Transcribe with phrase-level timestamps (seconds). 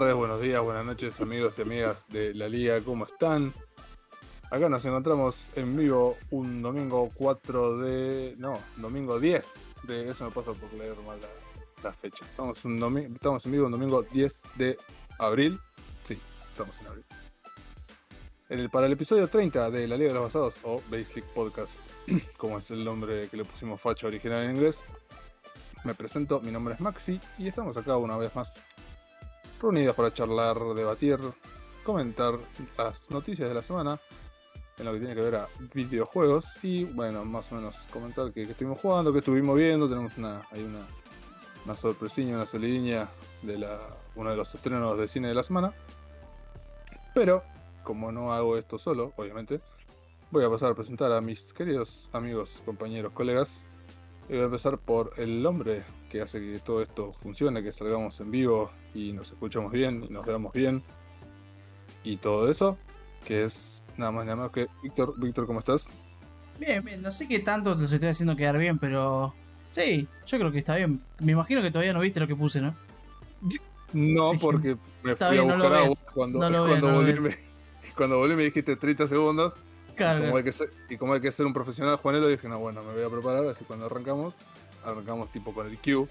[0.00, 3.54] tardes, buenos días, buenas noches, amigos y amigas de la Liga, ¿cómo están?
[4.50, 8.34] Acá nos encontramos en vivo un domingo 4 de.
[8.36, 9.46] No, domingo 10
[9.84, 10.10] de.
[10.10, 11.20] Eso me pasa por leer mal
[11.84, 12.24] la, fecha.
[12.24, 14.76] Estamos, un en vivo un domingo 10 de
[15.20, 15.60] abril.
[16.02, 16.18] Sí,
[16.50, 18.70] estamos en abril.
[18.70, 21.78] Para el episodio 30 de La Liga de los Basados, o Basic Podcast,
[22.36, 24.82] como es el nombre que le pusimos facha original en inglés,
[25.84, 28.66] me presento, mi nombre es Maxi y estamos acá una vez más
[29.60, 31.18] reunidos para charlar, debatir,
[31.84, 32.34] comentar
[32.76, 33.98] las noticias de la semana
[34.78, 38.42] en lo que tiene que ver a videojuegos y bueno, más o menos comentar que,
[38.42, 40.80] estuvimos jugando, que estuvimos viendo, tenemos una, hay una,
[41.64, 43.08] una una solidinha
[43.42, 43.78] de la,
[44.16, 45.72] uno de los estrenos de cine de la semana.
[47.14, 47.44] Pero,
[47.84, 49.60] como no hago esto solo, obviamente,
[50.30, 53.66] voy a pasar a presentar a mis queridos amigos, compañeros, colegas
[54.28, 55.84] y voy a empezar por el hombre
[56.14, 60.12] que hace que todo esto funcione, que salgamos en vivo y nos escuchamos bien y
[60.12, 60.80] nos veamos bien.
[62.04, 62.78] Y todo eso,
[63.24, 65.14] que es nada más nada más que Víctor.
[65.18, 65.88] Víctor, ¿cómo estás?
[66.60, 69.34] Bien, bien, no sé qué tanto los estoy haciendo quedar bien, pero
[69.70, 71.00] sí, yo creo que está bien.
[71.18, 72.76] Me imagino que todavía no viste lo que puse, ¿no?
[73.92, 77.38] No, porque me fui a buscar agua cuando, cuando, volví, me,
[77.96, 79.56] cuando volví me dijiste 30 segundos
[79.94, 83.46] y, como hay que ser, un profesional Juanelo, dije, no, bueno, me voy a preparar,
[83.46, 84.34] así cuando arrancamos,
[84.84, 86.08] arrancamos tipo con el Q.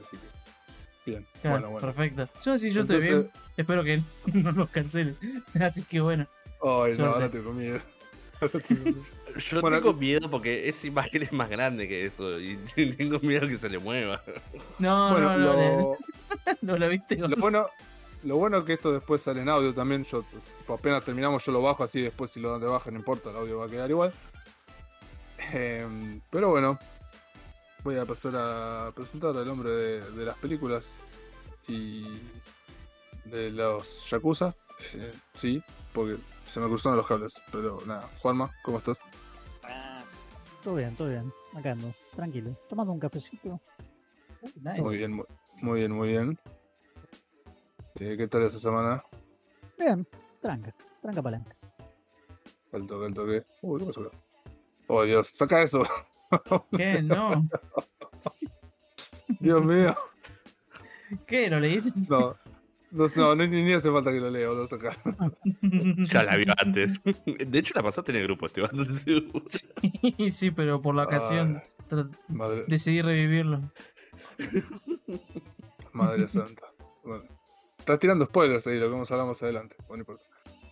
[0.00, 1.26] Así que, bien.
[1.42, 1.86] bueno, bueno.
[1.86, 2.28] Perfecto.
[2.44, 3.30] Yo sí, yo estoy bien.
[3.56, 5.16] Espero que no nos cancelen.
[5.60, 6.26] Así que bueno.
[6.62, 7.80] Ay, no, ahora tengo miedo.
[9.50, 12.56] Yo tengo miedo porque esa imagen es más grande que eso y
[12.96, 14.22] tengo miedo que se le mueva.
[14.78, 15.96] No, no, no, lo...
[16.62, 17.16] no lo viste.
[17.16, 17.66] Lo bueno,
[18.24, 20.04] lo bueno es que esto después sale en audio también.
[20.04, 20.24] Yo
[20.68, 23.36] apenas terminamos yo lo bajo así, después si lo dan de baja no importa, el
[23.36, 24.12] audio va a quedar igual.
[25.52, 26.78] Em, pero bueno,
[27.88, 31.08] voy a pasar a presentar al hombre de, las películas
[31.66, 32.04] y
[33.24, 34.54] de los Yakuza.
[34.92, 35.62] Eh, sí,
[35.94, 37.32] porque se me cruzaron los cables.
[37.50, 38.98] Pero nada, Juanma, ¿cómo estás?
[40.62, 41.32] Todo bien, todo bien.
[41.54, 42.54] Acá ando, tranquilo.
[42.68, 43.58] Tomando un cafecito.
[44.82, 45.24] Muy bien,
[45.62, 46.38] muy bien, muy bien.
[48.00, 49.02] Eh, ¿Qué tal esa semana?
[49.78, 50.06] Bien,
[50.42, 51.56] tranca, tranca adelante.
[52.70, 53.44] El toque, el toque.
[53.62, 54.10] Uy, ¿qué pasó
[54.88, 55.82] Oh, Dios, saca eso.
[56.76, 57.02] ¿Qué?
[57.02, 57.48] No.
[59.40, 59.96] Dios mío.
[61.26, 61.50] ¿Qué?
[61.50, 61.92] ¿Lo leíste?
[62.08, 62.36] No.
[62.90, 64.96] No, no, ni, ni, hace falta que lo lea, lo saca.
[66.10, 67.00] ya la vio antes.
[67.02, 68.70] De hecho, la pasaste en el grupo, Esteban.
[70.16, 71.62] Sí, sí, pero por la ocasión
[72.66, 73.60] decidí revivirlo.
[75.92, 76.62] Madre santa.
[77.04, 77.24] Bueno.
[77.78, 79.76] Estás tirando spoilers ahí, lo que vamos a hablar más adelante.
[79.86, 80.24] Bueno, no importa.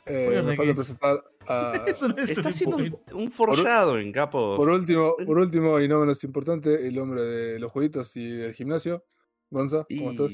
[0.06, 1.84] Eh, me falta presentar a.
[1.86, 2.76] Eso no es Está haciendo
[3.12, 4.56] un, forjado en capo.
[4.56, 8.54] Por último, por último, y no menos importante, el hombre de los jueguitos y el
[8.54, 9.04] gimnasio.
[9.50, 10.32] Gonza, ¿cómo estás?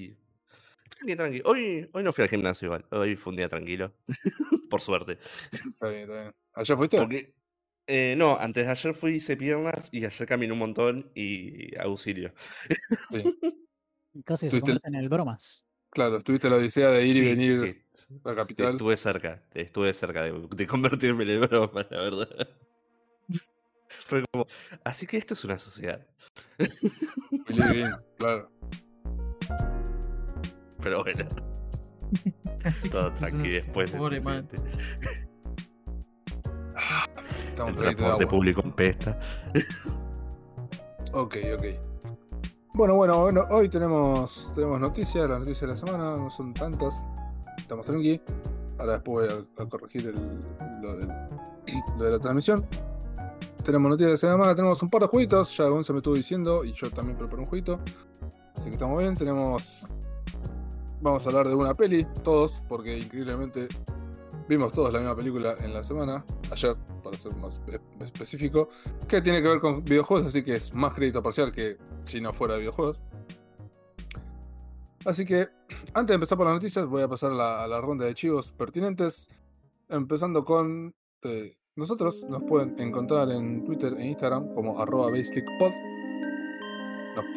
[0.89, 1.43] Tranqui, tranqui.
[1.45, 2.85] Hoy, hoy no fui al gimnasio igual.
[2.91, 3.93] Hoy fue un día tranquilo.
[4.71, 5.19] por suerte.
[5.51, 6.35] Está bien, está bien.
[6.55, 6.97] ¿Ayer fuiste?
[6.99, 7.35] Porque,
[7.87, 12.33] eh, no, antes de ayer fui hice piernas y ayer caminé un montón y auxilio.
[13.11, 13.23] Sí.
[14.25, 15.65] Casi se en el bromas.
[15.93, 17.85] Claro, estuviste la odisea de ir y venir
[18.25, 18.73] a la capital.
[18.73, 22.49] Estuve cerca, estuve cerca de, convertirme en el broma, la verdad.
[24.07, 24.47] Fue como,
[24.85, 26.07] así que esto es una sociedad.
[27.49, 28.51] bien, claro.
[30.83, 31.27] Pero bueno.
[32.65, 34.49] Así Todo tranqui después de Pobre man.
[37.49, 39.21] Estamos el transporte público en pesta.
[41.13, 41.92] ok, ok.
[42.75, 47.05] Bueno, bueno, bueno, hoy tenemos, tenemos noticias, las noticias de la semana, no son tantas,
[47.59, 48.19] estamos tranqui.
[48.79, 50.15] Ahora después voy a, corregir
[50.81, 52.65] lo, de la transmisión.
[53.63, 56.65] Tenemos noticias de la semana, tenemos un par de jueguitos, ya Gonza me estuvo diciendo,
[56.65, 57.79] y yo también preparé un jueguito.
[58.57, 59.87] Así que estamos bien, tenemos...
[61.03, 63.69] Vamos a hablar de una peli, todos, porque increíblemente
[64.49, 66.75] vimos todos la misma película en la semana, ayer,
[67.13, 67.61] para ser más
[68.01, 68.69] específico,
[69.09, 72.33] que tiene que ver con videojuegos, así que es más crédito parcial que si no
[72.33, 72.99] fuera videojuegos.
[75.05, 75.49] Así que,
[75.95, 79.29] antes de empezar por las noticias, voy a pasar a la, ronda de chivos pertinentes.
[79.89, 80.95] Empezando con.
[81.23, 85.09] Eh, nosotros nos pueden encontrar en Twitter e Instagram como arroba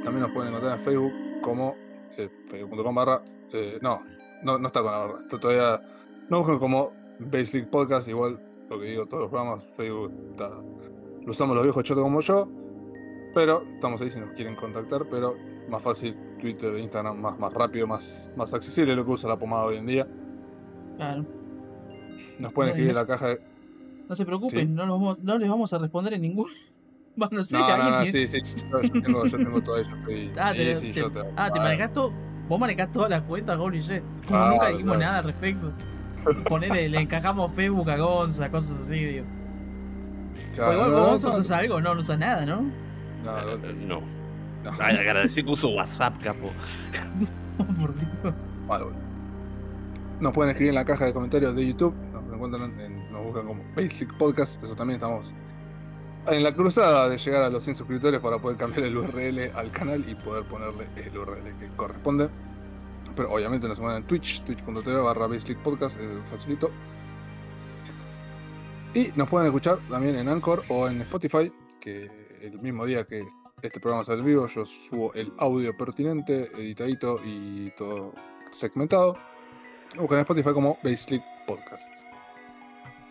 [0.04, 1.76] también nos pueden encontrar en Facebook como
[2.18, 3.24] eh, facebook.com barra.
[3.52, 4.02] Eh, no,
[4.44, 5.28] no, no está con la barra.
[5.28, 5.82] Todavía.
[6.30, 8.40] No busquen como Baseclick Podcast, igual
[8.70, 9.64] lo que digo todos los programas.
[9.76, 12.48] Facebook está, lo usamos los viejos chotos como yo.
[13.34, 15.36] Pero estamos ahí si nos quieren contactar, pero
[15.70, 19.66] más fácil Twitter Instagram, más, más rápido, más, más accesible lo que usa la pomada
[19.66, 20.08] hoy en día.
[20.96, 21.26] Claro.
[22.40, 23.42] Nos pueden escribir en la caja de...
[24.08, 26.48] No se preocupen, no, no, les vamos a responder en ningún.
[27.18, 29.90] Bueno, sí, no, no, no, sí, sí, yo, tengo, yo tengo todo eso.
[30.38, 31.02] ah, te, sí, te,
[31.38, 32.12] ah, te manejas todo.
[32.50, 34.04] Vos manejás todas las cuentas, holy shit.
[34.28, 35.00] Como Ah, nunca dijimos claro.
[35.00, 35.72] nada al respecto.
[36.48, 39.26] Ponele, le encajamos Facebook a Gonza, cosas así, digo.
[40.56, 42.62] Claro, O igual no, vos no, Gonza no, usas algo, no, no usas nada, ¿no?
[43.24, 44.02] no, no, No.
[44.64, 44.72] no.
[44.80, 46.52] Ay, agradecí que uso WhatsApp, capo.
[47.80, 48.34] Por Dios.
[48.68, 49.00] Vale, bueno.
[50.20, 51.94] Nos pueden escribir en la caja de comentarios de YouTube.
[52.14, 54.64] Nos encuentran en, nos buscan como Basic Podcast.
[54.64, 55.32] Eso también estamos
[56.28, 59.72] en la cruzada de llegar a los 100 suscriptores para poder cambiar el URL al
[59.72, 62.30] canal y poder ponerle el URL que corresponde.
[63.16, 65.28] Pero obviamente nos mandan en Twitch, twitch.tv barra
[65.64, 66.70] Podcast, es facilito.
[68.94, 72.10] Y nos pueden escuchar también en Anchor o en Spotify, que
[72.42, 73.24] el mismo día que
[73.62, 78.14] este programa sale vivo, yo subo el audio pertinente, editadito y todo
[78.52, 79.18] segmentado.
[79.98, 81.84] Buscan en Spotify como Baselick Podcast.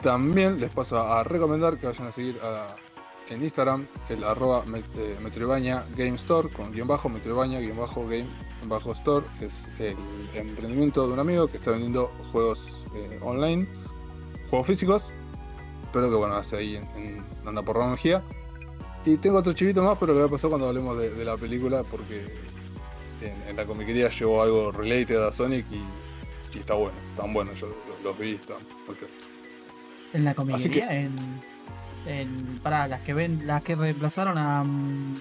[0.02, 2.76] También les paso a recomendar que vayan a seguir a-
[3.30, 8.02] en Instagram el arroba met- eh, Metroidvania Game Store con guion bajo, Metroidvania guion bajo
[8.02, 8.26] Game
[8.58, 9.24] guion bajo Store.
[9.40, 9.96] Es el
[10.34, 13.66] emprendimiento de un amigo que está vendiendo juegos eh, online,
[14.50, 15.04] juegos físicos,
[15.92, 18.22] pero que bueno, hace ahí en, en- anda por energía.
[19.06, 21.36] Y tengo otro chivito más, pero lo voy a pasar cuando hablemos de, de la
[21.36, 22.24] película, porque
[23.20, 27.58] en, en la comiquería llegó algo related a Sonic y, y está bueno, están buenos,
[27.60, 28.56] yo los, los vi, están
[28.88, 28.96] ok.
[30.14, 31.53] En la comiquería, en.
[32.06, 33.46] En para las que ven.
[33.46, 34.64] Las que reemplazaron a.
[34.64, 35.20] mm,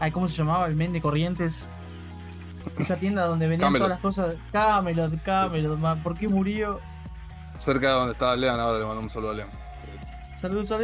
[0.00, 0.66] ay, ¿cómo se llamaba?
[0.66, 1.70] El men de Corrientes.
[2.78, 3.86] Esa tienda donde vendían Camelot.
[3.86, 4.34] todas las cosas.
[4.52, 6.02] Camelot, Camelot, man.
[6.02, 6.80] ¿Por qué murió?
[7.58, 9.48] Cerca de donde estaba Lean, ahora le mando un saludo a Lean.
[10.34, 10.74] Saludos.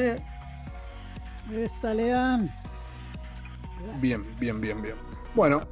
[1.52, 2.50] Esa Lean.
[4.00, 4.94] Bien, bien, bien, bien.
[5.34, 5.62] Bueno,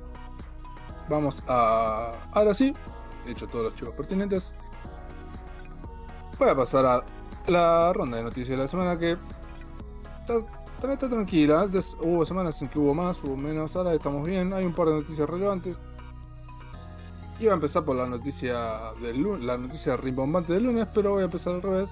[1.09, 2.15] vamos a.
[2.33, 2.75] Ahora sí,
[3.27, 4.55] he hecho todos los chicos pertinentes.
[6.39, 7.03] Voy a pasar a
[7.47, 9.17] la ronda de noticias de la semana que.
[10.29, 11.63] Está, está tranquila.
[11.63, 13.75] Antes hubo semanas en que hubo más, hubo menos.
[13.77, 14.53] Ahora estamos bien.
[14.53, 15.79] Hay un par de noticias relevantes.
[17.41, 21.23] Iba a empezar por la noticia del lu- la noticia rimbombante del lunes, pero voy
[21.23, 21.91] a empezar al revés.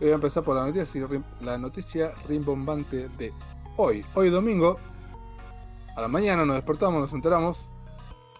[0.00, 1.06] Voy a empezar por la noticia,
[1.40, 3.32] la noticia rimbombante de
[3.76, 4.04] hoy.
[4.14, 4.78] Hoy domingo,
[5.96, 7.68] a la mañana nos despertamos, nos enteramos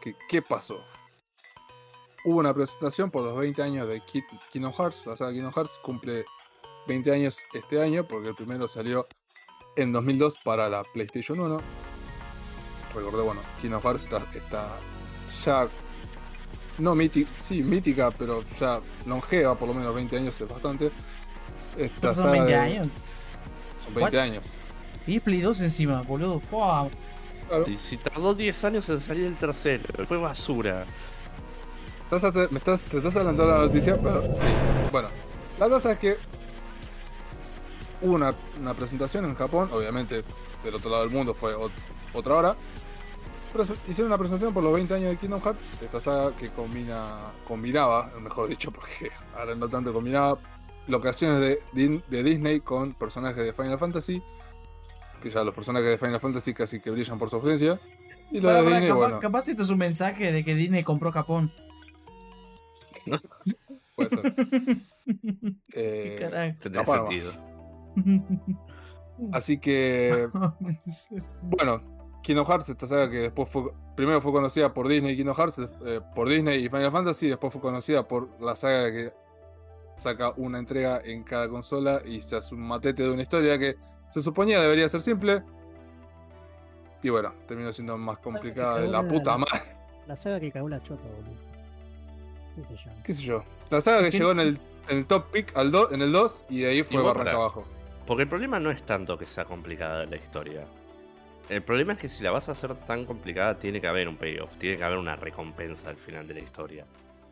[0.01, 0.77] que qué pasó.
[2.25, 5.07] Hubo una presentación por los 20 años de Ki- Kingdom Hearts.
[5.07, 6.25] La saga Kingdom Hearts cumple
[6.89, 9.07] 20 años este año porque el primero salió
[9.77, 11.61] en 2002 para la PlayStation 1.
[12.95, 14.69] Recordé, bueno, Kingdom Hearts está, está
[15.45, 15.69] ya
[16.79, 20.91] no mítica, sí, mítica, pero ya longeva, por lo menos 20 años es bastante.
[21.77, 22.89] Esta Son saga 20 de- años.
[23.85, 24.25] Son 20 What?
[24.25, 24.45] años.
[25.07, 26.41] Y es Play 2 encima, boludo.
[26.41, 26.89] Fua.
[27.49, 27.67] Claro.
[27.67, 30.85] Si, si tardó 10 años en salir el tercero, fue basura.
[32.05, 34.47] Estás ate- me estás, te estás adelantando la noticia, pero sí.
[34.91, 35.09] Bueno,
[35.59, 36.17] la cosa es que
[38.03, 40.23] hubo una, una presentación en Japón, obviamente
[40.65, 41.71] del otro lado del mundo fue ot-
[42.15, 42.57] otra hora.
[43.53, 47.33] Pero hicieron una presentación por los 20 años de Kingdom Hearts, esta saga que combina,
[47.47, 50.39] combinaba, mejor dicho, porque ahora no tanto combinaba
[50.87, 54.23] locaciones de, de Disney con personajes de Final Fantasy,
[55.21, 57.79] que ya los personajes de Final Fantasy casi que brillan por su ausencia.
[58.31, 61.11] Y Pará, de Disney, capaz, bueno, capaz este es un mensaje de que Disney compró
[61.11, 61.53] Japón.
[63.97, 64.33] puede ser.
[65.05, 66.59] ¿Qué Eh, carajo?
[66.61, 67.33] Tendría sentido.
[69.33, 70.29] Así que,
[71.43, 71.83] bueno,
[72.23, 75.59] Kingdom Hearts, esta saga que después fue, primero fue conocida por Disney y Kingdom Hearts,
[75.85, 79.13] eh, por Disney y Final Fantasy, después fue conocida por la saga que
[79.95, 83.77] saca una entrega en cada consola y se hace un matete de una historia que
[84.09, 85.43] se suponía debería ser simple.
[87.03, 89.61] Y bueno, terminó siendo más complicada de la puta madre.
[90.07, 91.35] La saga que cagó la chota, boludo.
[92.55, 93.03] Sí se llama.
[93.05, 93.45] ¿Qué sé yo?
[93.71, 96.47] La saga que llegó en el, en el top pick al do- en el 2
[96.49, 97.65] y de ahí fue barranca abajo.
[98.11, 100.67] Porque el problema no es tanto que sea complicada la historia.
[101.49, 104.17] El problema es que si la vas a hacer tan complicada, tiene que haber un
[104.17, 106.87] payoff, tiene que haber una recompensa al final de la historia.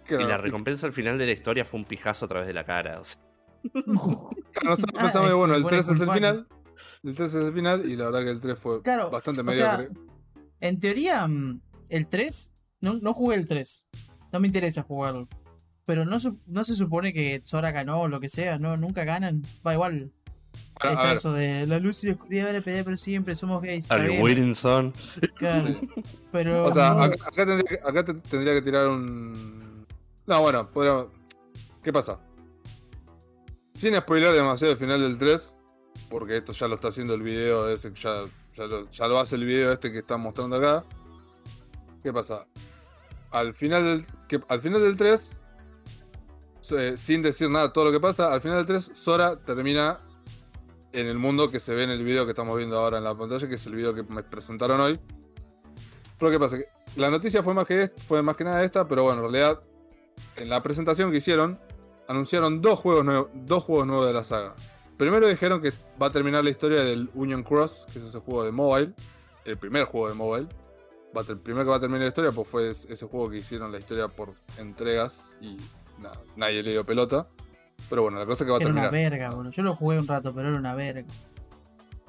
[0.08, 2.54] Y no, la recompensa al final de la historia fue un pijazo a través de
[2.54, 3.00] la cara.
[3.00, 3.20] o sea,
[3.64, 4.30] Claro,
[4.62, 6.48] nosotros Ah, pensamos que es bueno, el fue 3 es el final.
[7.02, 9.50] El 3 es el final y la verdad que el 3 fue Claro, bastante o
[9.50, 10.00] sea, mediocre.
[10.60, 13.84] En teoría, mm, el 3, no, no jugué el 3.
[14.32, 15.26] No me interesa jugarlo.
[15.86, 19.42] Pero no, no se supone que Sora ganó o lo que sea, no, nunca ganan.
[19.66, 20.12] Va igual.
[20.82, 23.62] Bueno, está eso de la luz y la oscuridad van a pelear pero siempre, somos
[23.62, 23.84] gays.
[23.84, 24.92] está Are you bien, waiting, son?
[25.36, 25.74] claro.
[26.32, 26.66] Pero.
[26.66, 29.86] o sea, acá, acá tendría, que- acá te- tendría que tirar un.
[30.26, 31.06] No, bueno, podríamos-
[31.82, 32.18] ¿qué pasa?
[33.72, 35.54] Sin spoiler demasiado el final del 3,
[36.10, 38.24] porque esto ya lo está haciendo el video ese, que ya,
[38.56, 40.84] ya, lo, ya lo hace el video este que están mostrando acá.
[42.02, 42.46] ¿Qué pasa?
[43.30, 45.32] Al final del, que, al final del 3,
[46.72, 49.98] eh, sin decir nada todo lo que pasa, al final del 3, Sora termina
[50.92, 53.14] en el mundo que se ve en el video que estamos viendo ahora en la
[53.16, 54.98] pantalla, que es el video que me presentaron hoy.
[56.18, 56.58] Pero ¿qué pasa?
[56.58, 56.66] Que
[56.96, 59.60] la noticia fue más que, fue más que nada esta, pero bueno, en realidad,
[60.36, 61.58] en la presentación que hicieron,
[62.08, 64.54] anunciaron dos juegos, nuevos, dos juegos nuevos de la saga.
[64.96, 68.42] Primero dijeron que va a terminar la historia del Union Cross, que es ese juego
[68.44, 68.94] de mobile,
[69.44, 70.48] el primer juego de mobile.
[71.16, 73.36] Va el primero que va a terminar la historia pues fue es- ese juego que
[73.38, 75.56] hicieron la historia por entregas y
[76.36, 77.28] nadie le dio pelota.
[77.88, 79.10] Pero bueno, la cosa es que va a Era una terminar.
[79.10, 79.50] verga, boludo.
[79.52, 81.04] Yo lo jugué un rato, pero era una verga.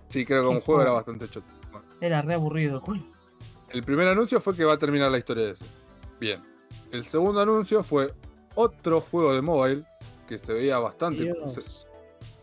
[0.10, 1.48] Sí, creo que como juego era bastante choto.
[1.72, 3.04] Bueno, Era re aburrido el juego.
[3.70, 5.66] el primer anuncio fue que va a terminar la historia de ese.
[6.20, 6.44] Bien.
[6.92, 8.14] El segundo anuncio fue
[8.56, 9.86] otro juego de mobile
[10.28, 11.32] que se veía bastante.
[11.48, 11.62] Se-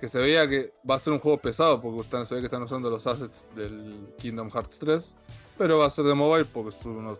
[0.01, 2.47] que se veía que va a ser un juego pesado porque están- se ve que
[2.47, 5.17] están usando los assets del Kingdom Hearts 3.
[5.59, 7.19] Pero va a ser de mobile porque son unos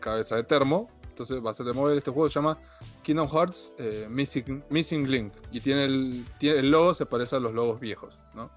[0.00, 0.88] cabeza de termo.
[1.18, 1.98] Entonces va a ser de mobile.
[1.98, 2.56] Este juego se llama
[3.02, 5.32] Kingdom Hearts eh, Missing, Missing Link.
[5.50, 8.16] Y tiene el, tiene el logo, se parece a los logos viejos.
[8.34, 8.48] ¿no?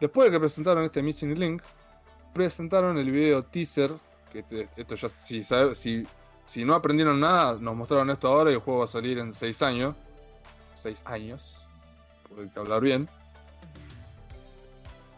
[0.00, 1.62] Después de que presentaron este Missing Link,
[2.32, 3.90] presentaron el video teaser.
[4.32, 6.06] Que esto ya, si, sabe- si,
[6.46, 9.34] si no aprendieron nada, nos mostraron esto ahora y el juego va a salir en
[9.34, 9.96] 6 años.
[10.72, 11.68] 6 años.
[12.26, 13.10] Porque hay que hablar bien.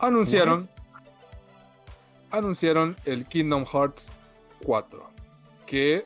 [0.00, 0.68] Anunciaron.
[2.32, 4.10] Anunciaron el Kingdom Hearts
[4.64, 5.11] 4.
[5.72, 6.04] Que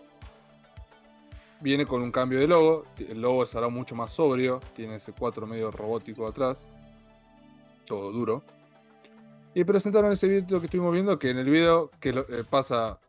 [1.61, 2.85] viene con un cambio de logo.
[3.01, 4.61] El logo será mucho más sobrio.
[4.77, 6.69] Tiene ese 4 medio robótico atrás.
[7.85, 8.45] Todo duro.
[9.57, 11.19] Y presentaron ese video que estuvimos viendo.
[11.19, 13.01] Que en el video que eh, pasa.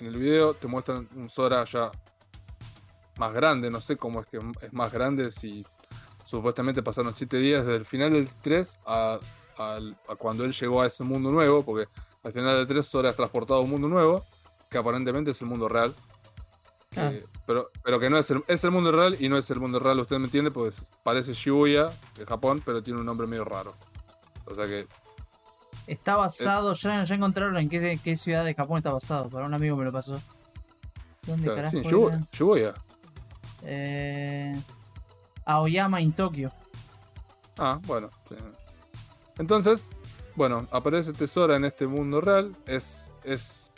[0.00, 1.92] En el video te muestran un Sora ya
[3.16, 3.70] más grande.
[3.70, 5.30] No sé cómo es que es más grande.
[5.30, 5.64] Si
[6.24, 9.20] supuestamente pasaron 7 días desde el final del 3 a,
[9.56, 11.64] a cuando él llegó a ese mundo nuevo.
[11.64, 11.86] Porque
[12.24, 14.24] al final del 3 Sora es transportado a un mundo nuevo.
[14.74, 15.94] Que aparentemente es el mundo real.
[16.96, 17.10] Ah.
[17.12, 19.60] Eh, pero, pero que no es el, es el mundo real y no es el
[19.60, 23.44] mundo real, usted me entiende, pues parece Shibuya de Japón, pero tiene un nombre medio
[23.44, 23.76] raro.
[24.46, 24.88] O sea que
[25.86, 29.28] Está basado, ya, ya encontraron en qué, qué ciudad de Japón está basado.
[29.28, 30.20] Para un amigo me lo pasó.
[31.24, 32.26] ¿Dónde claro, carajo sí, Shibuya?
[32.32, 32.74] Shibuya.
[33.62, 34.60] Eh,
[35.44, 36.50] Aoyama en Tokio.
[37.58, 38.10] Ah, bueno.
[38.28, 38.34] sí.
[39.38, 39.92] Entonces,
[40.34, 43.70] bueno, aparece Tesora en este mundo real, es, es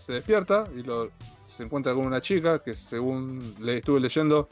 [0.00, 1.10] se despierta y lo,
[1.46, 4.48] se encuentra con una chica que según le estuve leyendo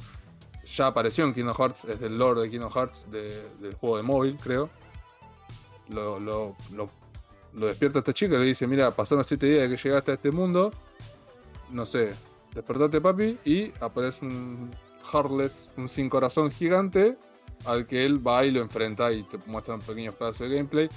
[0.67, 4.02] ya apareció en Kingdom Hearts, es del lore de Kingdom Hearts de- del juego de
[4.02, 4.69] móvil, creo.
[5.88, 6.55] Lo, lo,
[7.55, 10.31] despierta esta chica y le dice, mira, pasaron 7 días de que llegaste a este
[10.31, 10.71] mundo,
[11.71, 12.14] no sé,
[12.55, 14.71] despertate papi y aparece un
[15.11, 17.17] Heartless, un sin corazón gigante
[17.64, 20.90] al que él va y lo enfrenta y te muestran pequeños pedazos de gameplay.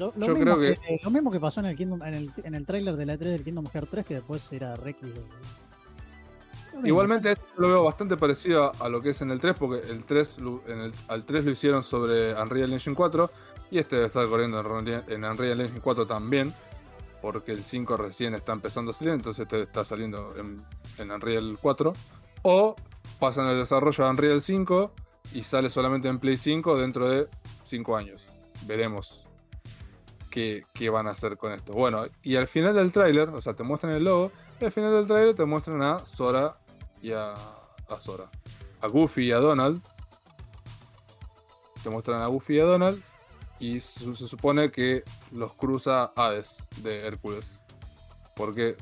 [0.00, 1.00] Lo, lo Yo mismo creo que...
[1.04, 3.30] lo mismo que pasó en el Kingdom, en el, en el trailer de la 3
[3.32, 4.98] del Kingdom Hearts 3, que después era Rex.
[6.84, 9.86] Igualmente esto lo veo bastante parecido a, a lo que es en el 3, porque
[9.90, 13.30] el 3 lo- en el, al 3 lo hicieron sobre Unreal Engine 4
[13.70, 16.54] y este debe estar corriendo en Unreal, en Unreal Engine 4 también,
[17.20, 20.62] porque el 5 recién está empezando a salir, entonces este está saliendo en,
[20.96, 21.92] en Unreal 4.
[22.42, 22.74] O
[23.18, 24.92] pasan el desarrollo a Unreal 5
[25.34, 27.28] y sale solamente en Play 5 dentro de
[27.64, 28.26] 5 años.
[28.66, 29.26] Veremos
[30.30, 31.72] qué, van a hacer con esto.
[31.72, 34.92] Bueno, y al final del tráiler, o sea, te muestran el logo, y al final
[34.92, 36.56] del tráiler te muestran a Sora
[37.02, 37.34] y a,
[37.98, 38.30] Sora.
[38.80, 39.82] A Goofy y a Donald.
[41.82, 43.02] Te muestran a Goofy y a Donald.
[43.58, 47.60] Y se, supone que los cruza Hades de Hércules.
[48.36, 48.76] Porque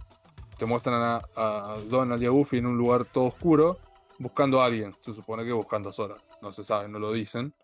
[0.57, 3.79] te muestran a, a Donald y a Goofy en un lugar todo oscuro.
[4.19, 4.95] Buscando a alguien.
[5.01, 6.17] Se supone que buscando a Sora.
[6.43, 7.55] No se sabe, no lo dicen.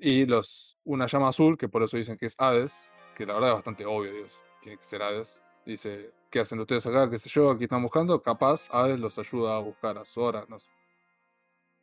[0.00, 2.80] Y los, una llama azul, que por eso dicen que es Hades.
[3.14, 4.44] Que la verdad es bastante obvio, Dios.
[4.60, 5.42] Tiene que ser Hades.
[5.64, 7.08] Dice, ¿qué hacen ustedes acá?
[7.10, 7.50] ¿Qué sé yo?
[7.50, 8.22] Aquí están buscando.
[8.22, 10.44] Capaz Hades los ayuda a buscar a Sora.
[10.48, 10.68] No sé.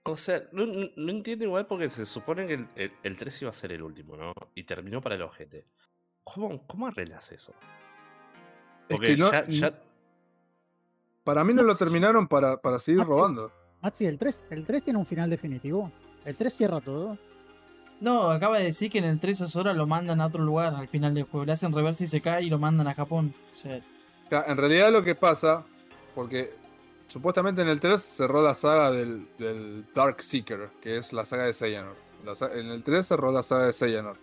[0.06, 3.42] O sea, no, no- no entiendo igual porque se supone que el, el, el 3
[3.42, 4.34] iba a ser el último, ¿no?
[4.54, 5.66] Y terminó para el ojete.
[6.26, 7.52] ¿Cómo, cómo arreglas eso?
[8.90, 9.80] Es Porque que no, ya, ya-
[11.24, 13.10] para mí no lo terminaron para, para seguir Ah, sí.
[13.12, 13.52] robando.
[13.82, 15.90] Maxi, el 3, el 3 tiene un final definitivo.
[16.26, 17.18] El 3 cierra todo.
[18.04, 20.76] No, acaba de decir que en el 3 a Sora lo mandan a otro lugar
[20.76, 21.46] al final del juego.
[21.46, 23.34] Le hacen reversa y se cae y lo mandan a Japón.
[23.54, 23.80] O sea,
[24.48, 25.64] en realidad lo que pasa,
[26.14, 26.54] porque
[27.08, 31.46] supuestamente en el 3 cerró la saga del, del Dark Seeker, que es la saga
[31.46, 31.98] de Xehanort.
[32.54, 34.20] En el 3 cerró la saga de Xehanort.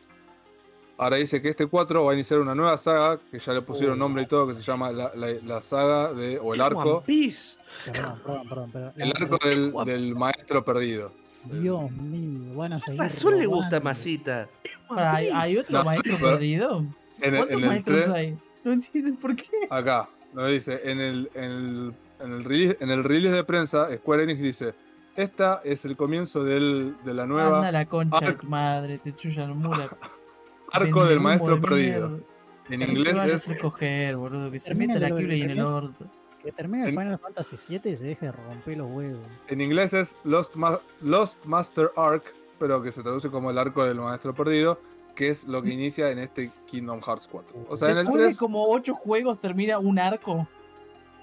[0.99, 3.94] Ahora dice que este 4 va a iniciar una nueva saga, que ya le pusieron
[3.94, 3.99] Oh.
[3.99, 6.80] nombre y todo, que se llama la, la- la saga de, o el ¡Es arco,
[6.96, 7.56] One Piece!
[7.87, 8.92] Perdón, perdón, perdón.
[8.99, 11.12] el arco del, del maestro perdido.
[11.44, 13.00] Dios mío, van a seguir.
[13.00, 14.61] Razón le gusta masitas.
[14.90, 16.85] ¿hay, hay otro No, maestro pero- perdido?
[17.23, 18.38] En el, ¿Cuántos en el maestros 3 hay?
[18.64, 19.50] No entiendo por qué.
[19.70, 23.88] Acá, nos dice, en el, en el, en el, release, en el release de prensa,
[23.97, 24.75] Square Enix dice,
[25.16, 27.56] esta es el comienzo del, de la nueva...
[27.59, 29.88] Anda la concha madre, te chuyan mula.
[30.73, 32.09] Arco del maestro de perdido.
[32.11, 32.25] mierda.
[32.70, 34.50] En Que se inglés vaya a es hacer coger, boludo.
[34.50, 35.75] Que se meta la del Keyblade en el remake.
[35.75, 36.06] orto.
[36.42, 39.20] Que termine el En- Final Fantasy VII y se deje de romper los huevos.
[39.49, 42.25] en inglés es Lost, Ma- Lost Master Arc,
[42.59, 44.78] pero que se traduce como el arco del maestro perdido,
[45.14, 47.66] que es lo que inicia en este Kingdom Hearts 4.
[47.68, 50.47] O sea, en el Después de 3, como ocho juegos termina un arco.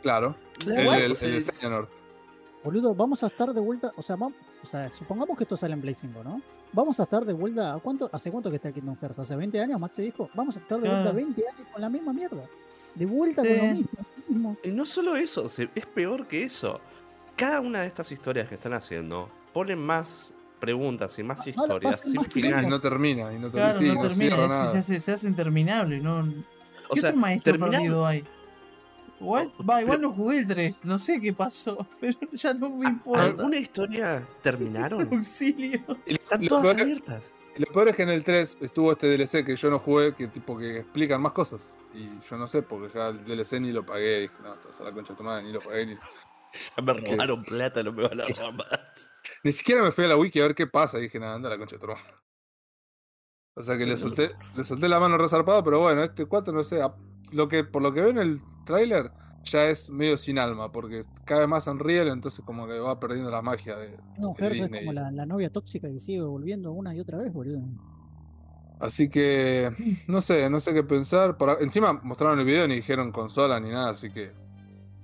[0.03, 0.93] claro, Claro.
[0.93, 1.89] el, el, sea, el de Xehanort.
[2.63, 3.91] Boludo, vamos a estar de vuelta.
[3.95, 4.33] O sea, vamos,
[4.63, 6.41] o sea, supongamos que esto sale en Play 5, ¿no?
[6.73, 7.73] Vamos a estar de vuelta.
[7.73, 9.19] ¿a cuánto, ¿Hace cuánto que está el Kingdom Hearts?
[9.19, 9.79] ¿Hace 20 años?
[9.79, 10.29] Max se dijo.
[10.35, 11.15] Vamos a estar de vuelta Claro.
[11.15, 12.43] 20 años con la misma mierda.
[12.93, 13.47] De vuelta Sí.
[13.47, 13.89] con lo mismo.
[14.27, 14.57] Mismo.
[14.63, 16.79] Y no solo eso, es peor que eso.
[17.35, 21.49] Cada una de estas historias que están haciendo ponen más preguntas y más Ah, no,
[21.63, 22.67] historias sin más Y final.
[22.69, 24.71] no termina, y no termina, Claro, sí, no no termina, cierra es- nada.
[24.71, 25.99] se, hace, se hace interminable.
[25.99, 26.19] ¿no?
[26.89, 28.23] O ¿Qué sea, otro maestro terminar- perdido hay?
[29.19, 32.53] Igual, Oh, va, igual pero- no jugué el 3, no sé qué pasó, pero ya
[32.53, 33.23] no me importa.
[33.23, 35.07] ¿Alguna historia terminaron?
[35.13, 35.79] Auxilio.
[36.05, 37.33] Están todas abiertas.
[37.59, 40.27] Lo peor es que en el 3 estuvo este DLC que yo no jugué, que
[40.27, 41.75] tipo que explican más cosas.
[41.93, 44.21] Y yo no sé, porque ya el DLC ni lo pagué.
[44.21, 45.85] Dije, no, esto es a la concha de tu madre, ni lo pagué.
[45.85, 49.11] Ni, Ya me robaron plata, no me van a robar más.
[49.43, 50.97] ni siquiera me fui a la wiki a ver qué pasa.
[50.99, 52.03] Y dije, nada, anda a la concha de tu madre.
[53.55, 53.97] O sea que Sí, le no.
[53.97, 56.81] solté, le solté la mano resarpada, pero bueno, este 4 no sé.
[56.81, 56.93] a-
[57.31, 59.11] Lo que, por lo que veo en el tráiler,
[59.43, 63.31] ya es medio sin alma, porque cae más en Real, entonces como que va perdiendo
[63.31, 63.97] la magia de,
[64.37, 67.63] Hearts es como la, la novia tóxica que sigue volviendo una y otra vez, boludo.
[68.79, 69.71] Así que
[70.07, 71.37] no sé, no sé qué pensar.
[71.37, 74.31] Por encima mostraron el video ni dijeron consola ni nada, así que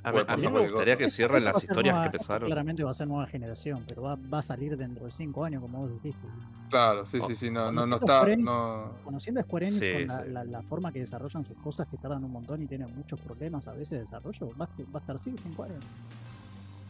[0.03, 1.05] A, mí- a mí pasar me gustaría cosa.
[1.05, 2.47] que cierren las historias nueva- que empezaron.
[2.47, 5.61] Claramente va a ser nueva generación, pero va, va a salir dentro de 5 años,
[5.61, 6.27] como vos dijiste.
[6.69, 9.43] claro, sí, Oh, sí, sí, no, no, no conociendo está, Square Enix, no, Conociendo a
[9.43, 10.29] Square Enix Sí, con la, sí.
[10.31, 13.67] la- la forma que desarrollan sus cosas, que tardan un montón y tienen muchos problemas
[13.67, 15.83] a veces de desarrollo, va, a- va a estar así 5 años.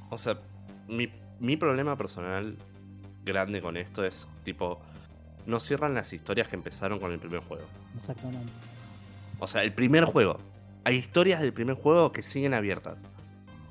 [0.10, 0.38] O sea,
[0.88, 1.08] mi,
[1.40, 2.56] mi problema personal
[3.26, 4.80] grande con esto es, tipo,
[5.46, 7.66] no cierran las historias que empezaron con el primer juego.
[7.96, 8.52] Exactamente.
[9.40, 10.38] O sea, el primer juego.
[10.86, 12.98] Hay historias del primer juego que siguen abiertas.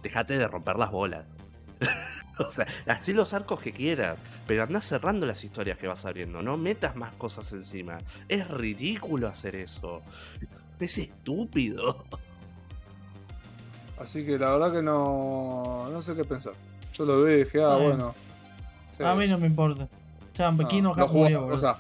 [0.03, 1.27] Déjate de romper las bolas.
[2.39, 6.43] o sea, haz los arcos que quieras, pero andá cerrando las historias que vas abriendo.
[6.43, 7.99] No metas más cosas encima.
[8.29, 10.03] Es ridículo hacer eso.
[10.81, 12.05] Es estúpido.
[14.01, 16.55] así que la verdad que no, no sé qué pensar.
[16.95, 18.15] Yo lo vi y dije, ah, bueno.
[18.97, 19.89] sí, A mí no me importa.
[20.35, 20.57] Ya, no,
[21.09, 21.55] murió, boludo.
[21.55, 21.77] o sea,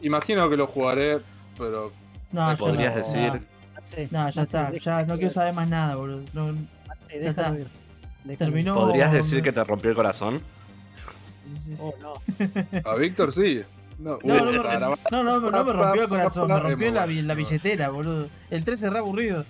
[0.00, 1.20] imagino que lo jugaré,
[1.56, 1.92] pero
[2.32, 3.42] no, me podrías no, decir-
[4.10, 6.22] No, ya Maxi, está, ya no quiero saber más nada, boludo.
[6.32, 6.46] No,
[6.86, 7.54] Maxi, ya está.
[7.58, 7.66] ir.
[8.36, 8.74] Terminó.
[8.74, 10.40] ¿Podrías decir que te rompió el corazón?
[11.80, 12.14] Oh, no.
[12.90, 13.62] a Víctor sí.
[13.98, 16.90] No, No, no, uh, me, para- no, no, no me rompió el corazón, me rompió
[16.92, 18.28] la, billetera, boludo.
[18.50, 19.44] El 3 es re aburrido.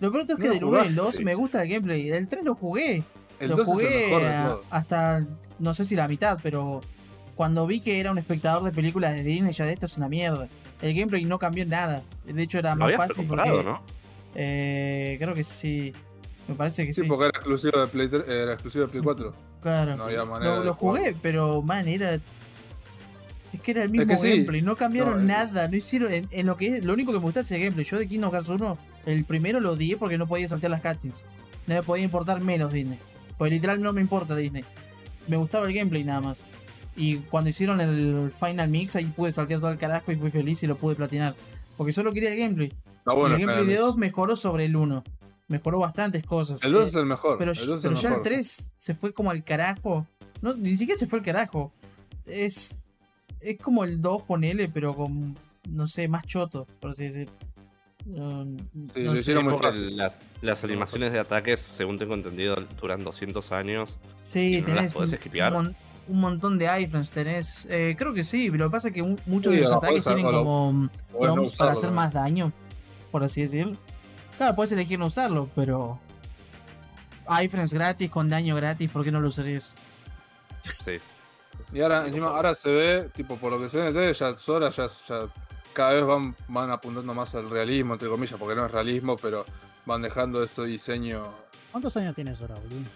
[0.00, 0.94] Lo peor es que del 1 y el jugaste.
[0.94, 1.24] 2 Sí.
[1.24, 2.08] me gusta el gameplay.
[2.10, 3.04] El 3 lo jugué.
[3.40, 5.24] el lo 2 es el jugué mejor a- hasta,
[5.58, 6.80] no sé si la mitad, pero
[7.36, 10.08] cuando vi que era un espectador de películas de Disney, ya de esto es una
[10.08, 10.48] mierda.
[10.80, 12.02] El gameplay no cambió nada.
[12.24, 13.48] De hecho, era Lo más fácil porque.
[13.64, 13.82] ¿no?
[14.34, 15.92] Eh, creo que sí.
[16.46, 17.06] Me parece que Sí, sí.
[17.08, 19.34] porque era exclusivo de Play 3, era exclusivo de Play 4.
[19.60, 19.96] Claro.
[19.96, 22.14] No había manera lo, de lo jugué, pero man, era.
[23.52, 24.28] Es que era el mismo que sí.
[24.30, 26.12] gameplay, no cambiaron No, es- nada, no hicieron.
[26.12, 27.84] En, en lo que es, lo único que me gusta es el gameplay.
[27.84, 31.24] Yo de Kingdom Hearts 1, el primero lo odié porque no podía saltear las cutscenes.
[31.66, 32.98] No me podía importar menos Disney.
[33.36, 34.64] Porque literal no me importa Disney.
[35.26, 36.46] Me gustaba el gameplay nada más.
[36.98, 40.62] Y cuando hicieron el Final Mix, ahí pude saltear todo el carajo y fui feliz
[40.62, 41.34] y lo pude platinar.
[41.76, 42.68] Porque solo quería el gameplay.
[42.98, 43.34] Está Y bueno.
[43.36, 45.04] el gameplay de Final 2 mejoró sobre el 1.
[45.46, 46.62] Mejoró bastantes cosas.
[46.64, 47.38] El 2 Eh, es el mejor.
[47.38, 48.28] pero, el 2 es pero el ya el mejor.
[48.28, 50.06] 3 se fue como al carajo.
[50.42, 51.72] No, ni siquiera se fue al carajo.
[52.26, 52.84] Es.
[53.40, 55.36] Es como el 2, ponele, pero con.
[55.68, 57.28] No sé, más choto, por así decir.
[58.06, 59.20] No, Sí, no lo sé.
[59.20, 59.96] hicieron muy fácil.
[59.96, 63.98] Las, las animaciones de ataques, según tengo entendido, duran 200 años.
[64.22, 65.18] Sí, ¿Y no las tenés podés un,
[66.08, 67.10] un montón de iframes.
[67.10, 67.66] Tenés.
[67.70, 69.70] eh, creo que sí, pero lo que pasa es que mu- muchos Sí, de los
[69.70, 70.90] lo ataques tienen como mm,
[71.20, 72.52] prompts para hacer más daño,
[73.10, 73.76] por así decirlo.
[74.36, 76.00] Claro, puedes elegir no usarlo, pero.
[77.42, 79.76] iframes gratis con daño gratis, ¿por qué no lo usarías?
[80.62, 80.92] Sí.
[81.72, 84.14] Y ahora, encima, ahora se ve, tipo, por lo que se ve en el trailer,
[84.14, 85.26] ya Sora ya, ya
[85.74, 89.44] cada vez van, van apuntando más al realismo, entre comillas, porque no es realismo, pero
[89.84, 91.26] van dejando ese diseño.
[91.70, 92.88] ¿Cuántos años tienes ahora, boludo?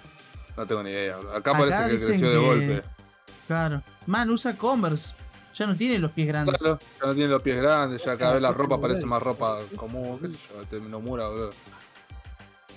[0.56, 1.16] No tengo ni idea.
[1.18, 2.82] Acá, Acá parece que creció de golpe.
[3.46, 3.82] Claro.
[4.06, 5.14] Man, usa Converse.
[5.54, 6.58] Ya no tiene los pies grandes.
[6.58, 9.58] Claro, ya no tiene los pies grandes, ya cada vez la ropa parece más ropa
[9.76, 11.50] común, qué sé yo, te Nomura, boludo.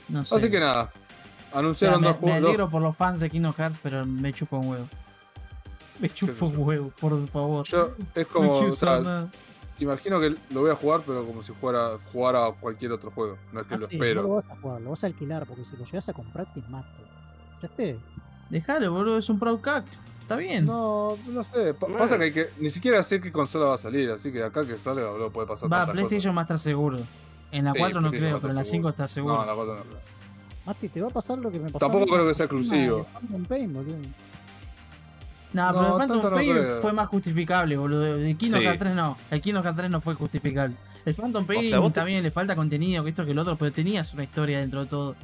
[0.10, 0.36] No sé.
[0.36, 0.93] Así que nada, O
[1.51, 2.41] sea, anunciaron me, dos me juegos.
[2.41, 4.88] dos- alegro por los fans de Kingdom Hearts, pero me chupa un huevo.
[5.99, 7.65] Me chupa un huevo, por favor.
[7.65, 9.30] Yo, es como, o sea,
[9.80, 13.38] imagino que lo voy a jugar, pero como si fuera jugara cualquier otro juego.
[13.54, 14.21] No es que lo espero.
[14.23, 16.54] no lo vas a jugar, lo vas a alquilar, porque si lo llegas a comprar
[16.54, 16.89] te mato.
[17.62, 17.97] Ya esté.
[18.49, 19.86] Dejalo, boludo, es un Proud Cack.
[20.26, 20.66] Está bien.
[20.66, 21.76] No, no sé.
[21.76, 21.98] pa- Bueno.
[22.00, 24.66] Pasa que, hay que ni siquiera sé qué consola va a salir, así que acá
[24.66, 25.72] que salga boludo, puede pasar.
[25.72, 26.98] Va, PlayStation va a estar seguro.
[27.52, 29.36] En la Sí, 4 no creo, pero en la estar 5 está seguro.
[29.36, 29.98] No, en la 4 no creo.
[30.66, 31.78] Maxi, te va a pasar lo que me pasó.
[31.78, 33.06] Tampoco creo que sea exclusivo.
[33.14, 33.98] Phantom Pain, boludo.
[35.54, 36.82] No, No, pero el Phantom no Pain creo.
[36.82, 38.16] fue más justificable, boludo.
[38.16, 38.66] El Kingdom Sí.
[38.66, 39.18] Hearts 3 no.
[39.30, 40.76] El Kingdom Hearts 3 no fue justificable.
[41.06, 43.56] El Phantom Pain sea, vos te- también le falta contenido, que esto que el otro,
[43.58, 45.16] pero tenías una historia dentro de todo.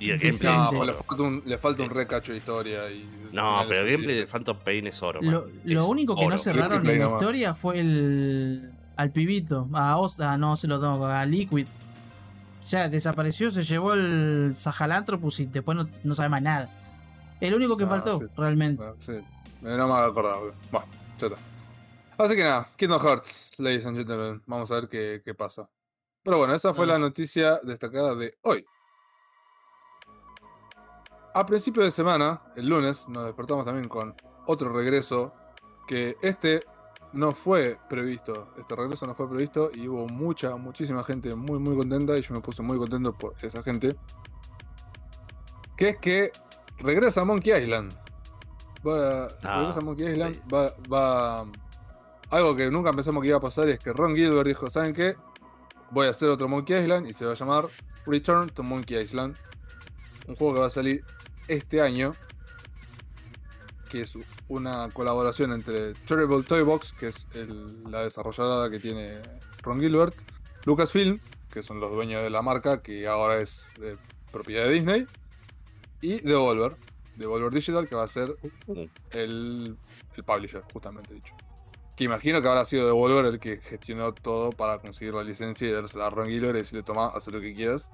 [0.00, 0.56] Y el gameplay.
[0.56, 2.90] No, pues le falta un, le falta un recacho de historia.
[2.90, 4.26] Y No, pero el gameplay de.
[4.26, 5.20] Phantom Pain es oro.
[5.22, 5.50] Lo, man.
[5.64, 8.72] lo Es único que no cerraron en la historia fue el.
[8.96, 9.68] al pibito.
[9.74, 11.66] A Osa, no se lo tengo, a Liquid.
[11.66, 16.68] O sea, desapareció, se llevó el Sahalanthropus y después no, no sabe más nada.
[17.40, 18.26] El único que Ah, faltó, sí.
[18.36, 18.82] realmente.
[18.84, 19.22] Ah, Sí, Eh,
[19.62, 20.40] no me había acordado.
[20.40, 20.54] boludo.
[20.70, 20.86] Bueno,
[21.18, 21.38] ya está.
[22.22, 24.42] Así que nada, Kingdom Hearts, ladies and gentlemen.
[24.46, 25.68] Vamos a ver qué, qué pasa.
[26.22, 26.88] Pero bueno, esa fue Ah.
[26.88, 28.64] la noticia destacada de hoy.
[31.34, 34.14] A principio de semana, el lunes, nos despertamos también con
[34.46, 35.32] otro regreso
[35.86, 36.64] que este
[37.12, 38.52] no fue previsto.
[38.58, 42.34] Este regreso no fue previsto y hubo mucha, muchísima gente muy, muy contenta y yo
[42.34, 43.96] me puse muy contento por esa gente.
[45.76, 46.32] Que es que
[46.78, 47.92] regresa Monkey Island.
[48.86, 50.34] Va, Ah, regresa Monkey Island.
[50.34, 50.40] sí.
[50.52, 51.46] Va, va.
[52.30, 55.16] Algo que nunca pensamos que iba a pasar es que Ron Gilbert dijo: ¿Saben qué?
[55.90, 57.66] Voy a hacer otro Monkey Island y se va a llamar
[58.06, 59.36] Return to Monkey Island.
[60.28, 61.04] Un juego que va a salir
[61.52, 62.14] este año.
[63.90, 64.16] Que es
[64.48, 69.18] una colaboración entre Terrible Toy Box, que es el- la desarrolladora que tiene
[69.62, 70.14] Ron Gilbert,
[70.64, 71.18] Lucasfilm,
[71.52, 73.96] que son los dueños de la marca, que ahora es eh,
[74.30, 75.06] propiedad de Disney,
[76.00, 76.76] y Devolver,
[77.16, 78.36] Devolver Digital, que va a ser
[79.12, 79.76] el,
[80.16, 81.34] el publisher, justamente dicho.
[81.96, 85.72] Que imagino que habrá sido Devolver el que gestionó todo para conseguir la licencia y
[85.72, 87.90] dársela a Ron Gilbert y decirle, toma, haz lo que quieras.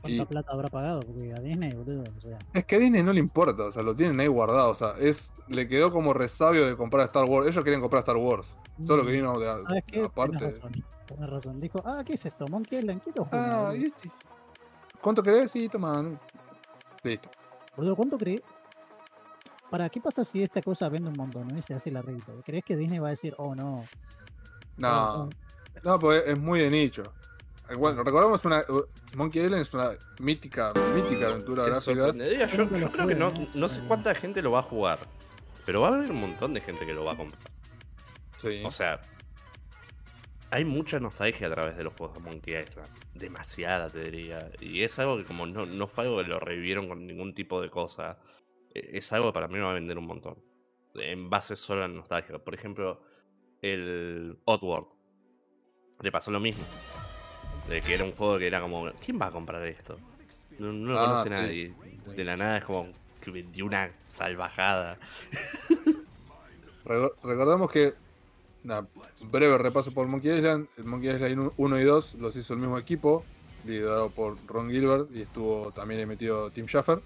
[0.00, 1.00] ¿Cuánta Y- plata habrá pagado?
[1.00, 2.04] Porque a Disney, boludo.
[2.16, 4.70] O sea, Es que a Disney no le importa, o sea, lo tienen ahí guardado,
[4.70, 7.46] o sea, es, le quedó como resabio de comprar Star Wars.
[7.48, 8.56] Ellos querían comprar Star Wars.
[8.86, 9.60] Todo lo que vino de, Mm.
[9.60, 10.02] ¿sabes qué?
[10.04, 10.60] aparte.
[11.06, 11.60] Tenés razón.
[11.60, 12.46] Dijo, ah, ¿qué es esto?
[12.48, 13.50] Monkey Island, quiero jugar.
[13.50, 14.08] Ah, este-
[15.02, 15.50] ¿Cuánto querés?
[15.50, 16.02] Sí, toma.
[16.02, 16.18] no.
[17.02, 17.28] Listo.
[17.76, 18.42] Boludo, ¿cuánto crees?
[19.70, 21.56] ¿Para qué pasa si esta cosa vende un montón ¿no?
[21.58, 22.32] y se hace la arreglito?
[22.44, 23.84] ¿Crees que Disney va a decir, oh no?
[24.76, 25.30] No, oh,
[25.84, 27.04] no, pues es muy de nicho.
[27.70, 28.60] Eh, Bueno, recordamos una.
[28.68, 32.12] uh, Monkey Island es una mítica, mítica aventura gráfica.
[32.12, 33.68] Yo, yo creo que no, ¿no?
[33.68, 34.98] sé cuánta gente lo va a jugar.
[35.64, 37.40] Pero va a haber un montón de gente que lo va a comprar.
[38.40, 38.62] Sí.
[38.64, 39.00] O sea,
[40.50, 42.88] hay mucha nostalgia a través de los juegos de Monkey Island.
[43.14, 44.50] Demasiada, te diría.
[44.60, 47.60] Y es algo que como no, no fue algo que lo revivieron con ningún tipo
[47.60, 48.18] de cosa.
[48.74, 50.42] eh, Es algo que para mí me va a vender un montón.
[50.94, 52.38] En base solo a la nostalgia.
[52.42, 53.02] Por ejemplo,
[53.62, 54.88] el Oddworld.
[56.00, 56.64] Le pasó lo mismo.
[57.68, 59.96] De que era un juego que era como, ¿quién va a comprar esto?
[60.58, 61.34] No, no lo Ah, conoce sí.
[61.34, 61.74] nadie.
[62.16, 62.88] De la nada es como
[63.20, 64.98] que vendió una salvajada.
[66.84, 67.94] Reco- Recordamos que.
[68.62, 68.86] Nada,
[69.30, 70.66] breve repaso por Monkey Island.
[70.76, 73.24] El Monkey Island 1 y 2 los hizo el mismo equipo,
[73.64, 77.00] liderado por Ron Gilbert y estuvo también metido Tim Schafer.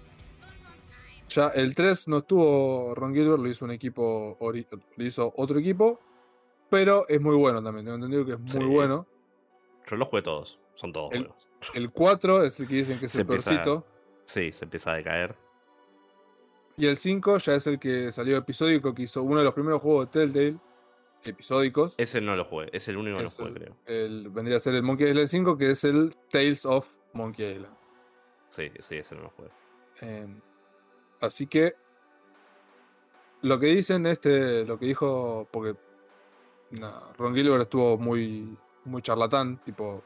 [1.29, 4.37] Ya el 3 no estuvo Ron Gilbert, lo hizo un equipo,
[4.97, 5.99] lo hizo otro equipo,
[6.69, 7.85] pero es muy bueno también.
[7.85, 8.59] Tengo entendido que es muy Sí.
[8.59, 9.07] bueno.
[9.87, 10.59] Yo los jugué todos.
[10.75, 11.47] Son todos El- buenos.
[11.73, 13.85] El 4 es el que dicen que es Se el empieza- peorcito.
[14.25, 15.35] Sí, se empieza a decaer.
[16.77, 19.81] Y el 5 ya es el que salió episódico, que hizo uno de los primeros
[19.81, 20.57] juegos de Telltale,
[21.23, 21.95] episódicos.
[21.97, 22.69] Ese no lo jugué.
[22.73, 23.75] Es el único que no jugué, el- creo.
[23.85, 27.75] el- vendría a ser el Monkey Island 5, que es el Tales of Monkey Island.
[28.49, 29.49] Sí, sí, ese no lo jugué.
[30.01, 30.27] Eh,
[31.21, 31.75] así que
[33.41, 35.75] lo que dicen, este, lo que dijo, porque
[36.71, 40.03] nah, Ron Gilbert estuvo muy, muy charlatán, tipo,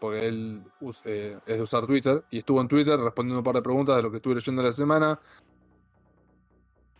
[0.00, 0.62] porque él
[1.04, 4.02] eh, es de usar Twitter y estuvo en Twitter respondiendo un par de preguntas de
[4.02, 5.20] lo que estuve leyendo la semana.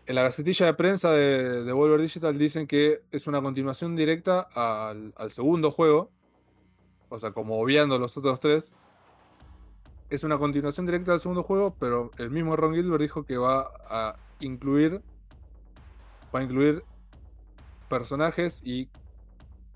[0.05, 4.47] En la gacetilla de prensa de, de Volver Digital dicen que es una continuación directa
[4.53, 6.11] al, al segundo juego,
[7.09, 8.71] o sea, como obviando los otros tres.
[10.09, 13.71] Es una continuación directa del segundo juego, pero el mismo Ron Gilbert dijo que va
[13.89, 15.01] a incluir
[16.33, 16.83] va a incluir
[17.89, 18.89] personajes y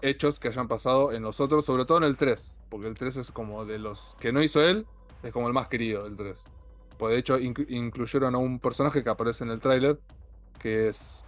[0.02, 3.18] hechos que hayan pasado en los otros, sobre todo en el 3, porque el 3
[3.18, 4.86] es como de los que no hizo él,
[5.24, 6.46] es como el más querido del 3.
[6.98, 10.00] Pues de hecho inclu- incluyeron a un personaje que aparece en el tráiler,
[10.60, 11.26] que es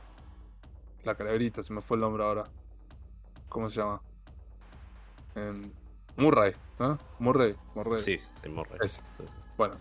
[1.03, 2.45] la calaverita, se me fue el nombre ahora.
[3.49, 4.01] ¿Cómo se llama?
[5.35, 5.71] Em,
[6.17, 6.99] Murray, ¿no?
[7.19, 7.99] Murray, Murray.
[7.99, 8.49] Sí, sí.
[9.17, 9.37] Sí, sí.
[9.57, 9.75] Bueno,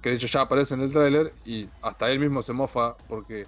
[0.00, 3.46] que de hecho ya aparece en el tráiler y hasta él mismo se mofa porque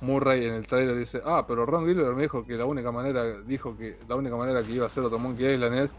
[0.00, 3.40] Murray en el tráiler dice, ah, pero Ron Gilbert me dijo que la única manera,
[3.40, 5.96] dijo que la única manera que iba a hacer otro Monkey Island es,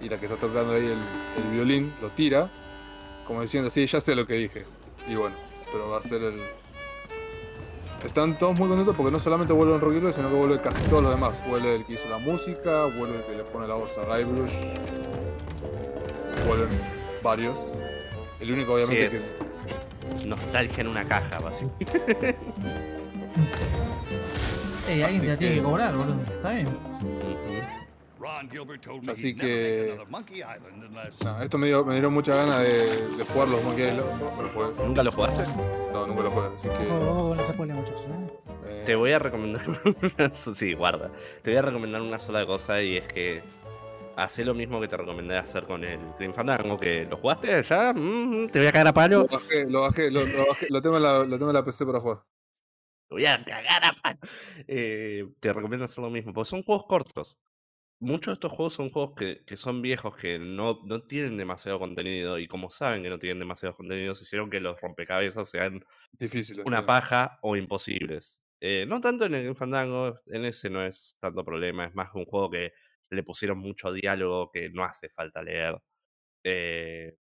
[0.00, 2.50] y la que está tocando ahí el, el violín lo tira,
[3.26, 4.64] como diciendo, sí, ya sé lo que dije.
[5.08, 5.36] Y bueno,
[5.70, 6.40] pero va a ser el...
[8.04, 11.02] están todos muy contentos porque no solamente vuelve Rocky Rey, sino que vuelve casi todos
[11.02, 11.34] los demás.
[11.48, 14.52] Vuelve el que hizo la música, vuelve el que le pone la voz a Guybrush.
[16.46, 16.68] Vuelven
[17.22, 17.58] varios.
[18.40, 22.36] El único, obviamente, Sí, es nostalgia en una caja, básicamente.
[24.90, 26.22] Ey, alguien te la Así tiene que cobrar, boludo.
[26.22, 26.68] Está bien.
[29.08, 29.98] Así que-.
[31.24, 34.20] Nah, esto me, dio, me dieron mucha ganas de, de jugar los Monkey Island.
[34.20, 34.86] No, lo.
[34.86, 35.44] ¿Nunca lo jugaste?
[35.92, 36.48] No, nunca lo jugué.
[36.56, 36.90] Así que.
[36.90, 38.02] Oh, no se spoilen, muchachos.
[38.02, 38.32] ¿eh?
[38.66, 39.62] eh, Te voy a recomendar
[40.18, 41.10] una sí, guarda.
[41.42, 43.42] Te voy a recomendar una sola cosa y es que
[44.16, 47.92] hace lo mismo que te recomendé hacer con el Grim Fandango, que lo jugaste ya,
[47.94, 49.20] Mm, te voy a cagar a palo.
[49.20, 51.64] Lo bajé, lo bajé, lo, lo bajé, lo tengo en la, lo tengo en la
[51.64, 52.18] PC para jugar.
[53.10, 54.20] Te voy a cagar a palo.
[54.68, 57.38] Eh, te recomiendo hacer lo mismo, porque son juegos cortos.
[58.00, 61.78] Muchos de estos juegos son juegos que, que son viejos, que no, no tienen demasiado
[61.80, 65.84] contenido, y como saben que no tienen demasiado contenido, se hicieron que los rompecabezas sean
[66.18, 66.62] Difícil.
[66.64, 66.86] una sí.
[66.86, 68.42] paja o imposibles.
[68.60, 72.24] Eh, no tanto en el Fandango, en ese no es tanto problema, es más un
[72.26, 72.72] juego que
[73.10, 75.78] le pusieron mucho diálogo que no hace falta leer.
[76.44, 77.16] Eh,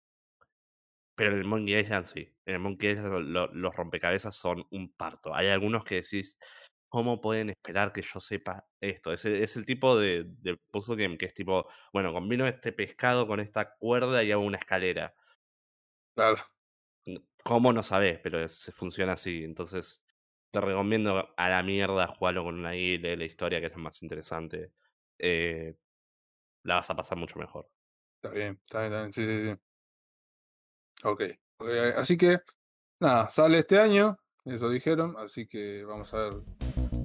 [1.19, 4.67] pero en el Monkey Island sí, en el Monkey Island lo- lo- los rompecabezas son
[4.71, 5.35] un parto.
[5.35, 6.39] Hay algunos que decís,
[6.89, 9.13] ¿cómo pueden esperar que yo sepa esto?
[9.13, 12.73] Es el, es el tipo de, de puzzle game que es tipo, bueno, combino este
[12.73, 15.15] pescado con esta cuerda y hago una escalera.
[16.15, 16.45] Claro.
[17.45, 18.19] ¿Cómo no sabes?
[18.23, 19.45] Pero es- funciona así.
[19.45, 20.05] Entonces,
[20.51, 24.03] te recomiendo a la mierda jugarlo con una I, la historia, que es lo más
[24.03, 24.73] interesante.
[25.19, 25.77] Eh,
[26.65, 27.71] la vas a pasar mucho mejor.
[28.23, 29.13] Está bien, está bien, está bien.
[29.13, 29.61] Sí, sí, sí.
[31.05, 31.23] Ok.
[31.59, 32.41] ok, Así que,
[33.01, 34.19] nada, sale este año.
[34.45, 35.17] Eso dijeron.
[35.19, 36.35] Así que vamos a ver.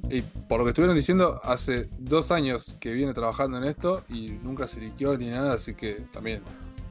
[0.10, 4.32] Y por lo que estuvieron diciendo, hace dos años que viene trabajando en esto y
[4.32, 5.54] nunca se liqueó ni nada.
[5.54, 6.42] Así que también,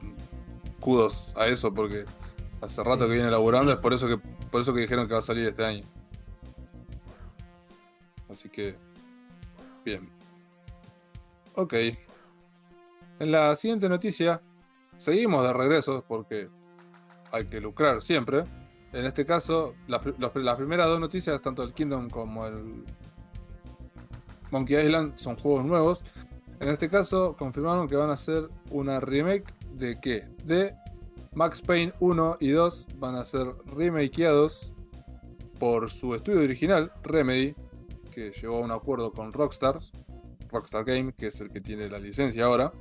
[0.01, 2.05] mm, kudos a eso porque
[2.61, 3.71] hace rato que viene laburando.
[3.71, 4.17] Es por eso que,
[4.51, 5.83] por eso que dijeron que va a salir este año.
[8.29, 8.75] Así que,
[9.85, 10.09] bien.
[11.55, 11.73] Ok.
[13.19, 14.41] En la siguiente noticia,
[14.97, 16.49] seguimos de regreso porque
[17.33, 18.45] hay que lucrar siempre.
[18.93, 20.01] En este caso, las,
[20.55, 22.83] primeras dos noticias, tanto el Kingdom como el
[24.51, 26.05] Monkey Island, son juegos nuevos.
[26.59, 30.27] En este caso, confirmaron que van a hacer una remake de qué?
[30.43, 30.75] De
[31.33, 34.71] Max Payne 1 y 2 van a ser remakeados
[35.59, 37.55] por su estudio original, Remedy,
[38.11, 39.79] que llegó a un acuerdo con Rockstar,
[40.51, 42.71] Rockstar Game, que es el que tiene la licencia ahora.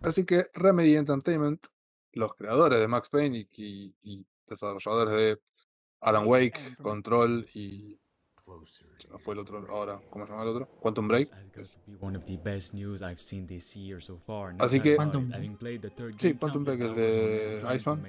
[0.00, 1.66] Así que Remedy Entertainment,
[2.12, 5.40] los creadores de Max Payne y, y- y desarrolladores de
[6.00, 7.98] Alan Wake, Control y.
[9.00, 10.68] se me fue el otro ahora, ¿cómo se llama el otro?
[10.80, 11.28] Quantum Break.
[11.60, 11.78] Es-
[14.64, 15.32] Así que- Quantum.
[16.18, 18.02] Sí, Quantum Break, el de Iceman.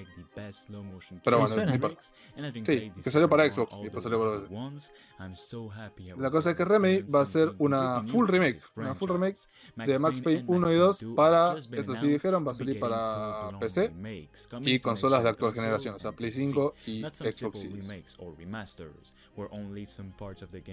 [1.24, 1.72] Pero bueno, suena.
[1.72, 2.02] no importa.
[2.66, 2.74] Sí,
[3.04, 4.32] que salió para Xbox y después salió para
[6.22, 9.38] La cosa es que Remedy va a hacer una full remake, una full remake
[9.92, 13.90] de Max Payne 1 y 2 para, esto sí dijeron, va a salir para PC
[14.70, 17.02] y consolas de actual generación, o sea, Play 5 y
[17.32, 17.88] Xbox Series.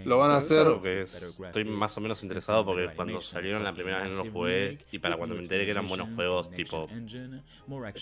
[0.08, 3.20] Lo van a Es hacer- algo que es- estoy más o menos interesado porque cuando
[3.20, 6.08] salieron la primera vez no los jugué y para cuando me enteré que eran buenos
[6.14, 6.86] juegos, tipo,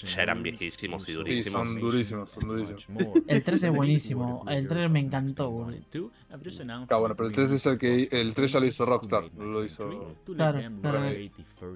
[0.07, 1.69] ya eran viejísimos y Sí, durísimos.
[1.69, 2.83] son durísimos, son durísimos.
[3.27, 5.81] El 3 es buenísimo, el 3 me encantó, boludo.
[6.91, 9.45] Ah, bueno, pero el 3 es el que el 3 ya lo hizo Rockstar, no
[9.45, 9.89] lo hizo.
[10.37, 10.99] Claro, claro.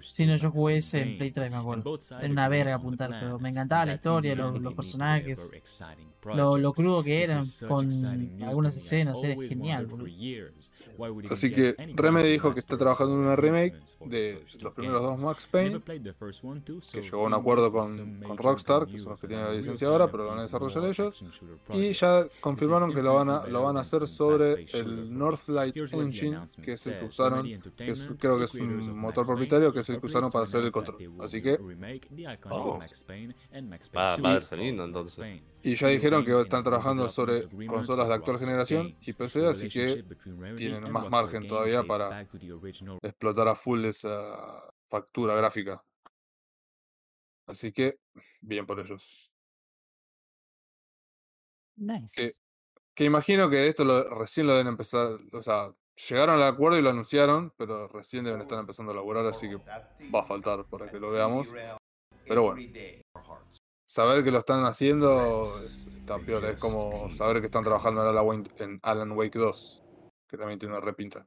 [0.03, 1.83] Sí, no, yo jugué ese en Play 3, me acuerdo.
[2.21, 5.51] Era una verga apuntar, pero me encantaba la historia, los, los personajes,
[6.37, 7.89] lo, lo crudo que eran con
[8.49, 10.07] algunas escenas, era genial, boludo.
[11.33, 13.75] Así que Remedy dijo que está trabajando en una remake
[14.07, 15.81] de los primeros dos Max Payne,
[16.93, 19.89] que llegó a un acuerdo con, con Rockstar, que son los que tienen la licencia
[19.89, 21.23] ahora, pero lo van a desarrollar ellos.
[21.79, 25.75] Y ya confirmaron que lo van a, lo van a hacer sobre el Northlight
[26.07, 26.31] Engine,
[26.65, 27.43] que es el que usaron,
[27.77, 30.61] que es- creo que es un motor propietario, que es el que usaron para hacer
[30.65, 30.97] el control.
[31.25, 31.57] Así que,
[32.51, 32.79] Oh.
[33.97, 35.19] Va, va a ser lindo entonces.
[35.63, 40.03] y ya dijeron que están trabajando sobre consolas de actual generación y PC, así que
[40.57, 42.09] tienen más margen todavía para
[43.03, 45.83] explotar a full esa factura gráfica.
[47.47, 47.99] Así que,
[48.41, 49.31] bien por ellos.
[51.77, 52.15] Nice.
[52.15, 52.33] Que-
[52.95, 55.73] Que imagino que esto lo, recién lo deben empezar, o sea,
[56.09, 59.57] llegaron al acuerdo y lo anunciaron, pero recién deben estar empezando a laburar, así que
[60.15, 61.49] va a faltar para que lo veamos.
[62.27, 62.61] Pero bueno,
[63.89, 68.09] saber que lo están haciendo es- está peor, es como saber que están trabajando en
[68.09, 69.80] Alan Wake, en Alan Wake 2,
[70.31, 71.27] que también tiene una repinta.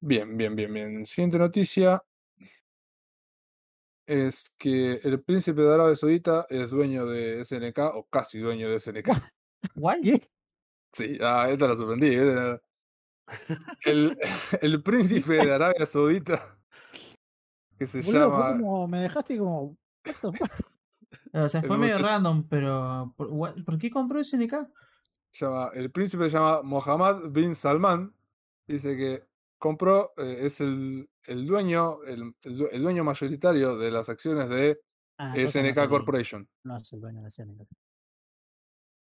[0.00, 1.06] Bien, bien, bien, bien.
[1.06, 2.02] Siguiente noticia.
[4.06, 8.76] es que el príncipe de Arabia Saudita es dueño de SNK o casi dueño de
[8.80, 9.10] SNK.
[9.74, 10.22] ¿Guay?
[10.90, 12.14] Sí, ah, esta la sorprendí.
[12.14, 12.62] esta-
[13.84, 14.16] El,
[14.62, 16.58] el príncipe de Arabia Saudita,
[17.78, 18.52] que se Boludo, llama.
[18.56, 19.76] como, me dejaste como.
[21.32, 23.14] O sea, El fue medio muchacho- random, pero.
[23.16, 24.54] ¿Por, what- ¿por qué compró SNK?
[25.32, 28.14] llama, el príncipe se llama Mohammed bin Salman.
[28.66, 29.24] Dice que
[29.58, 34.48] compró, eh, es el, el dueño, el, el due- el dueño mayoritario de las acciones
[34.48, 34.80] de
[35.18, 36.48] Ah, no SNK el- Corporation.
[36.64, 37.66] No es el dueño de SNK.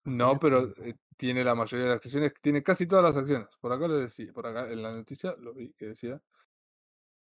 [0.05, 0.83] No, pero punto.
[0.83, 3.47] eh, tiene la mayoría de las acciones, tiene casi todas las acciones.
[3.59, 6.21] Por acá lo decía, por acá en la noticia lo vi que decía.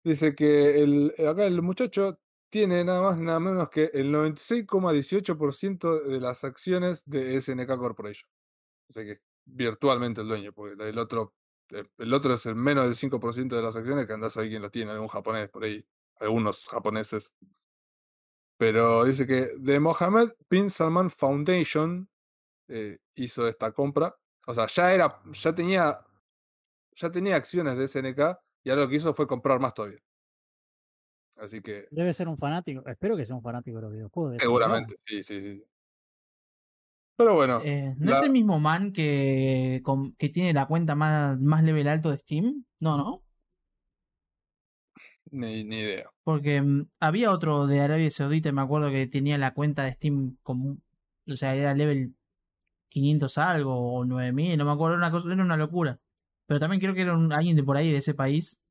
[0.04, 2.18] Dice que el, eh, acá el muchacho
[2.52, 8.28] tiene nada más nada menos que el 96,18% de las acciones de SNK Corporation.
[8.90, 11.34] O sea que virtualmente el dueño, porque el otro,
[11.70, 14.60] el otro es el menos del 5% de las acciones, que andás a ver quién
[14.60, 15.82] lo tiene, algún japonés por ahí,
[16.20, 17.34] algunos japoneses.
[18.58, 22.06] Pero dice que The Mohammed bin Salman Foundation
[22.68, 24.14] eh, hizo esta compra.
[24.46, 25.96] O sea, ya era, ya tenía,
[26.96, 30.02] ya tenía acciones de SNK y ahora lo que hizo fue comprar más todavía.
[31.42, 32.86] Así que Debe ser un fanático.
[32.86, 34.34] Espero que sea un fanático de los videojuegos.
[34.34, 35.64] de seguramente, sí, sí, sí.
[37.16, 41.38] Pero bueno, Eh, ¿No es el mismo man que, con- que tiene la cuenta más,
[41.40, 42.64] más level alto de Steam?
[42.80, 43.22] No, ¿no?
[45.32, 46.04] ni, ni idea.
[46.24, 50.36] Porque mm, había otro de Arabia Saudita, me acuerdo que tenía la cuenta de Steam
[50.42, 50.78] como.
[51.28, 52.14] O sea, era level
[52.88, 55.98] 500 algo o 9000, no me acuerdo, era una, cosa, era una locura.
[56.46, 58.62] Pero también creo que era un, alguien de por ahí, de ese país,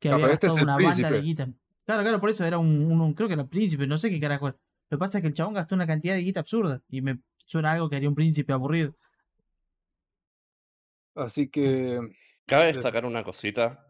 [0.00, 1.48] que No, había este es gastado una banda de guita.
[1.84, 4.20] Claro, claro, por eso era un, un- un- creo que era príncipe, no sé qué
[4.20, 4.48] carajo.
[4.48, 4.56] era.
[4.90, 7.18] Lo que pasa es que el chabón gastó una cantidad de guita absurda y me
[7.46, 8.94] suena algo que haría un príncipe aburrido.
[11.14, 12.00] Así que
[12.46, 12.74] Cabe Sí.
[12.76, 13.88] destacar una cosita.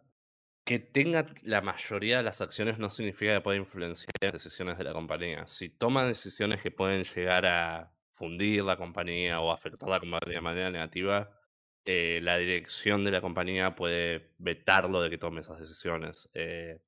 [0.64, 4.84] Que tenga la mayoría de las acciones no significa que pueda influenciar las decisiones de
[4.84, 5.44] la compañía.
[5.48, 10.40] Si toma decisiones que pueden llegar a fundir la compañía o afectar la compañía de
[10.40, 11.36] manera negativa,
[11.84, 16.28] eh, la dirección de la compañía puede vetarlo de que tome esas decisiones.
[16.34, 16.80] Eh,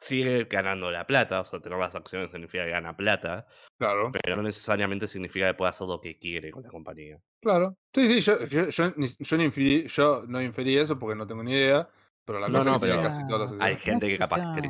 [0.00, 3.46] sigue ganando la plata, o sea, tener las acciones significa que gana plata,
[3.78, 7.20] Claro, pero no necesariamente significa que pueda hacer lo que quiere con la compañía.
[7.42, 7.76] claro.
[7.94, 11.26] Sí, sí, yo, yo, yo, ni- yo no inferí, yo no inferí eso porque no
[11.26, 11.88] tengo ni idea,
[12.24, 14.54] pero la No, cosa no, es que casi todas las hay gente que ¿Crees capaz
[14.60, 14.68] que-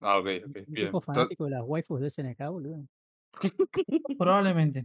[0.00, 0.86] Ah, ok, ok, Un bien.
[0.88, 2.84] tipo fanático de las waifus de SNK, boludo.
[4.18, 4.84] Probablemente.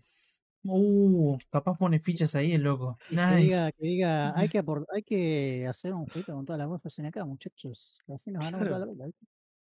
[0.64, 2.98] Uh, capaz pone fichas ahí el loco.
[3.10, 3.36] Que Nice.
[3.38, 4.64] diga, que diga, hay que,
[4.94, 8.00] hay que hacer un jueguito con todas las waifus de SNK, muchachos.
[8.06, 9.06] que Así nos ganamos toda la bola.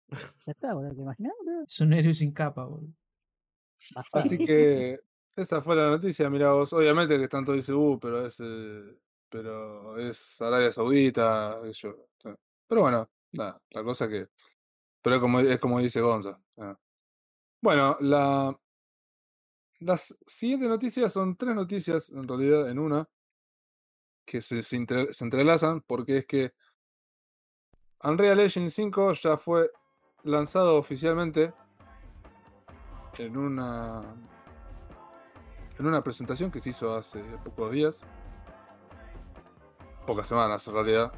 [0.09, 0.93] Ya está, boludo.
[0.95, 1.63] ¿Te imaginas, boludo?
[1.63, 2.93] Es un héroe sin capa, boludo.
[3.95, 4.99] Así que
[5.35, 6.73] esa fue la noticia, mirá vos.
[6.73, 8.97] Obviamente que están todos dicen, uh, pero es, eh,
[9.29, 12.07] pero es Arabia Saudita, yo.
[12.67, 14.27] Pero bueno, nada, la cosa que.
[15.01, 16.39] Pero es como, es como dice Gonza.
[17.61, 18.57] Bueno, la.
[19.79, 23.07] Las siguientes noticias son tres noticias, en realidad, en una,
[24.25, 26.53] que se, se, entre- se entrelazan, porque es que
[28.03, 29.69] Unreal Engine 5 ya fue
[30.27, 31.53] lanzado oficialmente
[33.17, 34.03] en una
[35.79, 38.01] en una presentación que se hizo hace pocos días,
[40.07, 41.11] pocas semanas en realidad.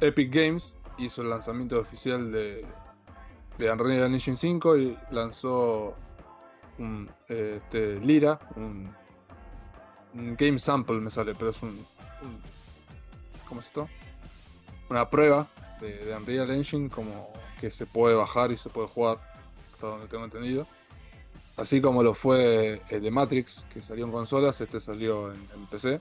[0.00, 2.66] Epic Games hizo el lanzamiento oficial de,
[3.56, 5.94] de Unreal Engine 5 y lanzó
[6.78, 8.92] un este, Lira, un,
[10.14, 12.42] un game sample me sale, pero es un, un-
[13.48, 13.88] ¿cómo es esto?
[14.90, 15.46] Una prueba
[15.82, 19.18] de, de Unreal Engine como que se puede bajar y se puede jugar,
[19.74, 20.66] hasta donde tengo entendido.
[21.56, 26.00] Así como lo fue el de Matrix, que salió en consolas, este salió en, PC.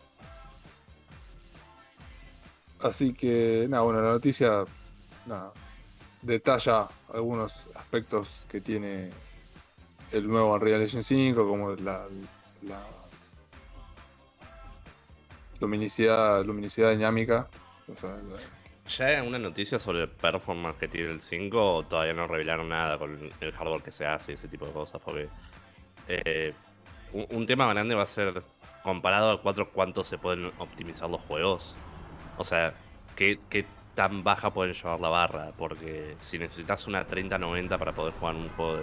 [2.80, 4.64] Así que, nada, bueno, la noticia
[6.22, 9.12] detalla algunos aspectos que tiene
[10.12, 12.08] el nuevo Unreal Engine 5, como la,
[12.64, 12.84] la
[15.60, 17.48] luminicidad, dinámica.
[18.98, 22.70] ¿Ya hay alguna noticia sobre el performance que tiene el 5 o todavía no revelaron
[22.70, 25.02] nada con el hardware que se hace y ese tipo de cosas?
[25.04, 25.28] Porque
[26.08, 26.54] eh,
[27.14, 28.44] un, un tema grande va a ser
[28.84, 31.74] comparado al 4 cuánto se pueden optimizar los juegos.
[32.38, 32.74] O sea,
[33.16, 33.66] ¿qué, qué
[33.96, 35.52] tan baja pueden llevar la barra?
[35.58, 38.78] Porque si necesitas una 3090 para poder jugar un juego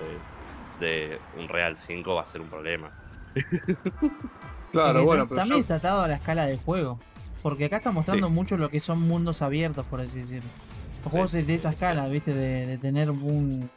[0.80, 2.90] de, de un Real 5 va a ser un problema.
[4.70, 6.98] Claro, Eh, bueno, pero también yo- está atado a la escala del juego.
[7.42, 10.48] Porque acá está mostrando mucho lo que son mundos abiertos, por así decirlo.
[11.04, 12.34] Los juegos de esa escala, ¿viste?
[12.34, 13.70] De, de tener un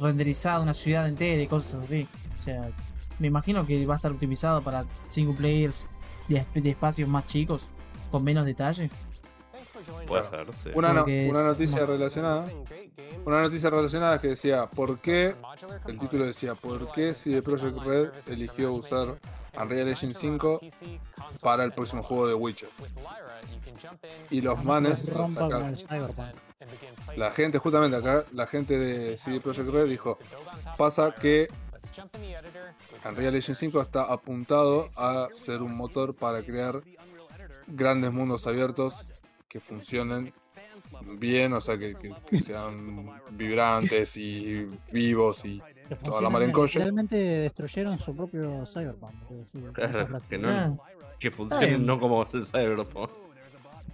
[0.00, 2.06] renderizado una ciudad entera y cosas así.
[2.38, 2.70] O sea,
[3.18, 5.88] me imagino que va a estar optimizado para single players
[6.28, 7.62] de, de espacios más chicos,
[8.10, 8.90] con menos detalle.
[10.06, 10.70] Puede ser, sí.
[10.74, 11.06] Una, no-
[11.44, 11.86] noticia no.
[11.86, 12.46] relacionada.
[13.24, 15.34] Una noticia relacionada que decía, ¿por qué?
[15.86, 19.18] El título decía, ¿por qué CD Projekt Red eligió usar
[19.60, 20.60] Unreal Engine 5
[21.42, 22.68] para el próximo juego de Witcher?
[24.30, 25.08] Y los manes,
[25.46, 25.58] acá-
[27.16, 30.18] la gente, justamente acá, la gente de CD Projekt Red dijo,
[30.76, 31.48] pasa que
[33.04, 36.82] Unreal Engine 5 está apuntado a ser un motor para crear
[37.66, 39.06] grandes mundos abiertos
[39.48, 40.32] que funcionen
[41.18, 46.32] bien, o sea, que, que- que sean vibrantes y vivos y Que toda la funcionan
[46.32, 46.52] mar en bien.
[46.54, 46.78] coche.
[46.80, 49.14] Realmente destruyeron su propio Cyberpunk.
[49.72, 50.72] Claro, que no- Ah,
[51.18, 51.86] Que funcionen bien.
[51.86, 53.10] no como en Cyberpunk.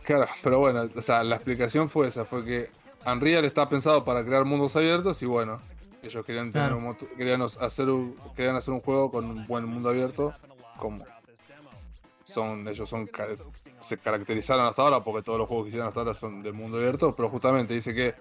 [0.05, 2.68] Claro, pero bueno, o sea, la explicación fue esa, fue que
[3.07, 5.59] Unreal está pensado para crear mundos abiertos y bueno,
[6.03, 6.86] ellos querían tener Claro.
[6.86, 10.34] un querían hacer un, querían hacer un juego con un buen mundo abierto,
[10.78, 11.05] como
[12.24, 13.09] son, ellos son
[13.78, 16.78] se caracterizaron hasta ahora porque todos los juegos que hicieron hasta ahora son de mundo
[16.78, 18.14] abierto, pero justamente dice que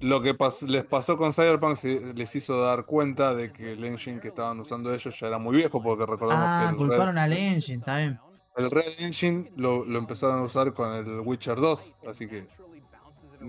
[0.00, 1.78] lo que pas- les pasó con Cyberpunk
[2.14, 5.56] les hizo dar cuenta de que el engine que estaban usando ellos ya era muy
[5.56, 8.20] viejo, porque recordemos Ah, que el Red- culparon al engine, bien.
[8.56, 12.46] el Red Engine lo, lo empezaron a usar con el Witcher 2, así que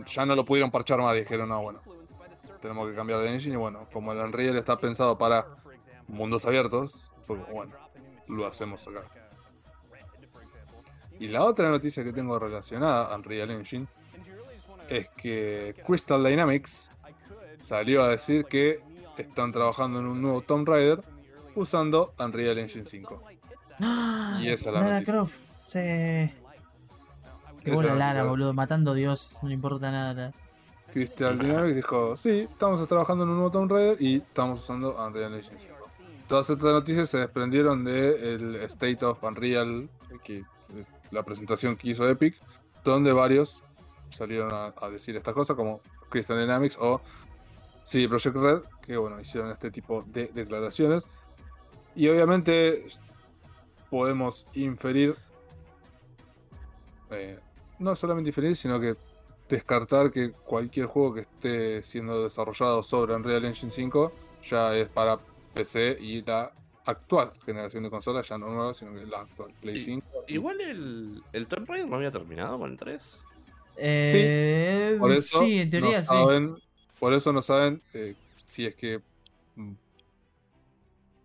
[0.07, 1.15] ya no lo pudieron parchar más.
[1.15, 1.81] Dijeron, no, bueno,
[2.61, 3.53] tenemos que cambiar de engine.
[3.55, 5.45] Y bueno, como el Unreal está pensado para
[6.07, 7.73] mundos abiertos, como, bueno,
[8.27, 9.03] lo hacemos acá.
[11.19, 13.87] Y la otra noticia que tengo relacionada a Unreal Engine
[14.89, 16.91] es que Crystal Dynamics
[17.59, 18.81] salió a decir que
[19.17, 21.03] están trabajando en un nuevo Tomb Raider
[21.55, 23.23] usando Unreal Engine 5.
[24.41, 25.13] Y esa es la Lara noticia.
[25.13, 25.79] Croft, sí.
[27.63, 30.33] Qué buena la Lara, boludo, matando dioses, no le importa nada.
[30.91, 35.33] Crystal Dynamics dijo, sí, estamos trabajando en un nuevo Tomb Raider y estamos usando Unreal
[35.33, 35.75] Engine 5.
[36.27, 39.89] Todas estas noticias se desprendieron del State of Unreal,
[40.23, 42.35] que es la presentación que hizo Epic,
[42.83, 43.63] donde varios
[44.09, 47.01] salieron a, a decir estas cosas, como Crystal Dynamics o
[47.83, 51.03] CD Projekt Red, que bueno, hicieron este tipo de declaraciones.
[51.95, 52.85] Y obviamente
[53.89, 55.15] podemos inferir,
[57.11, 57.39] eh,
[57.79, 58.95] no solamente inferir, sino que
[59.47, 64.11] descartar que cualquier juego que esté siendo desarrollado sobre Unreal Engine 5
[64.49, 65.19] ya es para
[65.53, 66.51] PC y la
[66.85, 70.07] actual generación de consolas, ya no nueva, sino que la actual Play Y- 5.
[70.27, 73.23] Igual el, el Tomb Raider no había terminado con el 3.
[73.77, 76.07] Eh, Por eso sí, en teoría no sí.
[76.07, 76.55] saben,
[76.99, 78.15] por eso no saben eh,
[78.47, 78.99] si es que
[79.55, 79.73] mm,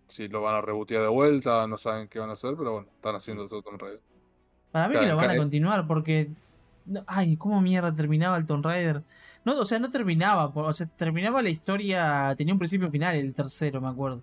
[0.09, 2.89] si lo van a rebotear de vuelta, no saben qué van a hacer, pero bueno,
[2.95, 4.01] están haciendo todo Tomb Raider.
[4.73, 6.31] Para mí que lo van a continuar porque.
[7.07, 9.03] ay, ¿cómo mierda terminaba el Tomb Raider?
[9.45, 10.47] No, o sea, no terminaba.
[10.55, 12.35] O sea, terminaba la historia.
[12.37, 14.23] Tenía un principio final, el tercero, me acuerdo.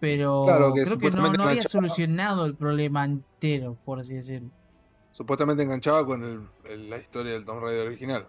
[0.00, 4.50] Pero Claro, que creo que no, había solucionado el problema entero, por así decirlo.
[5.10, 8.26] Supuestamente enganchaba con el- el- la historia del Tomb Raider original.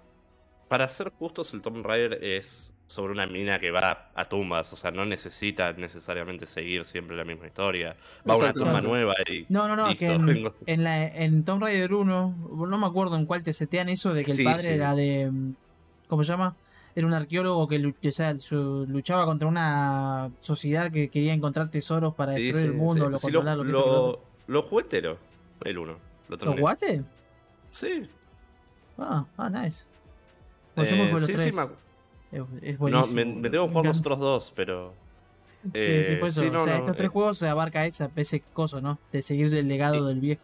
[0.67, 4.75] Para ser justos, el Tomb Raider es sobre una mina que va a tumbas, o
[4.75, 7.95] sea, no necesita necesariamente seguir siempre la misma historia.
[8.29, 9.45] Va a una tumba nueva y.
[9.49, 12.35] No, no, no, listo, que en, la, en Tomb Raider 1,
[12.67, 14.69] no me acuerdo en cuál te setean eso de que el Sí, padre sí.
[14.69, 15.31] era de.
[16.07, 16.55] ¿Cómo se llama?
[16.93, 22.65] Era un arqueólogo que luchaba contra una sociedad que quería encontrar tesoros para Sí, destruir
[22.65, 23.11] sí, el mundo, sí.
[23.11, 25.17] lo Sí, controlar, lo, lo lo, lo jugué entero,
[25.63, 26.10] el 1.
[26.31, 26.61] Lo ¿Lo terminé.
[26.61, 27.03] jugaste?
[27.69, 28.09] Sí.
[28.97, 29.85] Ah, ah, nice.
[30.73, 31.55] Pues yo Eh, los sí, tres.
[32.31, 34.93] Es, es No, me, me tengo que jugar los otros dos, pero.
[35.75, 36.41] Sí, sí, eh, por eso.
[36.41, 37.09] sí, o sea, no, estos tres eh.
[37.09, 38.99] juegos se abarca esa, ese coso, ¿no?
[39.11, 40.41] De seguir el legado del viejo.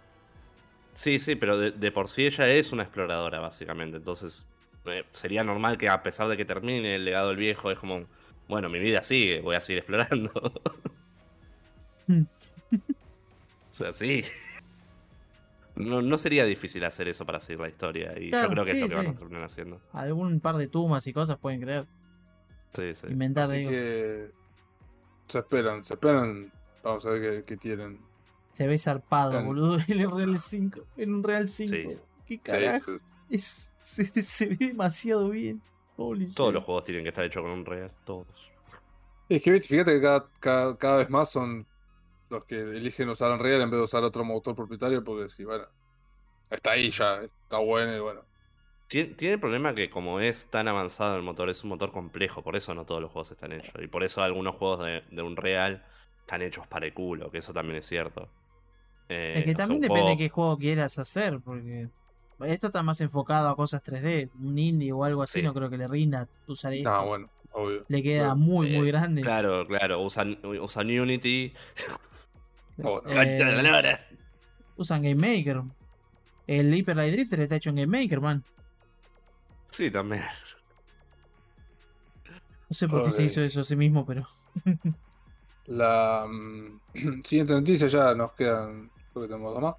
[0.93, 3.97] Sí, sí, pero de, de por sí ella es una exploradora, básicamente.
[3.97, 4.47] Entonces,
[4.85, 8.09] eh, sería normal que a pesar de que termine el legado del viejo, es como,
[8.47, 10.31] bueno, mi vida sigue, voy a seguir explorando.
[12.07, 12.23] Mm.
[13.69, 14.23] o sea, sí.
[15.78, 18.13] No, no sería difícil hacer eso para seguir la historia.
[18.19, 19.15] Y Claro, yo creo que sí, es lo que van a sí.
[19.17, 19.82] terminar haciendo.
[19.93, 21.86] Algún par de tumbas y cosas pueden creer.
[22.73, 23.07] Sí, sí.
[23.09, 23.69] Inventar, Así digo.
[23.71, 24.32] que
[25.28, 26.51] se esperan, se esperan.
[26.84, 27.99] Vamos a ver qué, qué tienen.
[28.53, 29.45] Se ve zarpado, Claro.
[29.45, 30.80] boludo, en el Real 5.
[30.97, 31.69] En un Real 5.
[31.75, 31.84] Sí.
[32.25, 32.97] ¿Qué Sí, carajo?
[32.97, 35.61] sí, Es, se, se ve demasiado bien.
[35.95, 36.55] Holy Todos shit.
[36.55, 38.28] los juegos tienen que estar hechos con un real, todos.
[39.30, 41.65] Es que fíjate que cada, cada, cada vez más son
[42.30, 45.65] los que eligen usar Unreal en vez de usar otro motor propietario porque si, bueno,
[46.49, 48.21] está ahí ya, está bueno y bueno.
[48.88, 52.41] Tiene, tiene el problema que como es tan avanzado el motor, es un motor complejo,
[52.41, 53.73] por eso no todos los juegos están hechos.
[53.82, 55.84] Y por eso algunos juegos de, de Unreal
[56.21, 58.30] están hechos para el culo, que eso también es cierto.
[59.09, 61.89] Eh, Es que también depende juego- de qué juego quieras hacer, porque
[62.41, 64.30] esto está más enfocado a cosas 3D.
[64.39, 65.45] Un indie o algo así Sí.
[65.45, 66.89] no creo que le rinda usar esto.
[66.89, 67.84] No, bueno, obvio.
[67.89, 69.21] Le queda muy, muy eh, grande.
[69.21, 71.53] Claro, claro, usan, usan Unity.
[72.78, 73.99] Bueno, Eh,
[74.78, 75.63] usan Game Maker.
[76.45, 78.43] El Hyper Light Drifter está hecho en Game Maker, man.
[79.69, 80.23] Sí, también.
[82.69, 84.23] No sé por qué se hizo eso a sí mismo, pero.
[85.67, 86.80] La mm,
[87.23, 89.75] siguiente noticia, ya nos quedan, creo que tenemos dos más,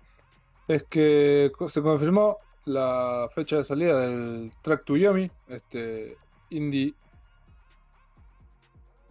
[0.69, 6.19] es que se confirmó la fecha de salida del Track to Yomi, este
[6.51, 6.95] indie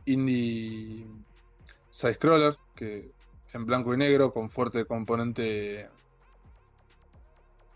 [0.06, 1.06] indie
[1.90, 3.12] side scroller que
[3.54, 5.90] en blanco y negro con fuerte componente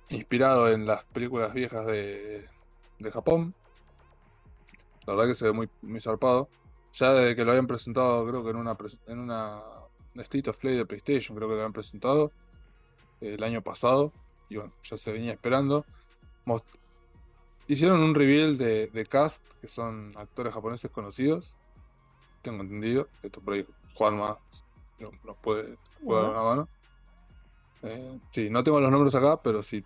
[0.10, 2.48] inspirado en las películas viejas de,
[3.12, 3.56] Japón.
[5.08, 6.50] La verdad que se ve muy, muy zarpado.
[6.94, 9.62] Ya desde que lo habían presentado, creo que en una, en una
[10.18, 12.32] State of Play de PlayStation, creo que lo habían presentado
[13.22, 14.12] eh, el año pasado.
[14.50, 15.86] Y bueno, ya se venía esperando.
[17.68, 21.56] Hicieron un reveal de, de cast, que son actores japoneses conocidos.
[22.42, 23.08] Tengo entendido.
[23.24, 23.66] Esto por ahí
[23.96, 24.38] Juanma
[25.02, 26.68] no- nos puede, puede dar una mano.
[27.84, 29.84] Eh, sí, no tengo los nombres acá, pero sí,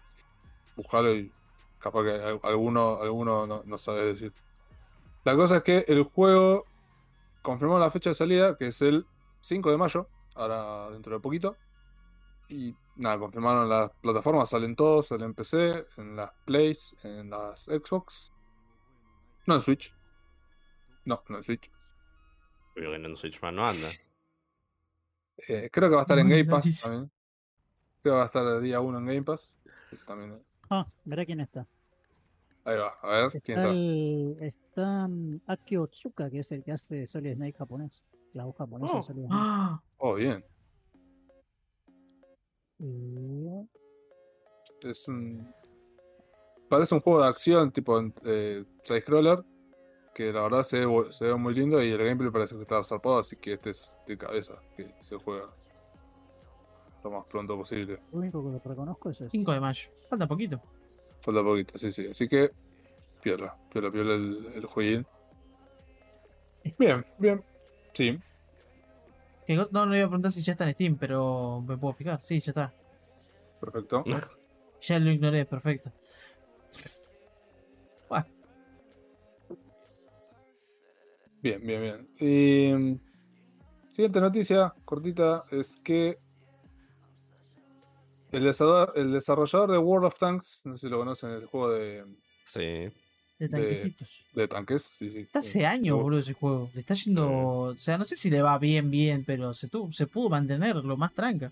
[0.75, 1.31] buscalo y
[1.79, 4.33] capaz que al- alguno, alguno no, no sabe decir.
[5.23, 6.65] La cosa es que el juego
[7.41, 9.05] confirmó la fecha de salida, que es el
[9.39, 11.55] 5 de mayo, ahora dentro de poquito.
[12.49, 17.63] Y nada, confirmaron las plataformas, salen todos, salen en PC, en las Plays, en las
[17.63, 18.31] Xbox.
[19.47, 19.93] No en Switch.
[21.05, 21.71] No, no en Switch.
[22.75, 23.87] Creo que en Switch Man no anda.
[25.47, 27.11] Eh, creo que va a estar en Game Pass también.
[28.01, 29.49] Creo que va a estar el día 1 en Game Pass.
[29.91, 30.41] Eso también.
[30.69, 31.67] Ah, mirá quién está.
[32.63, 33.69] Ahí va, a ver, ¿quién Está, está?
[33.69, 35.09] el, está
[35.47, 38.03] Aki Otsuka, que es el que hace Solid Snake japonés.
[38.33, 38.97] La voz japonesa Oh.
[38.97, 39.29] de Solid Snake.
[39.31, 39.83] ¡Ah!
[39.97, 40.43] Oh, bien.
[42.79, 43.69] Y-
[44.81, 45.53] Es un.
[46.69, 49.43] Parece un juego de acción tipo eh, side scroller.
[50.15, 52.81] Que la verdad se ve, se ve muy lindo y el gameplay parece que está
[52.85, 55.53] zarpado, así que este es de cabeza, que se juega
[57.03, 57.99] lo más pronto posible.
[58.13, 59.29] Lo único que lo reconozco es ese.
[59.29, 59.89] 5 de mayo.
[60.09, 60.61] Falta poquito.
[61.19, 62.07] Falta poquito, sí, sí.
[62.07, 62.49] Así que,
[63.21, 65.05] piola, piola, piola el, el jueguín.
[66.79, 67.43] Bien, bien.
[67.93, 68.17] Sí.
[69.71, 72.21] No, no iba a preguntar si ya está en Steam, pero me puedo fijar.
[72.21, 72.73] Sí, ya está.
[73.59, 74.03] perfecto.
[74.81, 75.91] Ya lo ignoré, perfecto.
[81.45, 82.99] Bien, bien, bien.
[83.87, 86.17] Y, siguiente noticia, cortita, es que
[88.31, 91.69] el desarrollador, el desarrollador de World of Tanks, no sé si lo conocen, el juego
[91.69, 92.03] de,
[92.43, 92.91] Sí.
[93.37, 94.25] De tanquecitos.
[94.33, 95.19] de tanques, sí, sí.
[95.19, 96.71] Está hace eh, años, boludo, ese juego.
[96.73, 97.29] Le está yendo.
[97.29, 100.77] O sea, no sé si le va bien, bien, pero se, tu- se pudo mantener
[100.77, 101.51] lo más tranca.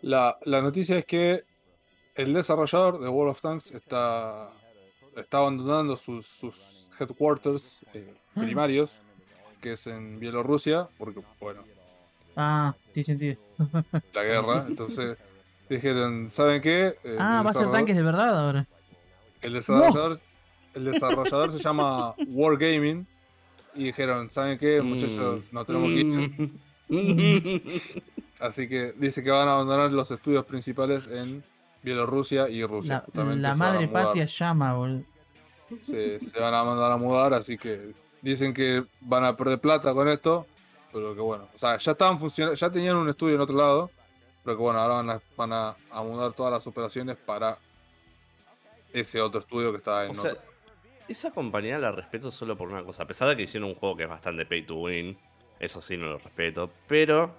[0.00, 1.42] La, la noticia es que
[2.14, 4.48] el desarrollador de World of Tanks está,
[5.16, 8.40] está abandonando sus, sus headquarters eh, Ah.
[8.40, 9.02] primarios,
[9.60, 11.62] que es en Bielorrusia, porque, bueno,
[12.40, 13.36] Ah, tiene sentido.
[14.14, 14.64] la guerra.
[14.68, 15.18] Entonces
[15.68, 16.96] dijeron, ¿saben qué?
[17.02, 18.66] Eh, Ah, va a ser tanques de verdad ahora.
[19.42, 20.20] El desarrollador,
[20.74, 23.06] el desarrollador se llama Wargaming
[23.74, 25.42] y dijeron, ¿saben qué, muchachos?
[25.50, 25.54] Mm.
[25.54, 26.52] Nos tenemos que ir.
[28.40, 31.42] Así que dice que van a abandonar los estudios principales en
[31.82, 33.04] Bielorrusia y Rusia.
[33.14, 35.02] La, madre patria llama, boludo.
[35.80, 37.92] Se, se van a mandar a mudar, así que
[38.22, 40.46] dicen que van a perder plata con esto,
[40.92, 43.92] pero que bueno, o sea, ya estaban funcionando, ya tenían un estudio en otro lado,
[44.44, 47.58] pero que bueno, ahora van a, van a, a mudar todas las operaciones para
[48.92, 50.42] ese otro estudio que está en O sea, otro.
[51.08, 53.04] esa compañía la respeto solo por una cosa.
[53.04, 55.18] A pesar de que hicieron un juego que es bastante pay to win,
[55.58, 56.72] eso sí no lo respeto.
[56.86, 57.34] Pero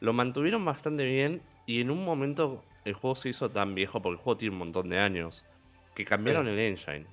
[0.00, 4.18] lo mantuvieron bastante bien y en un momento el juego se hizo tan viejo, porque
[4.18, 5.44] el juego tiene un montón de años,
[5.94, 7.06] que cambiaron el engine.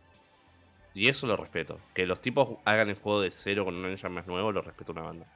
[0.98, 1.80] Y eso lo respeto.
[1.94, 4.94] Que los tipos hagan el juego de cero con un engine más nuevo, lo respeto
[4.94, 5.28] una banda.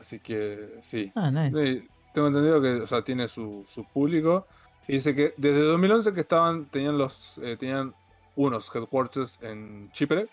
[0.00, 1.12] Así que sí.
[1.14, 1.52] Ah, nice.
[1.52, 4.46] Sí, tengo entendido que o sea, tiene su, su público.
[4.88, 7.94] Y dice que desde 2011 que estaban, tenían los, eh, tenían
[8.34, 10.26] unos headquarters en Chipre.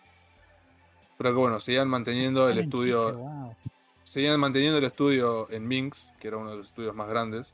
[1.18, 3.10] Pero que bueno, seguían manteniendo el estudio.
[3.10, 3.56] Chipre, wow.
[4.04, 7.54] Seguían manteniendo el estudio en Minsk, que era uno de los estudios más grandes.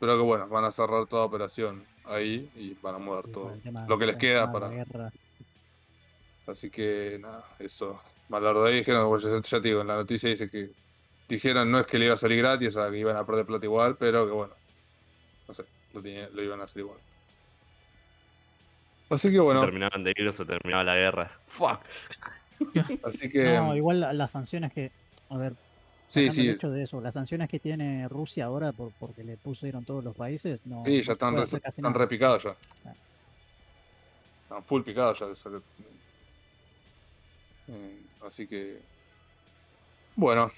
[0.00, 3.50] Pero que bueno, van a cerrar toda operación ahí y van a mudar Sí, todo.
[3.62, 4.68] tema- Lo que les queda para.
[4.68, 5.10] guerra.
[6.46, 8.00] Así que nada, eso.
[8.30, 10.70] Ahí dijeron, bueno, ya, ya te digo, en la noticia dice que
[11.28, 13.46] dijeron no es que le iba a salir gratis, o sea, que iban a perder
[13.46, 14.54] plata igual, pero que bueno,
[15.46, 16.98] no sé, lo, tenía- lo iban a hacer igual.
[19.10, 21.30] Así que bueno, Se terminaban de ir o se terminaba la guerra.
[21.46, 21.80] Fuck.
[23.04, 24.90] así que No, igual la- las sanciones que.
[25.30, 25.54] A ver,
[26.08, 29.84] sí, sí, hecho de eso, las sanciones que tiene Rusia ahora por, porque le pusieron
[29.84, 30.84] todos los países, no.
[30.84, 31.94] sí, ya están, re, están nada.
[31.94, 32.56] re picados ya.
[32.84, 32.94] Ah.
[34.44, 35.26] Están full picados ya.
[37.68, 38.80] Eh, así que
[40.18, 40.50] bueno.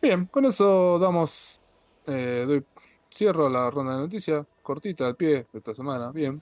[0.00, 1.60] Bien, con eso damos.
[2.06, 2.64] eh, doy
[3.12, 6.40] cierro la ronda de noticias, cortita al pie de esta semana, bien.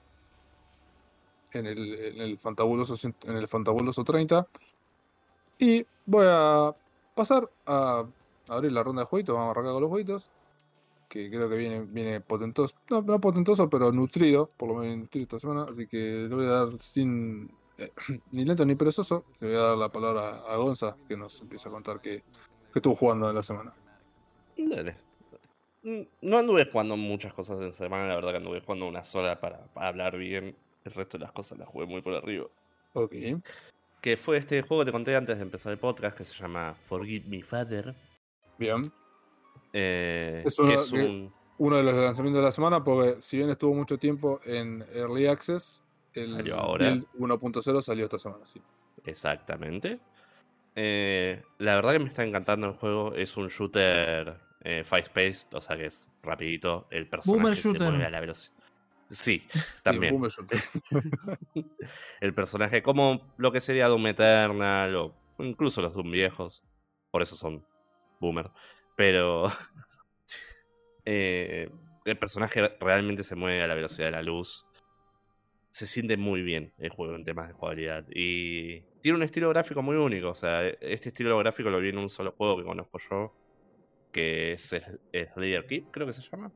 [1.51, 4.47] En el, en el fantabuloso en el fantabuloso 30.
[5.59, 6.75] Y voy a
[7.15, 8.05] pasar a
[8.47, 10.31] abrir la ronda de jueguitos, vamos a arrancar con los jueguitos.
[11.09, 15.23] Que creo que viene, viene potentoso, no, no potentoso, pero nutrido, por lo menos nutrido
[15.23, 15.65] esta semana.
[15.69, 15.97] Así que
[16.29, 17.91] le voy a dar sin eh,
[18.31, 19.25] ni lento ni perezoso.
[19.39, 22.23] Le voy a dar la palabra a Gonza, que nos empieza a contar que,
[22.73, 23.73] que estuvo jugando en la semana.
[24.57, 24.97] Dale.
[25.83, 29.39] Mm, No anduve jugando muchas cosas en semana, la verdad que anduve jugando una sola
[29.39, 30.55] para, para hablar bien.
[30.83, 32.47] El resto de las cosas las jugué muy por arriba.
[32.93, 33.13] Ok.
[34.07, 36.73] Que fue este juego que te conté antes de empezar el podcast que se llama
[36.87, 37.93] Forgive Me Father.
[38.57, 38.81] Bien.
[39.73, 41.33] eh, Es que uno es que- un.
[41.57, 45.27] Uno de los lanzamientos de la semana, porque si bien estuvo mucho tiempo en Early
[45.27, 45.83] Access,
[46.13, 46.85] el Salió ahora.
[46.89, 48.61] build 1.0 salió esta semana, sí.
[49.03, 49.99] Exactamente.
[50.73, 53.13] Eh, la verdad que me está encantando el juego.
[53.13, 56.87] Es un shooter eh, fast-paced, o sea que es rapidito.
[56.91, 58.55] El personaje se mueve a la velocidad.
[59.09, 59.43] Sí,
[59.83, 60.19] también.
[62.21, 66.63] El personaje, como lo que sería Doom Eternal o incluso los Doom viejos.
[67.11, 67.65] Por eso son
[68.19, 68.51] Boomer.
[68.95, 69.47] Pero
[71.05, 71.69] eh,
[72.05, 74.65] el personaje realmente se mueve a la velocidad de la luz.
[75.69, 78.05] Se siente muy bien el juego en temas de jugabilidad.
[78.09, 80.29] Y tiene un estilo gráfico muy único.
[80.29, 83.33] O sea, este estilo gráfico lo vi en un solo juego que conozco yo.
[84.11, 84.75] Que es
[85.33, 86.51] Slayer Keep, creo que se llama.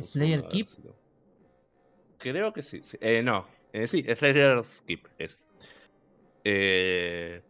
[0.00, 0.68] ¿Slayer Keep?
[2.18, 2.80] Creo que sí.
[2.82, 2.98] sí.
[3.00, 5.38] Eh, no, eh, sí, Slayer Skip es.
[6.44, 7.42] Eh,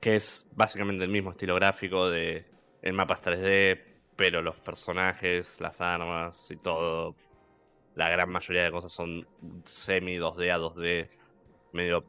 [0.00, 2.46] que es básicamente el mismo estilo gráfico de
[2.82, 3.80] el mapa es 3D,
[4.14, 7.16] pero los personajes, las armas y todo,
[7.94, 9.26] la gran mayoría de cosas son
[9.64, 11.08] semi 2D a 2D,
[11.72, 12.04] medio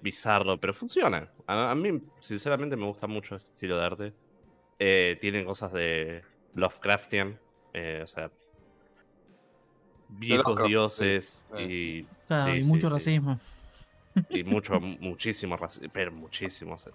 [0.00, 1.30] bizarro, pero funciona.
[1.46, 4.14] A, a mí, sinceramente, me gusta mucho este estilo de arte.
[4.78, 6.22] Eh, tienen cosas de
[6.54, 7.38] Lovecraftian,
[7.74, 8.30] eh, o sea,
[10.08, 12.92] viejos dioses y, Claro, sí, y sí, mucho sí.
[12.92, 13.38] racismo.
[14.30, 16.74] y mucho, muchísimo racismo, pero muchísimo.
[16.74, 16.92] o sea,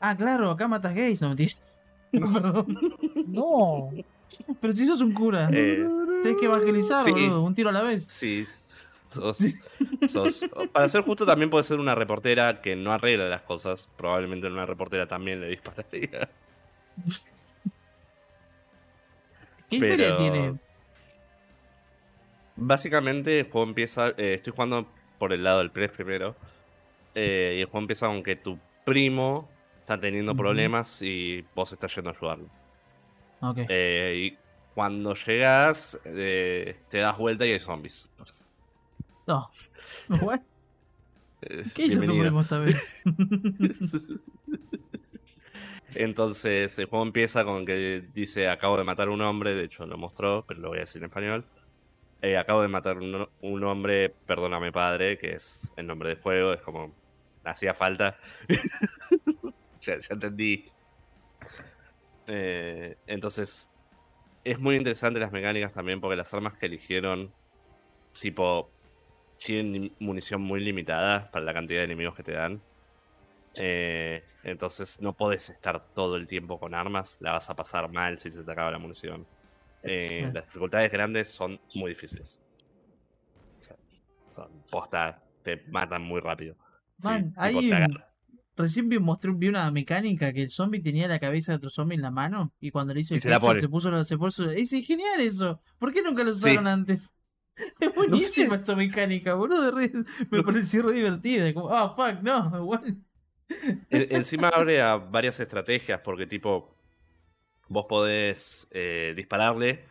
[0.00, 1.52] Ah, claro, acá matas gays, no mentira.
[2.12, 2.78] Perdón.
[3.26, 3.90] No.
[4.60, 5.84] Pero si sos un cura, eh,
[6.22, 7.10] tenés que evangelizar, sí.
[7.10, 8.04] boludo, un tiro a la vez.
[8.06, 8.46] Sí,
[9.10, 9.38] sos,
[10.08, 13.88] sos- Para ser justo, también puede ser una reportera que no arregla las cosas.
[13.96, 16.28] Probablemente una reportera también le dispararía.
[19.68, 20.58] ¿Qué historia tiene?
[22.56, 24.08] Básicamente, el juego empieza.
[24.10, 24.88] eh, estoy jugando
[25.18, 26.36] por el lado del press primero.
[27.14, 29.48] eh, y el juego empieza con que tu primo
[29.80, 32.48] está teniendo problemas y vos estás yendo a ayudarlo.
[33.40, 33.58] Ok.
[33.68, 34.38] Eh, y
[34.74, 38.08] cuando llegas, eh, te das vuelta y hay zombies.
[39.26, 39.50] No.
[40.08, 40.40] What?
[41.74, 42.90] ¿Qué hizo tu primo esta vez?
[45.94, 49.86] Entonces el juego empieza con que dice acabo de matar a un hombre, de hecho
[49.86, 51.44] lo mostró, pero lo voy a decir en español.
[52.20, 56.52] Eh, acabo de matar un, un hombre, perdóname padre, que es el nombre del juego,
[56.52, 56.92] es como
[57.44, 58.18] hacía falta.
[59.80, 60.70] ya, entendí.
[62.26, 63.70] Eh, entonces
[64.44, 67.32] es muy interesante las mecánicas también porque las armas que eligieron,
[68.20, 68.70] tipo,
[69.38, 72.60] tienen munición muy limitada para la cantidad de enemigos que te dan.
[73.60, 78.18] Eh, entonces no podés estar todo el tiempo con armas, la vas a pasar mal
[78.18, 79.26] si se te acaba la munición.
[79.82, 80.34] Eh, Claro.
[80.34, 82.40] las dificultades grandes son muy difíciles.
[83.58, 83.76] O sea,
[84.30, 86.56] son posta, te matan muy rápido.
[87.02, 88.04] Man, agarran.
[88.56, 91.94] Recién vi, mostré, vi una mecánica que el zombie tenía la cabeza de otro zombie
[91.94, 95.20] en la mano y cuando le hizo el se se puso, se puso es genial
[95.20, 95.62] eso.
[95.78, 96.50] ¿Por qué nunca lo Sí.
[96.50, 97.12] usaron antes?
[97.80, 99.72] Es buenísima esa mecánica, boludo.
[100.30, 101.52] me pareció re divertida.
[101.54, 102.50] Como, ah, fuck, no.
[102.64, 102.82] what?
[103.90, 106.74] En- encima abre a varias estrategias, porque tipo,
[107.68, 109.84] vos podés eh, dispararle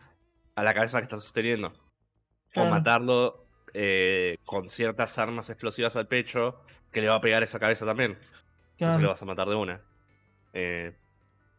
[0.54, 1.72] a la cabeza que estás sosteniendo.
[2.50, 2.68] Claro.
[2.68, 6.60] O matarlo eh, con ciertas armas explosivas al pecho
[6.92, 8.12] que le va a pegar esa cabeza también.
[8.12, 9.00] Entonces Claro.
[9.00, 9.80] le vas a matar de una.
[10.52, 10.94] Eh,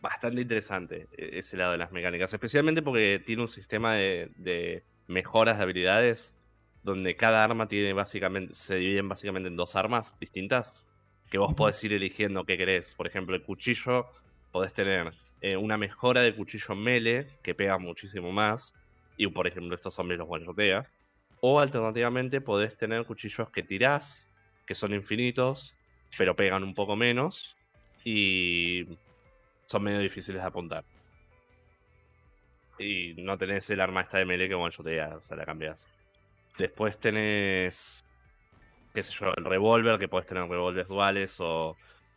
[0.01, 2.33] bastante interesante eh, ese lado de las mecánicas.
[2.33, 6.33] Especialmente porque tiene un sistema de, de mejoras de habilidades.
[6.81, 8.53] Donde cada arma tiene básicamente.
[8.53, 10.85] se dividen básicamente en dos armas distintas.
[11.29, 12.93] Que vos podés ir eligiendo qué querés.
[12.93, 14.07] Por ejemplo, el cuchillo.
[14.51, 17.27] Podés tener eh, una mejora de cuchillo melee.
[17.43, 18.73] Que pega muchísimo más.
[19.17, 20.45] Y por ejemplo, estos zombies los one
[21.41, 24.27] O alternativamente podés tener cuchillos que tirás.
[24.65, 25.75] Que son infinitos
[26.17, 27.55] pero pegan un poco menos
[28.03, 28.87] y
[29.65, 30.83] son medio difíciles de apuntar.
[32.77, 35.89] Y no tenés el arma esta de melee que one-shotea, o sea, la cambias.
[36.57, 38.03] Después tenés,
[38.93, 41.75] qué sé yo, el revólver, que podés tener revólveres duales o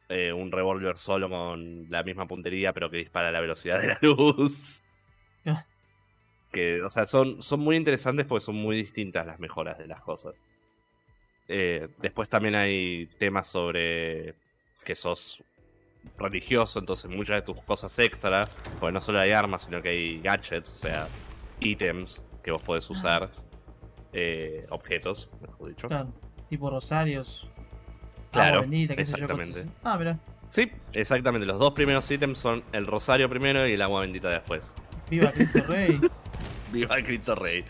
[0.08, 3.88] eh, un revólver solo con la misma puntería, pero que dispara a la velocidad de
[3.88, 4.82] la luz.
[5.44, 5.64] Ah.
[6.52, 10.00] que, o sea, son, son muy interesantes porque son muy distintas las mejoras de las
[10.02, 10.34] cosas.
[11.48, 14.34] Eh, después también hay temas sobre
[14.84, 15.42] que sos
[16.18, 18.48] religioso, entonces muchas de tus cosas extra,
[18.80, 21.08] porque no solo hay armas, sino que hay gadgets, o sea,
[21.60, 23.30] ítems que vos podés usar,
[24.12, 25.88] eh, objetos, mejor dicho.
[25.88, 26.12] Claro,
[26.52, 27.48] tipo rosarios.
[28.30, 29.60] Claro, agua bendita, qué sé yo, cosas exactamente.
[29.70, 29.80] así.
[29.84, 30.18] Ah, mira.
[30.50, 31.46] Sí, exactamente.
[31.46, 34.70] Los dos primeros ítems son el rosario primero y el agua bendita después.
[35.08, 35.98] Viva Cristo Rey.
[36.72, 37.64] Viva Cristo Rey.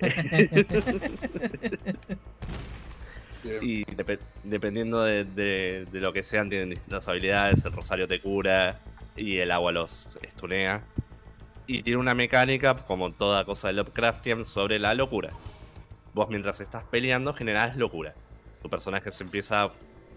[3.60, 7.64] Y depe- dependiendo de, de- de lo que sean, tienen distintas habilidades.
[7.64, 8.78] El rosario te cura
[9.16, 10.84] y el agua los estunea.
[11.66, 15.30] Y tiene una mecánica, como toda cosa de Lovecraftian, sobre la locura.
[16.14, 18.14] Vos mientras estás peleando generás locura.
[18.62, 19.70] Tu personaje se empieza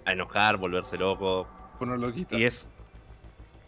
[0.05, 1.47] a enojar, volverse loco.
[1.79, 2.37] Poner loquita.
[2.37, 2.69] Y es.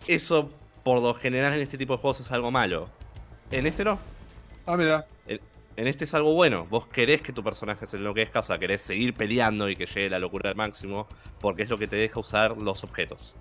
[0.08, 0.52] Eso,
[0.84, 2.90] por lo general, en este tipo de juegos es algo malo.
[3.52, 4.00] En este no.
[4.66, 5.06] Ah, mira.
[5.78, 6.66] En este es algo bueno.
[6.66, 10.10] Vos querés que tu personaje se enloquezca, o sea, querés seguir peleando y que llegue
[10.10, 11.08] la locura al máximo,
[11.40, 13.36] porque es lo que te deja usar los objetos.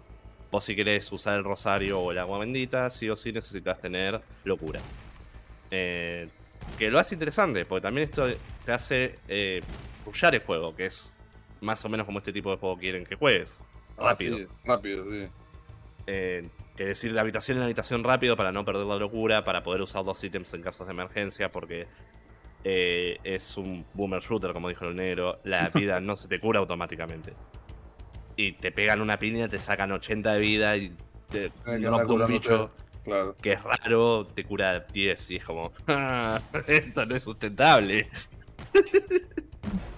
[0.50, 4.20] Vos si querés usar el rosario o el agua bendita, sí o sí necesitas tener
[4.44, 4.80] locura.
[5.70, 6.28] Eh,
[6.78, 8.28] que lo hace interesante, porque también esto
[8.64, 9.62] te hace eh,
[10.04, 11.12] el juego, que es
[11.60, 13.58] más o menos como este tipo de juego quieren que juegues.
[13.98, 14.38] Ah, Rápido.
[14.38, 15.26] sí, rápido, sí.
[16.06, 19.80] Eh, que decir de habitación en habitación rápido para no perder la locura, para poder
[19.82, 21.86] usar dos ítems en casos de emergencia, porque
[22.64, 25.40] eh, es un boomer shooter, como dijo el negro.
[25.44, 27.32] La vida no se te cura automáticamente.
[28.36, 30.94] Y te pegan una piña, te sacan 80 de vida y
[31.30, 32.70] te rompe un bicho
[33.02, 33.36] Claro.
[33.40, 38.10] que es raro, te cura 10 y es como, "Ah, esto no es sustentable.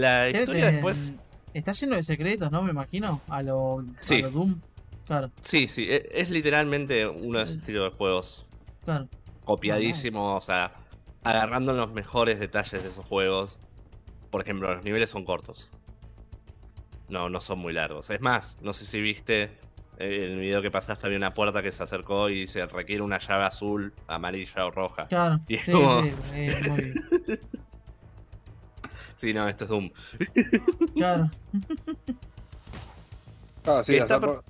[0.00, 1.14] La historia después...
[1.54, 2.62] Está lleno de secretos, ¿no?
[2.62, 3.22] Me imagino.
[3.28, 4.16] A lo, Sí.
[4.16, 4.60] a lo Doom.
[5.06, 8.44] Claro, Sí, sí, e- es literalmente uno de esos estilos de juegos
[8.84, 9.08] claro.
[9.44, 10.72] copiadísimo, o sea,
[11.24, 13.58] agarrando los mejores detalles de esos juegos.
[14.30, 15.70] Por ejemplo, los niveles son cortos.
[17.08, 18.10] No, no son muy largos.
[18.10, 19.44] Es más, no sé si viste
[19.98, 23.18] eh, el video que pasaste, había una puerta que se acercó y se requiere una
[23.20, 25.06] llave azul, amarilla o roja.
[25.06, 25.40] Claro.
[25.48, 26.10] Y es Sí, como- sí.
[26.34, 27.40] eh, muy bien.
[29.16, 29.90] Sí, no, esto es Doom.
[30.94, 31.28] Claro.
[33.64, 34.44] Ah, sí, está por-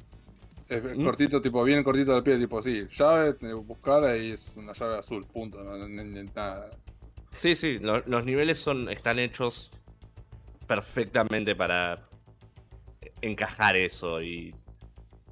[0.69, 1.05] es es ¿Mm?
[1.05, 5.25] cortito, tipo, bien cortito del pie, tipo, sí, llave, buscarla y es una llave azul,
[5.27, 6.71] punto, no, no- no- no- nada.
[7.37, 9.71] Sí, sí, lo- los niveles son, están hechos
[10.67, 12.09] perfectamente para
[13.23, 14.55] encajar eso y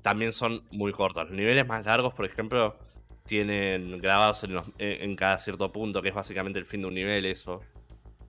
[0.03, 1.25] también son muy cortos.
[1.29, 2.79] Los niveles más largos, por ejemplo,
[3.27, 6.87] tienen grabados en, los- en- en cada cierto punto, que es básicamente el fin de
[6.87, 7.61] un nivel, eso.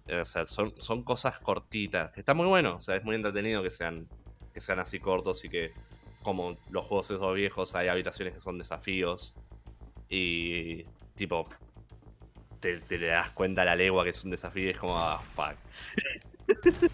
[0.07, 3.63] Eh, O sea, son, son cosas cortitas, está muy bueno, o sea, es muy entretenido
[3.63, 4.07] que sean,
[4.53, 5.73] que sean así cortos y que,
[6.21, 9.35] como los juegos esos viejos, hay habitaciones que son desafíos
[10.09, 10.83] y,
[11.15, 11.47] tipo,
[12.59, 14.97] te, te le das cuenta a la legua que es un desafío y es como,
[14.97, 15.55] ah, fuck.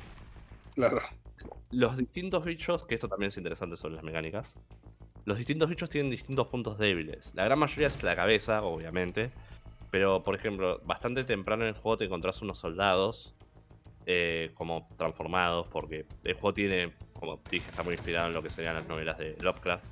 [0.76, 1.02] Claro.
[1.72, 4.56] Los distintos bichos, que esto también es interesante sobre las mecánicas,
[5.26, 7.34] los distintos bichos tienen distintos puntos débiles.
[7.36, 9.32] La gran mayoría es la cabeza, obviamente,
[9.92, 13.36] pero por ejemplo, bastante temprano en el juego te encontrás unos soldados
[14.08, 18.50] eh, como transformados, porque el juego tiene, como dije, está muy inspirado en lo que
[18.50, 19.86] serían las novelas de Lovecraft.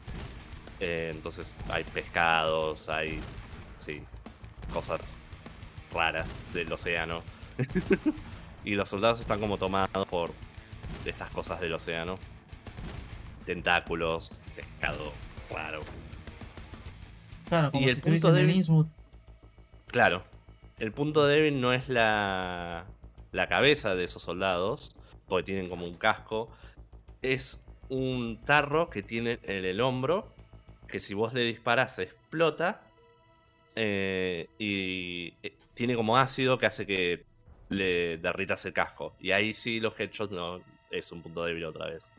[0.79, 3.19] Eh, entonces hay pescados, hay,
[3.77, 4.01] sí,
[4.73, 5.01] cosas
[5.93, 7.19] raras del océano.
[8.63, 10.31] y los soldados están como tomados por
[11.05, 12.15] estas cosas del océano.
[13.45, 15.11] Tentáculos, pescado
[15.51, 15.81] raro.
[17.47, 18.87] Claro, como Y el si punto débil- Innsmouth.
[19.91, 20.23] Claro,
[20.77, 22.85] el punto débil no es la,
[23.31, 24.95] la cabeza de esos soldados,
[25.27, 26.49] porque tienen como un casco.
[27.21, 30.35] Es un tarro que tiene en el hombro,
[30.87, 32.81] que si vos le disparas se explota.
[33.75, 37.25] eh, y eh, tiene como ácido que hace que
[37.69, 39.15] le derritas el casco.
[39.19, 40.61] Y ahí sí los headshots no
[40.91, 42.13] es un punto débil otra vez.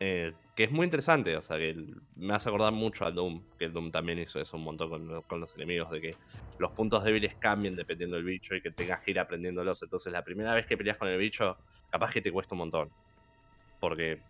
[0.00, 1.74] Eh, que es muy interesante, o sea, que
[2.16, 5.22] me hace acordar mucho a Doom, que el Doom también hizo eso un montón con,
[5.22, 6.16] con los enemigos, de que
[6.58, 9.82] los puntos débiles cambien dependiendo del bicho y que tengas que ir aprendiéndolos.
[9.82, 11.56] Entonces, la primera vez que peleas con el bicho,
[11.90, 12.90] capaz que te cuesta un montón.
[13.80, 14.20] Porque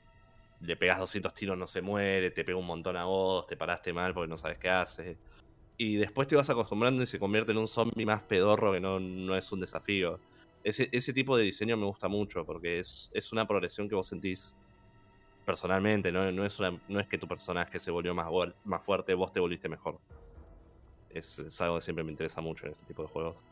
[0.60, 3.92] le pegas 200 tiros, no se muere, te pega un montón a vos, te paraste
[3.92, 5.16] mal porque no sabes qué hace.
[5.76, 9.00] Y después te vas acostumbrando y se convierte en un zombie más pedorro que no,
[9.00, 10.20] no es un desafío.
[10.62, 14.06] Ese, ese tipo de diseño me gusta mucho porque es, es una progresión que vos
[14.06, 14.54] sentís
[15.44, 16.30] personalmente, ¿no?
[16.32, 18.28] No, es una- no es que tu personaje se volvió más,
[18.64, 19.98] más fuerte, vos te volviste mejor.
[21.10, 23.44] Es, algo que siempre me interesa mucho en ese tipo de juegos.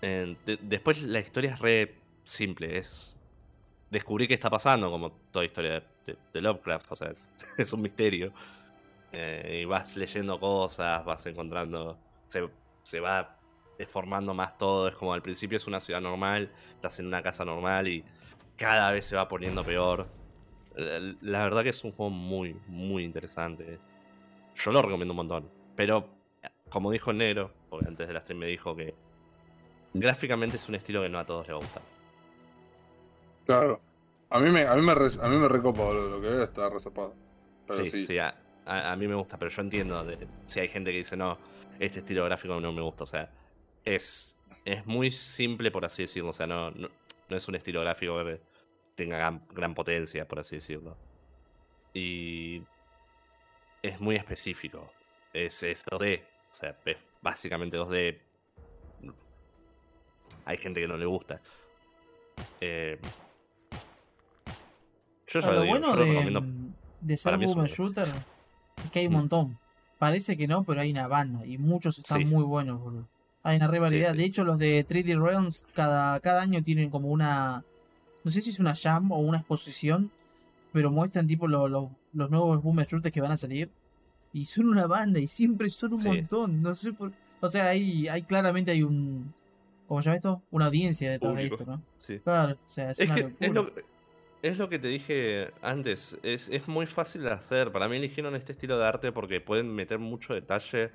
[0.00, 1.94] De- después la historia es re
[2.24, 3.18] simple, es
[3.90, 7.28] descubrí qué está pasando, como toda historia de, de- Lovecraft, o sea, es,
[7.58, 8.32] es un misterio.
[9.12, 12.46] Eh, y vas leyendo cosas, vas encontrando, se,
[12.82, 13.38] se va
[13.78, 17.44] deformando más todo, es como al principio es una ciudad normal, estás en una casa
[17.44, 18.04] normal y
[18.58, 20.06] cada vez se va poniendo peor.
[20.76, 23.78] La, la verdad que es un juego muy, muy interesante.
[24.54, 26.06] Yo lo recomiendo un montón, pero
[26.68, 28.94] como dijo el negro, porque antes de la stream me dijo que
[29.94, 31.82] gráficamente es un estilo que no a todos les va a gustar.
[33.46, 33.80] Claro.
[34.30, 36.10] A mí me, a mí me, a mí me recopa, boludo.
[36.10, 37.14] Lo que veo está resapado.
[37.70, 38.00] Sí, sí.
[38.02, 38.34] sí, a,
[38.66, 41.38] a- a mí me gusta, pero yo entiendo de- si hay gente que dice, no,
[41.78, 43.04] este estilo gráfico no me gusta.
[43.04, 43.30] O sea,
[43.84, 44.36] es,
[44.66, 46.30] es muy simple, por así decirlo.
[46.30, 46.88] O sea, no, no,
[47.28, 48.40] no es un estilo gráfico que
[48.94, 50.96] tenga gran, gran potencia, por así decirlo.
[51.94, 52.62] Y
[53.82, 54.90] es muy específico.
[55.32, 56.22] Es, es 2D.
[56.50, 58.18] O sea, es básicamente 2D.
[60.44, 61.40] Hay gente que no le gusta.
[62.60, 62.98] Eh,
[65.26, 66.40] yo ya lo lo digo, bueno yo de, recomiendo
[67.00, 68.08] de ser un- shooter
[68.84, 69.16] es que hay un Mm.
[69.16, 69.58] montón.
[69.98, 72.24] Parece que no, pero hay una banda y muchos están Sí.
[72.24, 73.08] muy buenos, boludo.
[73.48, 74.12] Hay una rivalidad.
[74.12, 74.18] sí.
[74.18, 77.64] De hecho, los de 3D Realms cada, cada año tienen como una.
[78.24, 80.10] No sé si es una jam o una exposición,
[80.72, 83.70] pero muestran tipo lo- lo- los nuevos boomer shooters que van a salir.
[84.32, 86.08] Y son una banda y siempre son un Sí.
[86.08, 86.62] montón.
[86.62, 87.12] No sé por.
[87.40, 89.32] O sea, hay, hay claramente hay un.
[89.86, 90.42] ¿Cómo se llama esto?
[90.50, 91.54] Una audiencia detrás de Público.
[91.62, 91.82] esto, ¿no?
[91.96, 92.18] Sí.
[92.18, 93.46] Claro, o sea, es, Es una que locura.
[93.46, 93.70] es lo,
[94.42, 97.72] es lo que te dije antes, es, es muy fácil de hacer.
[97.72, 100.90] Para mí eligieron este estilo de arte porque pueden meter mucho detalle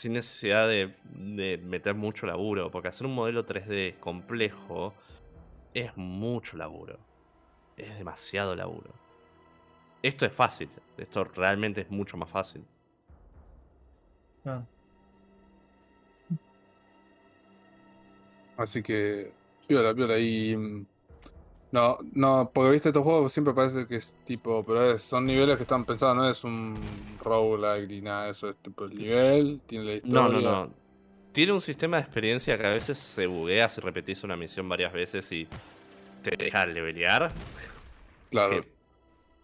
[0.00, 2.70] sin necesidad de, de meter mucho laburo.
[2.70, 4.94] Porque hacer un modelo 3D complejo
[5.74, 6.98] es mucho laburo.
[7.76, 8.92] Es demasiado laburo.
[10.02, 12.64] Esto es fácil, esto realmente es mucho más fácil.
[18.56, 19.32] Así que,
[19.66, 20.18] piola, piola.
[20.18, 20.86] Y.
[21.72, 25.56] No, no, porque viste estos juegos siempre parece que es tipo, pero es- son niveles
[25.56, 26.74] que están pensados, no es un
[27.20, 30.20] roguelike ni nada eso, es tipo el nivel, tiene la historia.
[30.22, 30.74] No, no, no.
[31.32, 34.92] Tiene un sistema de experiencia que a veces se buguea si repetís una misión varias
[34.92, 35.46] veces y
[36.24, 37.32] te deja levelear.
[38.30, 38.68] Claro, que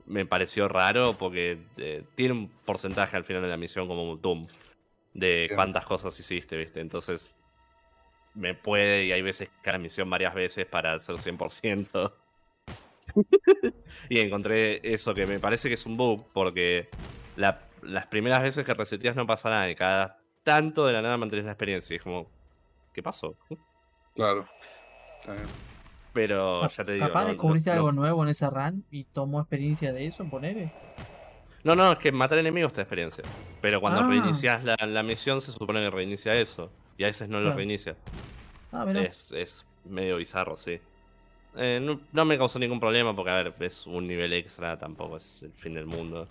[0.07, 4.21] me pareció raro porque eh, tiene un porcentaje al final de la misión como un
[4.21, 4.49] Doom
[5.15, 6.81] de cuántas cosas hiciste, ¿viste?
[6.81, 7.36] Entonces
[8.37, 12.13] me puede y hay veces que la misión varias veces para hacer 100%.
[14.09, 16.89] y encontré eso que me parece que es un bug porque
[17.37, 21.17] la- las primeras veces que reseteas no pasa nada y cada tanto de la nada
[21.17, 22.29] mantienes la experiencia y es como,
[22.93, 23.37] ¿qué pasó?
[24.15, 24.47] claro.
[25.21, 25.47] Está bien.
[26.13, 27.07] Pero Cap- ya te digo.
[27.07, 30.73] Capaz no- descubriste no- algo nuevo en esa run y tomó experiencia de eso, ponele.
[31.65, 33.25] No, no, es que matar enemigos te da experiencia.
[33.61, 34.07] Pero cuando Ah.
[34.09, 36.71] reinicias la, la misión se supone que reinicia eso.
[36.99, 37.97] Y a veces no lo reinicia.
[38.73, 39.03] Ah, mira.
[39.03, 40.81] Es, es medio bizarro, sí.
[41.57, 45.17] Eh, no, no me causó ningún problema porque, a ver, es un nivel extra, tampoco
[45.17, 46.29] es el fin del mundo.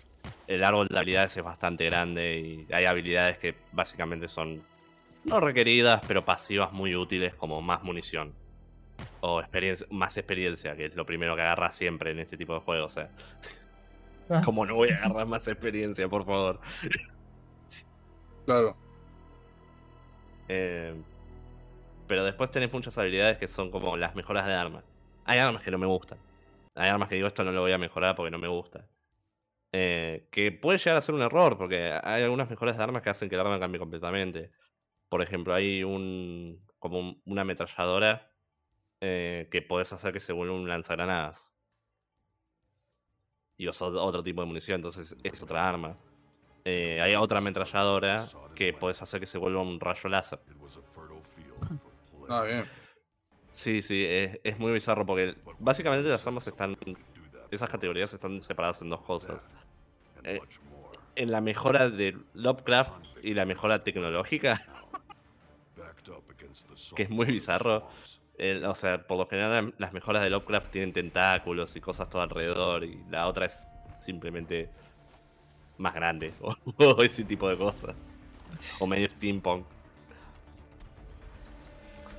[0.48, 2.40] El árbol de habilidades es bastante grande
[2.70, 4.64] y hay habilidades que básicamente son
[5.24, 8.34] no requeridas, pero pasivas muy útiles como más munición.
[9.22, 12.60] O experiencia, más experiencia, que es lo primero que agarras siempre en este tipo de
[12.60, 12.92] juegos.
[12.92, 13.10] O sea,
[14.30, 16.60] Ah, como no voy a agarrar más experiencia, por favor.
[18.46, 18.76] Claro.
[20.48, 20.96] Eh,
[22.08, 24.84] pero después tenés muchas habilidades que son como las mejoras de armas.
[25.26, 26.18] Hay armas que no me gustan.
[26.76, 28.88] Hay armas que digo esto no lo voy a mejorar porque no me gusta.
[29.72, 33.10] Eh, que puede llegar a ser un error porque hay algunas mejoras de armas que
[33.10, 34.52] hacen que el arma cambie completamente.
[35.10, 38.32] Por ejemplo, hay un como un- una ametralladora
[39.02, 41.52] eh, que podés hacer que se vuelva un lanzagranadas.
[43.58, 45.98] Y otro tipo de munición, entonces es otra arma.
[46.66, 50.40] Eh, hay otra ametralladora que podés hacer que se vuelva un rayo láser.
[52.28, 52.66] Ah, bien.
[53.52, 56.76] Sí, sí, es, es muy bizarro porque básicamente las armas están.
[57.52, 59.48] Esas categorías están separadas en dos cosas.
[60.24, 60.40] Eh,
[61.16, 64.62] en la mejora de Lovecraft y la mejora tecnológica,
[66.96, 67.88] que es muy bizarro.
[68.38, 72.22] el- o sea, por lo general las mejoras de Lovecraft tienen tentáculos y cosas todo
[72.22, 73.72] alrededor y la otra es
[74.04, 74.70] simplemente
[75.78, 76.56] más grande o,
[76.86, 78.14] o ese tipo de cosas.
[78.80, 79.66] O medio steampunk.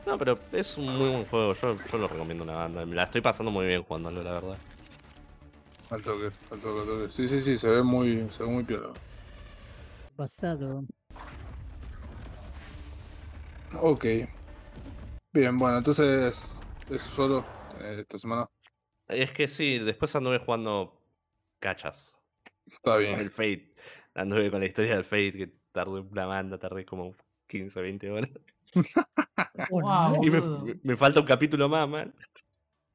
[0.07, 1.55] No, pero es un muy buen juego.
[1.55, 2.87] Yo, yo lo recomiendo una banda.
[2.87, 4.59] Me la estoy pasando muy bien jugándolo, la verdad.
[5.91, 7.13] Al toque, al toque, al toque.
[7.13, 8.93] Sí, sí, sí, se ve muy, se ve muy piola.
[10.17, 10.85] Basado.
[13.81, 14.05] Ok.
[15.33, 17.45] Bien, bueno, entonces, eso solo
[17.81, 18.49] eh, esta semana.
[19.09, 20.99] Es que sí, después anduve jugando
[21.61, 22.16] cachas.
[22.67, 23.31] Está El bien.
[23.31, 23.75] Fate.
[24.14, 27.14] Anduve con la historia del Fate, que tardé una banda, tardé como
[27.47, 28.31] 15, 20 horas.
[29.71, 30.31] Wow, Y
[30.83, 32.14] me, falta un capítulo más, man.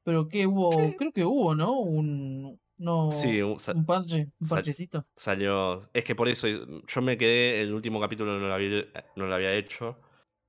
[0.03, 1.73] Pero que hubo, creo que hubo, ¿no?
[1.79, 5.05] Un, no, Sí, un- un parche, un sal- parchecito.
[5.15, 5.81] salió.
[5.93, 9.35] Es que por eso yo me quedé, el último capítulo no lo había, no lo
[9.35, 9.97] había hecho.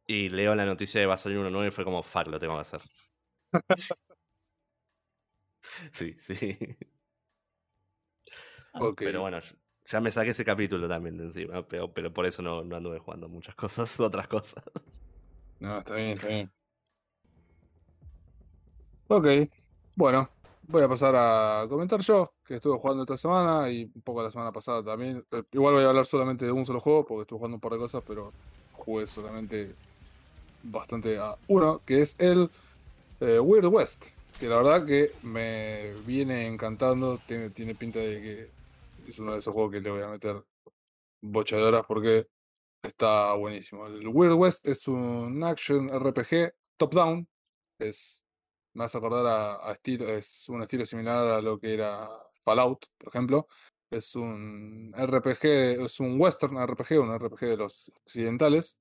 [0.07, 2.39] Y leo la noticia de va a salir uno nuevo y fue como, fuck, lo
[2.39, 2.81] tengo que hacer.
[5.93, 6.59] sí, sí.
[9.01, 9.39] Pero bueno,
[9.87, 11.67] ya me saqué ese capítulo también de encima.
[11.69, 14.65] Pero, pero por eso no, no anduve jugando muchas cosas, otras cosas.
[15.61, 16.53] No, está bien, está bien.
[19.09, 19.27] Ok,
[19.95, 20.31] bueno,
[20.63, 24.31] voy a pasar a comentar yo, que estuve jugando esta semana y un poco la
[24.31, 25.25] semana pasada también.
[25.31, 27.73] Eh, Igual voy a hablar solamente de un solo juego, porque estuve jugando un par
[27.73, 28.33] de cosas, pero
[28.73, 29.77] jugué solamente
[30.63, 32.51] bastante a uno, que es el
[33.21, 34.07] eh, Weird West,
[34.39, 38.55] que la verdad que me viene encantando, tiene, tiene pinta de que
[39.07, 40.45] es uno de esos juegos que le voy a meter
[41.21, 42.29] bocha de horas porque
[42.83, 43.87] está buenísimo.
[43.87, 47.29] El Weird West es un action RPG top-down,
[47.79, 48.25] es,
[48.75, 52.09] me acordar a, a estilo, es un estilo similar a lo que era
[52.45, 53.47] Fallout, por ejemplo.
[53.91, 58.79] Es un RPG, es un western RPG, un RPG de los occidentales.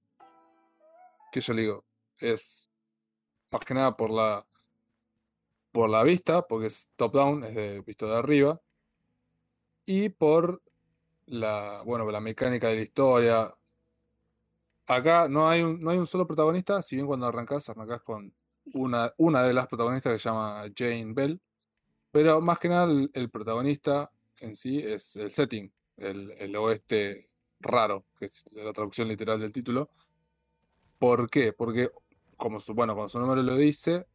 [1.31, 1.85] Que yo digo,
[2.17, 2.69] es
[3.51, 4.45] más que nada por la
[5.71, 8.61] por la vista, porque es top down, es de, visto de arriba,
[9.85, 10.61] y por
[11.27, 13.55] la, bueno, la mecánica de la historia.
[14.87, 18.33] Acá no hay un, no hay un solo protagonista, si bien cuando arrancás, arrancás con
[18.73, 21.41] una, una de las protagonistas que se llama Jane Bell,
[22.11, 27.29] pero más que nada el, protagonista en sí es el setting, el, el oeste
[27.59, 29.89] raro, que es la traducción literal del título.
[30.99, 31.53] ¿Por qué?
[31.53, 31.89] Porque,
[32.37, 34.05] como su, bueno, como su nombre lo dice,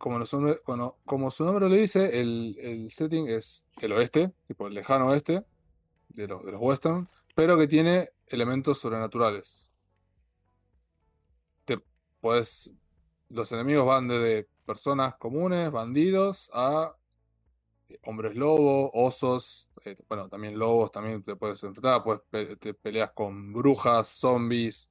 [0.00, 5.44] como, su, nombre- lo dice, el, el setting es el oeste, tipo el lejano oeste
[6.10, 9.70] de, los de los western, pero que tiene elementos sobrenaturales.
[11.64, 11.78] Te
[13.28, 16.94] los enemigos van desde personas comunes, bandidos, a
[17.88, 22.20] eh, hombres lobo, osos, eh, bueno, también lobos, también te puedes enfrentar, pues
[22.58, 24.88] te peleas con brujas, zombies,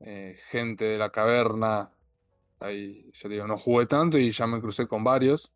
[0.00, 1.90] eh, gente de la caverna.
[2.60, 5.52] Ahí, ya digo, no jugué tanto y ya me crucé con varios.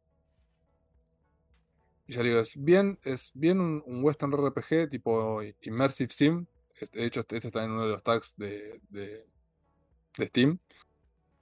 [2.06, 6.46] Y ya digo, es bien, es bien un, western RPG tipo Immersive Sim.
[6.74, 9.26] Es- De hecho, este, este está en uno de los tags de, de,
[10.18, 10.58] de Steam.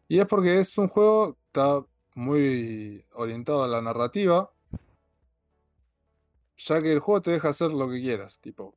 [0.08, 1.84] Y es porque es un juego está
[2.14, 4.50] muy orientado a la narrativa.
[6.56, 8.38] Ya que el juego te deja hacer lo que quieras.
[8.40, 8.74] Tipo,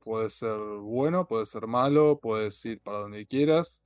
[0.00, 3.80] puede ser bueno, puede ser malo, puedes ir para donde quieras.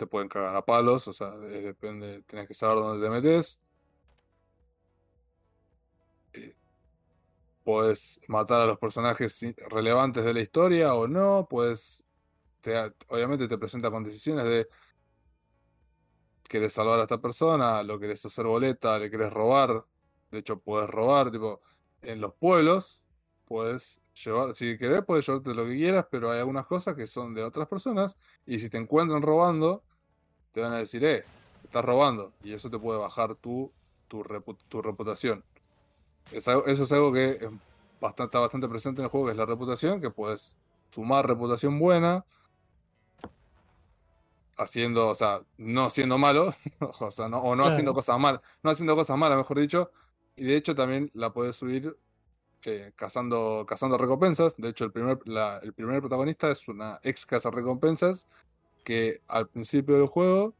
[0.00, 3.60] Te pueden cagar a palos, o sea, depende, tenés que saber dónde te metes.
[6.32, 6.56] Eh,
[7.64, 9.38] Puedes matar a los personajes
[9.68, 11.46] relevantes de la historia o no.
[11.50, 12.02] Puedes.
[13.08, 14.68] Obviamente te presenta con decisiones de.
[16.44, 17.82] ¿Querés salvar a esta persona?
[17.82, 18.98] ¿Lo querés hacer boleta?
[18.98, 19.84] ¿Le querés robar?
[20.30, 21.60] De hecho, puedes robar, tipo,
[22.00, 23.04] en los pueblos.
[23.44, 27.34] Puedes llevar, si querés, puedes llevarte lo que quieras, pero hay algunas cosas que son
[27.34, 28.16] de otras personas.
[28.46, 29.84] Y si te encuentran robando,
[30.52, 31.24] te van a decir, eh,
[31.64, 32.32] estás robando.
[32.42, 33.72] Y eso te puede bajar tu,
[34.08, 35.44] tu, repu- tu reputación.
[36.32, 37.48] Es algo- eso es algo que es
[38.00, 40.56] bastante, está bastante presente en el juego, que es la reputación, que puedes
[40.90, 42.24] sumar reputación buena,
[44.56, 46.54] haciendo, o sea, no siendo malo,
[47.00, 49.90] o sea, no, o no haciendo cosas mal, no haciendo cosas malas, mejor dicho,
[50.36, 51.96] y de hecho también la puedes subir
[52.64, 54.54] eh, cazando, cazando recompensas.
[54.58, 58.26] De hecho, el primer, la- el primer protagonista es una ex caza recompensas
[58.82, 60.54] que al principio del juego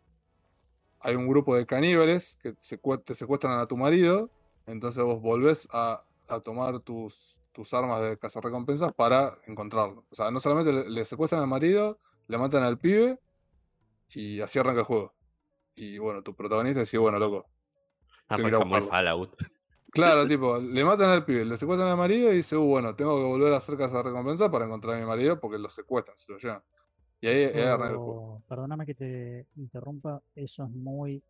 [1.00, 4.30] hay un grupo de caníbales que te secuestran a tu marido,
[4.66, 10.04] entonces vos volvés a, a tomar tus, tus armas de cazarrecompensas para encontrarlo.
[10.10, 11.98] O sea, no solamente le, le secuestran al marido,
[12.28, 13.18] le matan al pibe
[14.10, 15.14] y así arranca el juego.
[15.74, 17.46] Y bueno, tu protagonista dice, bueno, loco.
[18.28, 18.88] Tengo que ir a Arranca muy.
[18.88, 19.36] Fallout.
[19.92, 23.18] Claro, tipo, le matan al pibe, le secuestran al marido y dice, uh, bueno, tengo
[23.18, 26.38] que volver a hacer cazarrecompensas para encontrar a mi marido porque lo secuestran, se lo
[26.38, 26.62] llevan.
[27.20, 28.42] Y ahí, ahí el juego.
[28.48, 31.22] Perdóname que te interrumpa, eso es muy...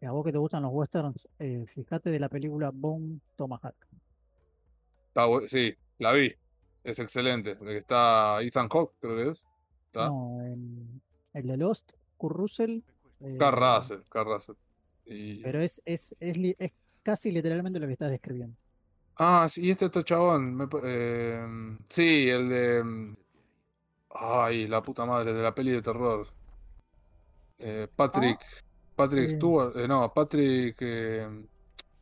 [0.00, 3.74] A vos que te gustan los westerns, eh, fíjate de la película Bone Tomahawk.
[5.08, 6.32] Está sí, la vi.
[6.84, 7.58] Es excelente.
[7.58, 9.44] Que está Ethan Hawke, creo que es.
[9.86, 10.06] ¿Está?
[10.06, 11.00] No, em,
[11.34, 12.80] el de Lost, Kurt Russell.
[13.20, 14.54] eh, Carl Russell, Carl Russell.
[15.04, 15.42] Y...
[15.42, 16.72] Pero es, es, es, es
[17.02, 18.56] casi literalmente lo que estás describiendo.
[19.16, 20.54] Ah, sí, este otro chabón.
[20.54, 21.44] me eh,
[21.88, 23.16] sí, el de.
[24.20, 26.26] Ay, la puta madre, de la peli de terror.
[27.58, 28.40] Eh, Patrick.
[28.96, 29.36] Patrick eh.
[29.36, 29.76] Stewart.
[29.76, 30.76] eh, no, Patrick.
[30.80, 31.26] eh,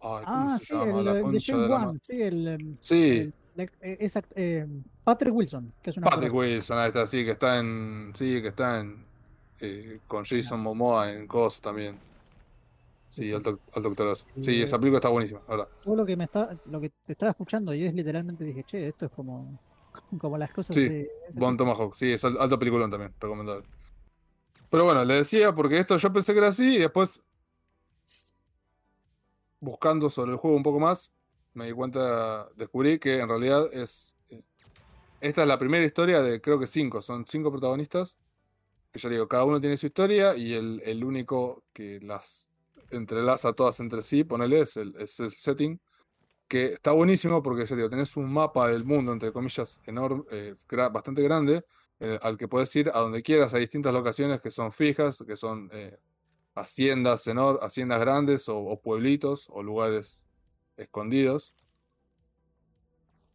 [0.00, 0.98] ay, ¿cómo Ah, se sí, llama?
[1.00, 3.34] el, La concha de la sí, el, em, Sí, el-
[3.80, 4.66] eh, eh,
[5.04, 8.12] Patrick Wilson, que es una Patrick Wilson, ahí está, sí, que está en.
[8.14, 9.04] Sí, que está en.
[9.60, 11.98] eh, con Jason Momoa en cosas también.
[13.08, 14.26] Sí, alto, alto actorazo.
[14.42, 15.68] Sí, esa película está buenísima, la verdad.
[15.82, 18.88] Todo lo que me está, lo que te estaba escuchando y es literalmente dije, che,
[18.88, 19.58] esto es como,
[20.20, 21.56] como las cosas Sí, de Bon.
[21.56, 23.68] Tomahawk, sí, es al- alto peliculón también, recomendable.
[24.70, 27.22] Pero bueno, le decía porque esto yo pensé que era así y después,
[29.60, 31.12] buscando sobre el juego un poco más,
[31.54, 34.16] me di cuenta, descubrí que en realidad es.
[34.28, 34.42] eh,
[35.20, 38.18] Esta es la primera historia de creo que cinco, son cinco protagonistas.
[38.92, 42.48] Que yo digo, cada uno tiene su historia y el, el único que las
[42.90, 45.80] entrelaza todas entre sí, ponele, es el, es el setting.
[46.48, 51.64] Que está buenísimo porque tenés un mapa del mundo, entre comillas, enorme, eh, bastante grande,
[51.98, 53.52] eh, al que puedes ir a donde quieras.
[53.54, 55.98] Hay distintas locaciones que son fijas, que son eh,
[56.54, 57.26] haciendas,
[57.60, 60.24] haciendas grandes o, pueblitos o lugares
[60.76, 61.54] escondidos.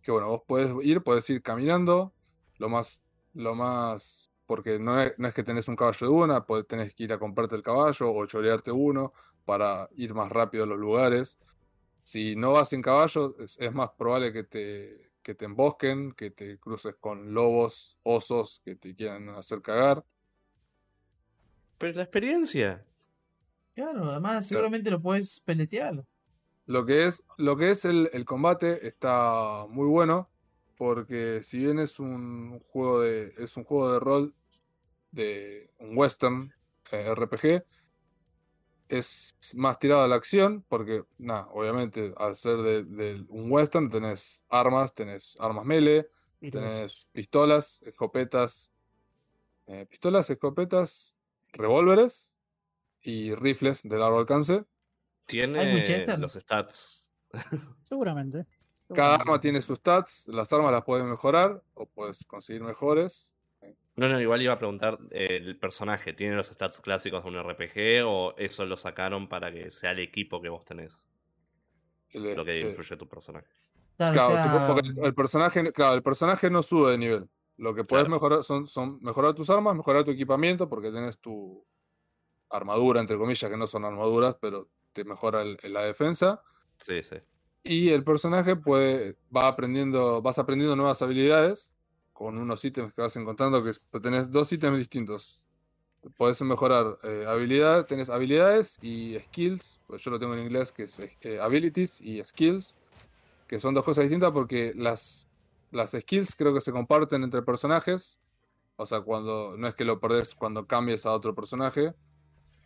[0.01, 2.13] Que bueno, vos podés ir, podés ir caminando,
[2.57, 3.01] lo más,
[3.33, 7.03] lo más, porque no es, no es que tenés un caballo de una, tenés que
[7.03, 9.13] ir a comprarte el caballo o chorearte uno
[9.45, 11.37] para ir más rápido a los lugares.
[12.03, 16.31] Si no vas en caballo, es, es más probable que te, que te embosquen, que
[16.31, 20.03] te cruces con lobos, osos que te quieran hacer cagar.
[21.77, 22.85] Pero la experiencia.
[23.73, 26.05] Claro, además seguramente lo puedes peletear.
[26.65, 30.29] Lo que es, lo que es el, el combate está muy bueno,
[30.77, 34.35] porque si bien es un juego de, es un juego de rol
[35.11, 36.53] de un western
[36.91, 37.63] eh, RPG,
[38.91, 43.89] es más tirado a la acción, porque, nada, obviamente, al ser de, de un western
[43.89, 48.69] tenés armas, tenés armas melee, tenés pistolas, escopetas,
[49.67, 51.15] eh, pistolas, escopetas,
[51.53, 52.35] revólveres
[53.01, 54.65] y rifles de largo alcance.
[55.25, 57.09] Tiene los stats.
[57.83, 58.45] Seguramente.
[58.93, 63.31] Cada arma tiene sus stats, las armas las puedes mejorar o puedes conseguir mejores.
[63.95, 67.35] No, no, igual iba a preguntar, eh, ¿el personaje tiene los stats clásicos de un
[67.37, 71.05] RPG o eso lo sacaron para que sea el equipo que vos tenés?
[72.11, 73.47] El, Lo que este, influye tu personaje.
[73.97, 74.35] Claro,
[74.67, 77.29] porque el, el personaje, claro, el personaje no sube de nivel.
[77.57, 78.15] Lo que puedes Claro.
[78.15, 81.63] mejorar son, son mejorar tus armas, mejorar tu equipamiento, porque tenés tu
[82.49, 86.41] armadura, entre comillas, que no son armaduras, pero te mejora el- la defensa.
[86.77, 87.17] Sí, sí.
[87.63, 91.73] Y el personaje puede, va aprendiendo, vas aprendiendo nuevas habilidades
[92.21, 95.41] con unos ítems que vas encontrando, que es- tenés dos ítems distintos.
[96.17, 100.83] Podés mejorar eh, habilidad, tenés habilidades y skills, pues yo lo tengo en inglés, que
[100.83, 102.75] es eh, abilities y skills,
[103.47, 105.27] que son dos cosas distintas porque las,
[105.71, 108.19] las skills creo que se comparten entre personajes,
[108.77, 111.93] o sea, cuando no es que lo perdés cuando cambies a otro personaje,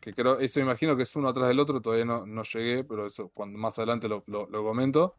[0.02, 3.08] que creo, eso imagino que es uno atrás del otro, todavía no, no llegué, pero
[3.08, 5.16] eso cuando más adelante lo, lo- comento.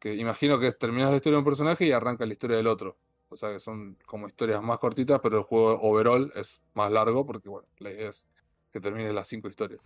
[0.00, 2.66] Que imagino que es terminas la historia de un personaje y arranca la historia del
[2.68, 2.96] otro.
[3.28, 7.26] O sea que son como historias más cortitas, pero el juego overall es más largo,
[7.26, 8.26] porque bueno, la idea es
[8.72, 9.80] que termines las cinco historias.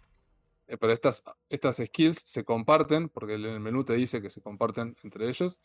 [0.67, 4.41] Eh, pero estas, estas skills se comparten, porque en el menú te dice que se
[4.41, 5.61] comparten entre ellos,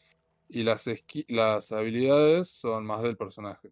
[0.48, 0.86] y las,
[1.28, 3.72] las habilidades son más del personaje,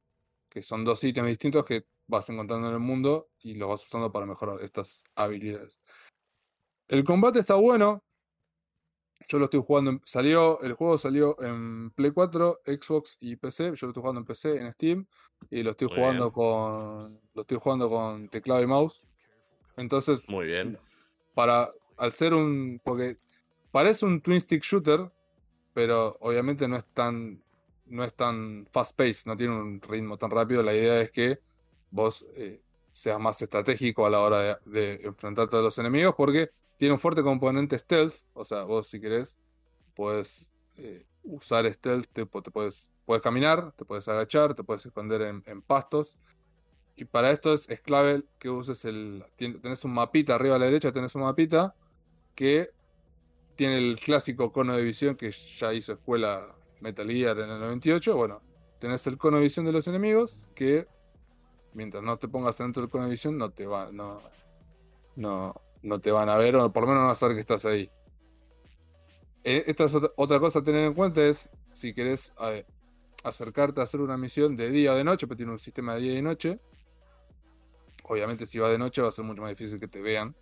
[0.49, 4.11] que son dos ítems distintos que vas encontrando en el mundo y los vas usando
[4.11, 5.79] para mejorar estas habilidades.
[6.87, 8.03] El combate está bueno.
[9.27, 9.91] Yo lo estoy jugando.
[9.91, 13.63] en- salió, el juego salió en Play 4, Xbox y PC.
[13.75, 15.05] Yo lo estoy jugando en PC, en Steam.
[15.49, 16.31] Y lo estoy Muy jugando bien.
[16.33, 17.19] con.
[17.33, 19.01] Lo estoy jugando con teclado y mouse.
[19.77, 20.77] Entonces, Muy bien.
[21.33, 21.71] para.
[21.97, 22.79] Al ser un.
[22.83, 23.17] Porque
[23.71, 25.11] parece un twin stick shooter.
[25.73, 27.41] Pero obviamente no es tan.
[27.85, 30.63] No es tan fast paced, no tiene un ritmo tan rápido.
[30.63, 31.39] La idea es que
[31.91, 32.61] vos eh,
[32.91, 36.15] seas más estratégico a la hora de, de enfrentarte a los enemigos.
[36.15, 36.49] Porque
[36.83, 38.15] tiene un fuerte componente stealth.
[38.33, 39.39] O sea, vos si querés,
[39.95, 42.09] puedes eh, usar stealth.
[42.11, 46.19] Te, puedes, puedes caminar, te puedes agachar, te puedes esconder en, pastos.
[46.97, 49.23] Y para esto es, es clave que uses el.
[49.37, 51.73] Tenés un mapita arriba a la derecha, tenés un mapita
[52.35, 52.71] que
[53.55, 58.13] tiene el clásico cono de visión que ya hizo escuela Metal Gear en el 98.
[58.13, 58.41] Bueno,
[58.79, 60.85] tenés el cono de visión de los enemigos que
[61.73, 64.21] mientras no te pongas dentro del cono de visión no te va, no,
[65.15, 67.41] no, no te van a ver o por lo menos no van a saber que
[67.41, 67.89] estás ahí.
[69.43, 72.65] Eh, Esta es otra, otra cosa a tener en cuenta es si querés eh,
[73.23, 76.01] acercarte a hacer una misión de día o de noche, pero tiene un sistema de
[76.01, 76.59] día y noche.
[78.05, 80.35] Obviamente si vas de noche va a ser mucho más difícil que te vean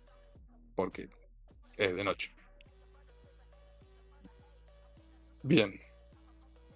[0.74, 1.08] porque
[1.76, 2.32] es de noche.
[5.42, 5.72] Bien.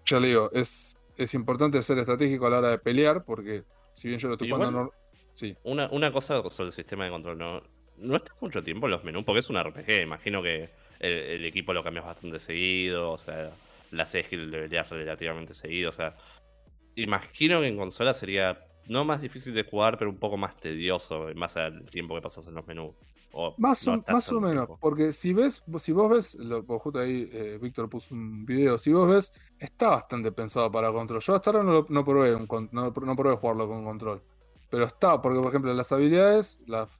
[0.04, 3.64] Ya le digo, es, es importante ser estratégico a la hora de pelear porque
[3.94, 4.84] si bien yo lo estoy jugando...
[4.84, 4.92] nor-
[5.34, 7.62] Sí, Una, una cosa sobre el sistema de control, ¿no?
[7.98, 10.02] No estás mucho tiempo en los menús porque es un RPG.
[10.02, 10.70] Imagino que
[11.00, 13.52] el, el equipo lo cambias bastante seguido, o sea,
[13.90, 16.16] la skill deberías relativamente seguido, o sea.
[16.96, 18.58] Imagino que en consola sería
[18.88, 22.22] no más difícil de jugar, pero un poco más tedioso en base al tiempo que
[22.22, 22.94] pasas en los menús.
[23.32, 24.80] O Más, no más o menos, tiempo?
[24.80, 28.76] porque si ves, si vos ves, lo, pues justo ahí eh, Víctor puso un video,
[28.76, 31.20] si vos ves, está bastante pensado para control.
[31.22, 34.22] Yo hasta ahora no, lo- no probé, un no, no probé jugarlo con control,
[34.68, 36.90] pero está, porque por ejemplo las habilidades, las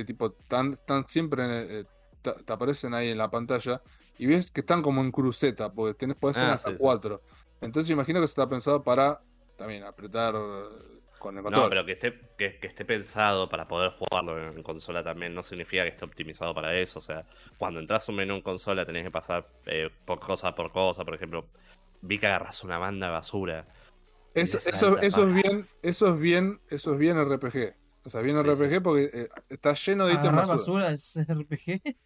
[0.00, 1.84] de tipo, están, están siempre, en el- eh,
[2.22, 3.82] te, aparecen ahí en la pantalla
[4.18, 6.78] y ves que están como en cruceta, porque tenés, podés tener Ah, hasta sí, sí.
[6.78, 7.22] cuatro.
[7.60, 9.20] Entonces imagino que está pensado para
[9.56, 11.64] también apretar eh, con el control.
[11.64, 15.42] No, pero que esté, que, que esté pensado para poder jugarlo en, consola también no
[15.42, 16.98] significa que esté optimizado para eso.
[16.98, 17.24] O sea,
[17.58, 21.04] cuando entras un menú en consola tenés que pasar eh, por cosa por cosa.
[21.04, 21.46] Por ejemplo,
[22.02, 23.66] vi que agarras una banda de basura.
[24.34, 27.83] Eso, Esa eso, eso es bien, eso es bien, eso es bien RPG.
[28.04, 30.56] O sea, bien Sí, RPG porque eh, está lleno de ítems basura.
[30.56, 31.96] basura es RPG.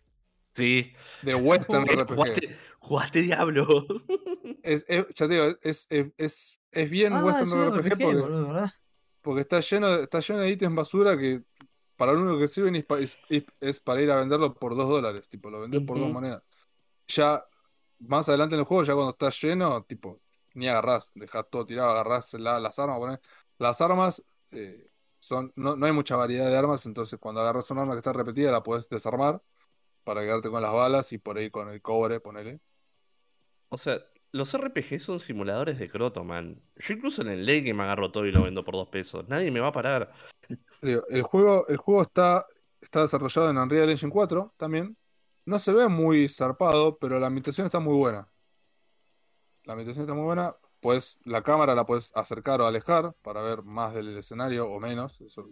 [0.55, 0.93] Sí,
[1.23, 2.15] De Western Eh, RPG.
[2.15, 3.67] jugaste, jugaste Diablo.
[4.63, 8.71] Es, es- ya te digo, es, es, es, es bien Ah, Western RPG, RPG, porque,
[9.23, 11.43] porque está lleno de, está lleno de ítems basura que
[11.97, 14.77] para lo único que sirven es, pa- es- es- es para ir a venderlo por
[14.77, 15.29] dos dólares.
[15.29, 16.43] Tipo, lo vendés por dos monedas.
[17.09, 17.45] Ya
[18.01, 20.21] más adelante en el juego, ya cuando está lleno, tipo,
[20.55, 23.19] ni agarrás, dejás todo tirado, agarrás la- las armas, ponés.
[23.59, 24.23] Las armas
[24.53, 24.88] eh,
[25.19, 28.13] son, no, no hay mucha variedad de armas, entonces cuando agarras un arma que está
[28.13, 29.43] repetida, la podés desarmar
[30.05, 32.61] para quedarte con las balas y por ahí con el cobre, ponele.
[33.69, 33.99] O sea,
[34.33, 36.61] los RPG son simuladores de croto, man.
[36.77, 39.29] Yo incluso en el late que me agarro todo y lo vendo por dos pesos.
[39.29, 40.13] Nadie me va a parar.
[40.81, 42.47] El juego, el juego está,
[42.81, 44.97] está desarrollado en Unreal Engine 4 también.
[45.45, 48.29] No se ve muy zarpado, pero la ambientación está muy buena.
[49.65, 50.55] La ambientación está muy buena.
[50.81, 55.21] Pues la cámara la puedes acercar o alejar para ver más del escenario o menos.
[55.21, 55.49] Eso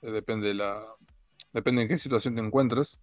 [0.00, 0.84] depende de la,
[1.52, 2.98] depende en qué situación te encuentres.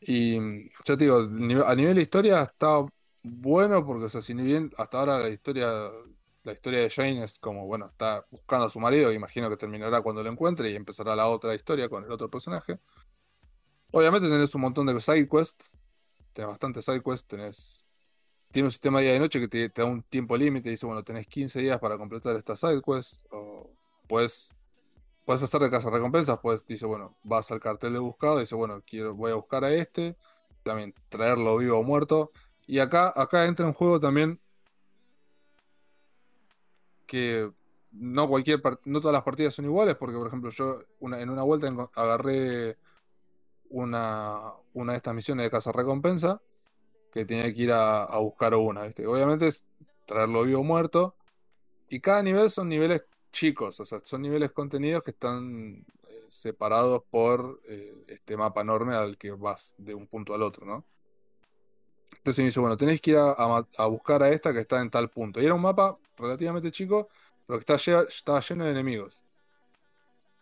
[0.00, 2.84] Y ya te digo, a nivel de historia está
[3.22, 5.66] bueno porque, o si bien hasta ahora la historia,
[6.42, 10.02] la historia de Jane es como, bueno, está buscando a su marido, imagino que terminará
[10.02, 12.78] cuando lo encuentre y empezará la otra historia con el otro personaje.
[13.92, 15.70] Obviamente tenés un montón de side quests,
[16.34, 17.83] tenés bastantes side quests, tenés...
[18.54, 21.26] Tiene un sistema día y noche que te, da un tiempo límite, dice, bueno, tenés
[21.26, 23.68] 15 días para completar esta side quest, o
[24.06, 24.52] puedes,
[25.24, 28.80] puedes hacer de casa recompensas, pues dice, bueno, vas al cartel de buscado, dice, bueno,
[28.86, 30.16] quiero, voy a buscar a este,
[30.62, 32.30] también traerlo vivo o muerto.
[32.64, 34.40] Y acá, acá entra en juego también
[37.06, 37.50] que
[37.90, 41.68] no cualquier no todas las partidas son iguales, porque por ejemplo yo en una vuelta
[41.96, 42.78] agarré
[43.68, 46.40] una, una de estas misiones de casa recompensa
[47.14, 49.06] que tenía que ir a, a buscar una, ¿viste?
[49.06, 49.62] Obviamente es
[50.04, 51.14] traerlo vivo o muerto.
[51.88, 57.02] Y cada nivel son niveles chicos, o sea, son niveles contenidos que están eh, separados
[57.08, 60.84] por eh, este mapa enorme al que vas de un punto al otro, ¿no?
[62.16, 65.10] Entonces me dice, bueno, tenés que ir a, buscar a esta que está en tal
[65.10, 65.40] punto.
[65.40, 67.08] Y era un mapa relativamente chico,
[67.46, 69.22] pero que está estaba lleno de enemigos.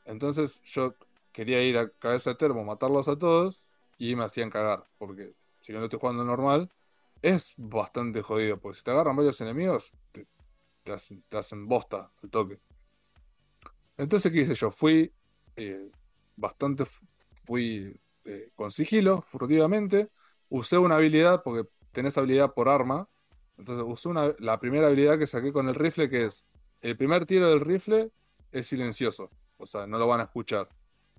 [0.07, 0.95] Entonces yo
[1.33, 3.67] quería ir a cabeza de termo, matarlos a todos,
[3.99, 6.71] y me hacían cagar, porque si yo no estoy jugando normal,
[7.23, 9.93] es bastante jodido, porque si te agarran varios enemigos,
[10.85, 12.61] te, hacen, te hacen bosta al toque.
[13.97, 14.71] Entonces, ¿qué hice yo?
[14.71, 15.13] Fui
[15.57, 15.91] eh,
[16.37, 17.07] bastante, fu-
[17.45, 20.11] fui eh, con sigilo, furtivamente,
[20.49, 23.09] usé una habilidad, porque tenés habilidad por arma,
[23.59, 26.47] entonces usé una, la primera habilidad que saqué con el rifle, que es,
[26.81, 28.11] el primer tiro del rifle
[28.51, 30.69] es silencioso, o sea, no lo van a escuchar.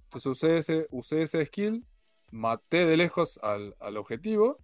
[0.05, 1.85] Entonces usé ese, usé ese skill,
[2.33, 4.57] maté de lejos al, al objetivo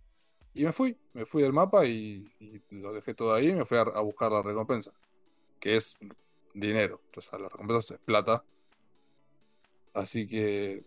[0.56, 0.98] y me fui.
[1.14, 4.02] Me fui del mapa y, y lo dejé todo ahí y me fui a, a
[4.02, 4.92] buscar la recompensa,
[5.60, 5.98] que es
[6.54, 7.00] dinero.
[7.16, 8.44] O sea, la recompensa es plata.
[9.94, 10.84] Así que...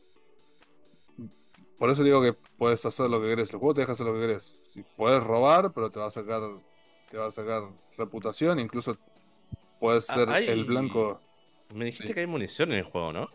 [1.78, 3.52] Por eso digo que puedes hacer lo que querés.
[3.52, 4.58] El juego te deja hacer lo que querés.
[4.68, 6.40] Si puedes robar, pero te va a sacar,
[7.10, 7.62] te va a sacar
[7.96, 8.60] reputación.
[8.60, 8.96] Incluso
[9.80, 11.20] puedes Ah, ser hay- el blanco.
[11.74, 12.14] Me dijiste Sí.
[12.14, 13.28] que hay munición en el juego, ¿no?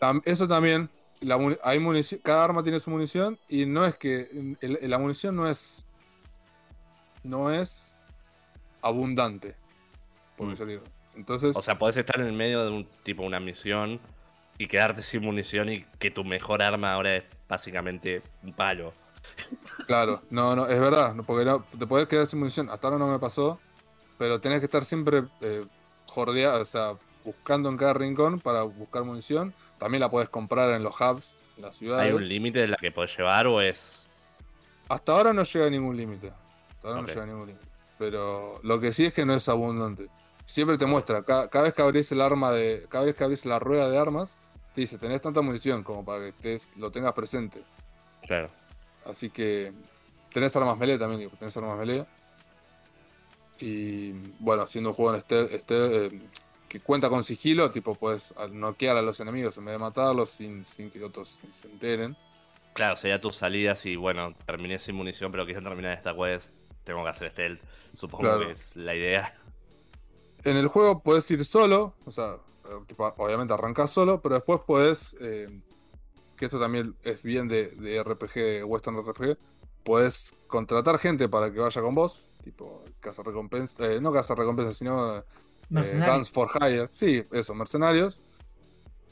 [0.00, 4.56] Tam- Eso también, la hay munición, cada arma tiene su munición y no es que
[4.60, 5.86] el- la munición no es
[7.22, 7.92] no es
[8.82, 9.56] abundante,
[10.36, 10.68] porque Mm.
[10.68, 10.82] digo.
[11.16, 14.00] Entonces, O sea, podés estar en el medio de un tipo una misión
[14.58, 18.92] y quedarte sin munición y que tu mejor arma ahora es básicamente un palo.
[19.86, 22.68] claro, no, no, es verdad, porque no, te podés quedar sin munición.
[22.68, 23.58] Hasta ahora no me pasó,
[24.18, 25.64] pero tenés que estar siempre eh,
[26.06, 29.54] jordea- o sea, buscando en cada rincón para buscar munición.
[29.84, 32.06] También la podés comprar en los hubs, en las ciudades.
[32.06, 34.08] ¿Hay un límite de la que podés llevar o es
[34.88, 36.32] Hasta ahora no llega a ningún límite.
[36.70, 37.66] Hasta ahora no llega a ningún límite.
[37.98, 40.06] Pero lo que sí es que no es abundante.
[40.46, 42.86] Siempre te muestra, ca- cada, vez que abrís el arma de.
[42.88, 44.38] Cada vez que abrís la rueda de armas,
[44.74, 47.62] te dice, tenés tanta munición como para que estés- lo tengas presente.
[48.26, 48.48] Claro.
[49.04, 49.70] Así que.
[50.32, 52.06] Tenés armas melee también, digo, tenés armas melee.
[53.60, 56.20] Y bueno, haciendo un juego en este, este eh,
[56.74, 60.64] que cuenta con sigilo, tipo puedes noquear a los enemigos en vez de matarlos sin,
[60.64, 62.16] sin que otros se enteren.
[62.72, 66.52] Claro, sería tus salidas y bueno, terminé sin munición, pero quise terminar esta quest.
[66.82, 67.60] Tengo que hacer stealth.
[67.92, 68.46] Supongo Claro.
[68.46, 69.38] que es la idea.
[70.42, 74.60] En el juego puedes ir solo, o sea, eh, tipo, obviamente arrancás solo, pero después
[74.66, 75.48] puedes, eh,
[76.36, 79.38] que esto también es bien de, de RPG, Western RPG,
[79.84, 84.74] puedes contratar gente para que vaya con vos, tipo casa recompensa, eh, no casa recompensa,
[84.74, 85.22] sino
[85.78, 86.16] eh, Mercenarios.
[86.16, 88.20] Guns for Hire, sí, eso, mercenarios,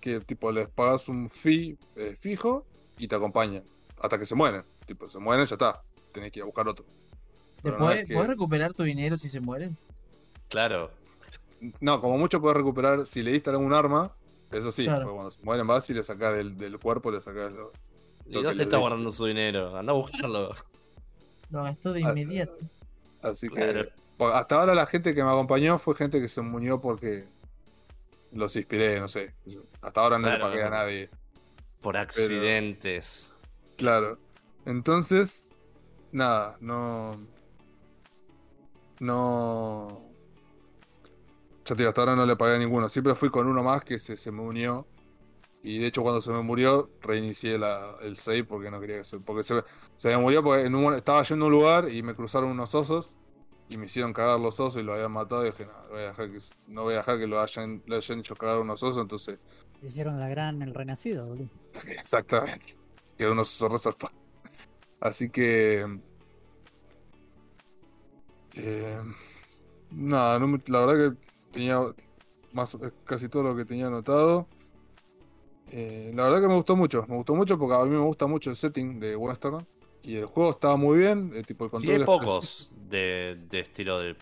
[0.00, 2.64] que tipo les pagas un fee eh, fijo
[2.98, 3.62] y te acompañan
[4.00, 5.82] hasta que se mueren, tipo se mueren ya está,
[6.12, 6.84] tenés que ir a buscar otro.
[7.62, 9.76] Que- ¿Puedes recuperar tu dinero si se mueren?
[10.48, 10.90] Claro.
[11.80, 14.12] No, como mucho puedes recuperar si le diste algún arma.
[14.50, 15.04] Eso sí, Claro.
[15.04, 17.70] porque cuando se mueren vas y le sacás del, del cuerpo, le sacás lo.
[18.26, 19.76] ¿Y Lo dónde le está guardando su dinero?
[19.76, 20.54] Anda a buscarlo.
[21.50, 22.56] Lo gastó de inmediato.
[23.22, 23.54] Así que.
[23.54, 23.88] Claro.
[24.18, 27.24] Hasta ahora la gente que me acompañó fue gente que se murió porque
[28.32, 29.34] los inspiré, no sé.
[29.80, 30.44] Hasta ahora no Claro.
[30.46, 31.10] le pagué a nadie.
[31.80, 33.34] Por accidentes.
[33.76, 34.18] Claro.
[34.64, 35.50] Entonces,
[36.12, 37.12] nada, no.
[39.00, 40.02] No.
[41.64, 42.88] Ya te digo, hasta ahora no le pagué a ninguno.
[42.88, 44.86] Siempre fui con uno más que se, se me unió.
[45.64, 49.04] Y de hecho, cuando se me murió, reinicié la- el save porque no quería que
[49.04, 49.18] se.
[49.20, 49.62] Porque se,
[49.96, 52.74] se me murió porque en un- estaba yendo a un lugar y me cruzaron unos
[52.74, 53.14] osos.
[53.72, 55.46] Y me hicieron cagar los osos y lo habían matado.
[55.46, 57.96] Y dije, no, voy a dejar que, no voy a dejar que lo hayan, lo
[57.96, 59.00] hayan hecho cagar unos osos.
[59.00, 59.38] Entonces,
[59.82, 61.48] Hicieron la gran El Renacido, boludo.
[61.88, 62.76] Exactamente.
[63.16, 64.12] Que uno se resarpa.
[65.00, 65.86] Así que.
[68.56, 69.00] eh,
[69.90, 71.16] nada, no la verdad que
[71.50, 71.80] tenía
[72.52, 74.46] más eh, casi todo lo que tenía anotado.
[75.70, 77.06] Eh, la verdad que me gustó mucho.
[77.08, 79.66] Me gustó mucho porque a mí me gusta mucho el setting de Western.
[80.02, 81.32] Y el juego estaba muy bien.
[81.34, 84.16] eh, tipo, el Y control hay es pocos de, de estilo de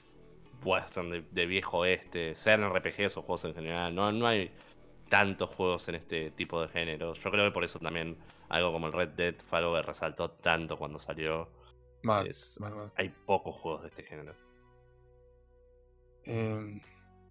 [0.65, 3.95] western, de, de viejo oeste, sean RPGs o juegos en general.
[3.95, 4.51] No, no hay
[5.09, 7.15] tantos juegos en este tipo de género.
[7.15, 8.17] Yo creo que por eso también
[8.49, 11.49] algo como el Red Dead fue algo que resaltó tanto cuando salió.
[12.03, 12.93] mal, es- mal, mal.
[12.97, 14.35] Hay pocos juegos de este género.
[16.25, 16.81] Eh,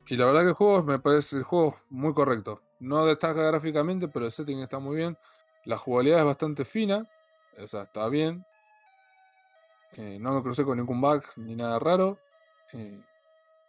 [0.07, 2.61] y la verdad que el juego me parece el juego muy correcto.
[2.79, 5.17] No destaca gráficamente, pero el setting está muy bien.
[5.65, 7.07] La jugabilidad es bastante fina.
[7.61, 8.45] O sea, está bien.
[9.93, 12.19] Eh, no me crucé con ningún bug ni nada raro.
[12.73, 13.01] Eh,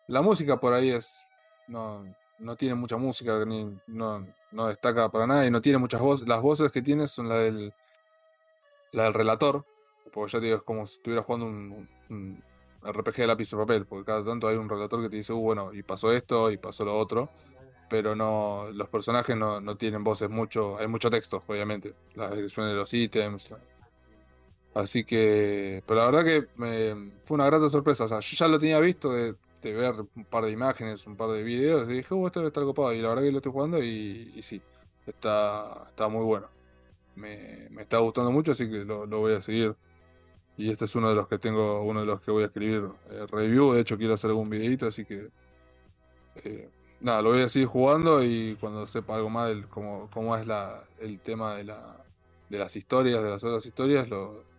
[0.07, 1.27] la música por ahí es.
[1.69, 2.05] No,
[2.39, 6.27] no tiene mucha música, ni, no, no destaca para nada y no tiene muchas voces.
[6.27, 7.75] Las voces que tiene son la del.
[8.93, 9.65] La del relator.
[10.13, 12.43] Porque ya te digo, es como si estuviera jugando un, un
[12.83, 13.87] RPG de lápiz y papel.
[13.87, 16.57] Porque cada tanto hay un relator que te dice, uh, bueno, y pasó esto, y
[16.57, 17.31] pasó lo otro.
[17.89, 21.95] Pero no, los personajes no, no tienen voces mucho, hay mucho texto, obviamente.
[22.15, 23.53] La descripción de los ítems.
[24.75, 28.05] Así que, pero la verdad que me, fue una grata sorpresa.
[28.05, 31.31] O sea, yo ya lo tenía visto de, ver un par de imágenes, un par
[31.31, 32.93] de videos, y dije, uh, esto debe estar copado.
[32.93, 34.63] Y la verdad que lo estoy jugando y, y sí,
[35.07, 36.49] está, está muy bueno.
[37.17, 39.75] Me, me está gustando mucho, así que lo, lo voy a seguir.
[40.57, 42.89] Y este es uno de los que tengo, uno de los que voy a escribir
[43.11, 43.73] eh, review.
[43.73, 45.31] De hecho, quiero hacer algún videito, así que
[46.45, 46.71] eh,
[47.01, 50.47] nada, lo voy a seguir jugando y cuando sepa algo más del cómo, cómo es
[50.47, 52.05] la, el tema de, la,
[52.49, 54.50] de las historias, de las otras historias, lo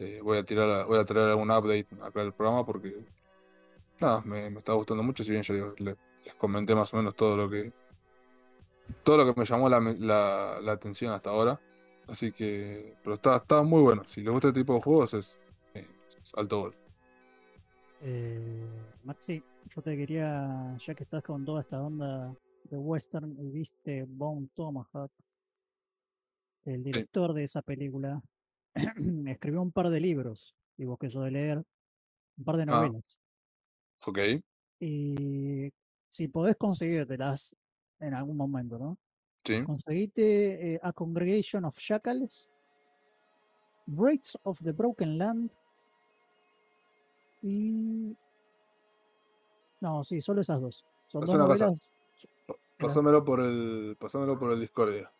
[0.00, 3.04] eh, voy a tirar, voy a traer algún update acá del programa porque
[4.00, 5.22] nada, me, me está gustando mucho.
[5.22, 7.72] Si bien yo digo, le- les comenté más o menos todo lo que
[9.04, 11.60] todo lo que me llamó la, la- la atención hasta ahora.
[12.08, 14.02] Así que, pero está, está muy bueno.
[14.08, 15.38] Si les gusta este tipo de juegos, es,
[15.74, 15.86] eh,
[16.22, 16.74] es alto gol.
[18.02, 18.66] Eh,
[19.04, 24.04] Maxi, yo te quería, ya que estás con toda esta onda de western y viste
[24.08, 25.12] Bone Tomahawk,
[26.64, 28.20] el director de esa película
[29.26, 31.58] escribió un par de libros, y vos que sos de leer,
[32.38, 32.66] un par de Ah.
[32.66, 33.18] novelas.
[34.06, 34.18] Ok,
[34.78, 35.70] Y
[36.08, 37.54] si podés conseguírtelas
[37.98, 38.98] en algún momento, ¿no?
[39.44, 39.62] sí.
[39.64, 42.50] Conseguite eh, A Congregation of Shackles,
[43.86, 45.52] Breaks of the Broken Land
[47.42, 48.16] y...
[49.80, 50.84] No, sí, solo esas dos.
[51.06, 51.90] Son dos novelas,
[52.78, 55.12] Pásamelo por el, pásamelo por el Discordia.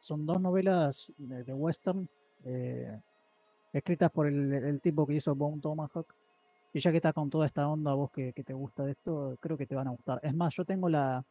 [0.00, 2.08] son dos novelas de, de western
[2.44, 3.00] eh,
[3.72, 6.14] escritas por el, el tipo que hizo Bone Tomahawk.
[6.74, 9.36] Y ya que estás con toda esta onda, vos que, que te gusta de esto,
[9.40, 10.20] creo que te van a gustar.
[10.22, 11.24] Es más, yo tengo la,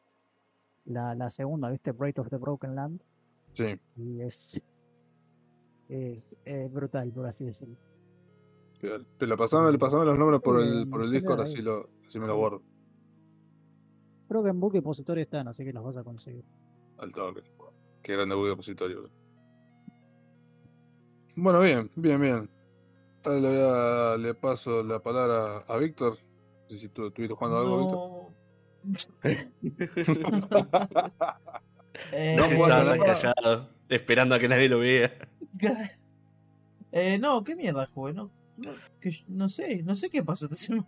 [0.85, 1.91] la, la segunda, ¿viste?
[1.91, 3.01] Break of the Broken Land.
[3.55, 3.79] Sí.
[3.97, 4.61] Y es,
[5.89, 7.75] es, brutal, por así decirlo.
[8.81, 9.05] Bien.
[9.17, 12.37] Pero pasame, pasame los nombres por el, por el Discord, así, lo, así me lo
[12.37, 12.61] guardo.
[14.27, 16.45] Creo que en Book Depository están, así que las vas a conseguir.
[16.97, 17.41] Al toque.
[18.01, 19.09] Qué grande Wii depositorio.
[21.41, 22.47] Bueno, bien, bien, bien.
[23.23, 26.17] Ahora le, voy a- le paso la palabra a Víctor.
[26.63, 27.99] No sé si tú estuviste jugando algo, Víctor.
[28.83, 28.97] No,
[32.13, 32.67] Eh, No no.
[32.67, 35.11] tan callado, esperando a que nadie lo vea.
[36.93, 38.11] Eh, no, ¿qué mierda jugué?
[38.13, 40.85] No, no, que yo- no sé, no sé qué pasó esta semana.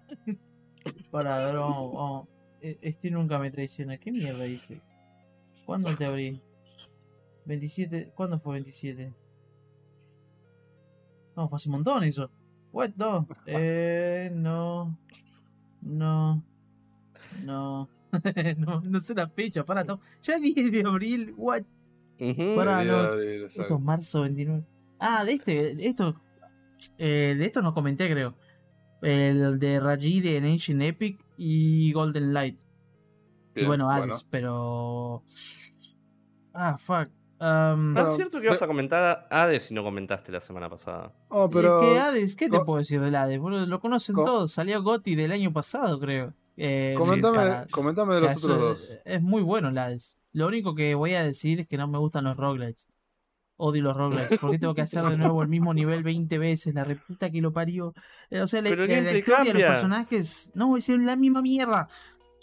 [1.12, 2.28] Para, no, oh,
[2.62, 3.98] e- este nunca me traiciona.
[3.98, 4.82] ¿Qué mierda hice?
[5.66, 6.42] ¿Cuándo te abrí?
[7.46, 9.14] 27, ¿cuándo fue 27?
[11.36, 12.30] No, fue hace un montón eso.
[12.72, 12.92] What?
[12.98, 14.98] No, eh, no,
[15.82, 16.44] no,
[17.44, 17.90] no,
[18.58, 21.64] no, no sé la fecha, para, to- ya 10 de abril, what?
[22.56, 23.44] Pará, Debería no.
[23.46, 24.64] Esto es marzo 29.
[25.00, 26.16] Ah, de este, de esto,
[26.98, 28.36] eh, de esto no comenté creo.
[29.02, 32.60] El de Raji de Ancient Epic y Golden Light.
[33.56, 35.24] y bueno, Hades, pero...
[36.54, 37.10] Ah, fuck.
[37.44, 41.12] Um, Bueno, es cierto que ibas a comentar Hades si no comentaste la semana pasada.
[41.30, 41.82] Oh, pero.
[41.82, 43.40] es que Hades, ¿qué te puedo decir del Hades?
[43.40, 43.66] boludo?
[43.66, 46.34] lo conocen co- todos, salió Gotti del año pasado creo.
[46.56, 49.00] Eh, Comentame, para- comentame de o sea, los otros es, dos.
[49.06, 50.16] es muy bueno el Hades.
[50.32, 52.88] Lo único que voy a decir es que no me gustan los roguelites.
[53.58, 54.40] Odio los roguelites.
[54.40, 56.74] ¿Por qué tengo que hacer de nuevo el mismo nivel 20 veces?
[56.74, 57.94] La reputa que lo parió.
[58.30, 60.52] Eh, O sea, la, Pero la- la historia de los personajes.
[60.56, 61.88] No, es la misma mierda.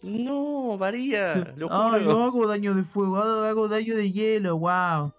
[0.02, 2.12] No, varía, lo Ay, juro.
[2.14, 5.12] no hago daño de fuego, hago, daño de hielo, wow.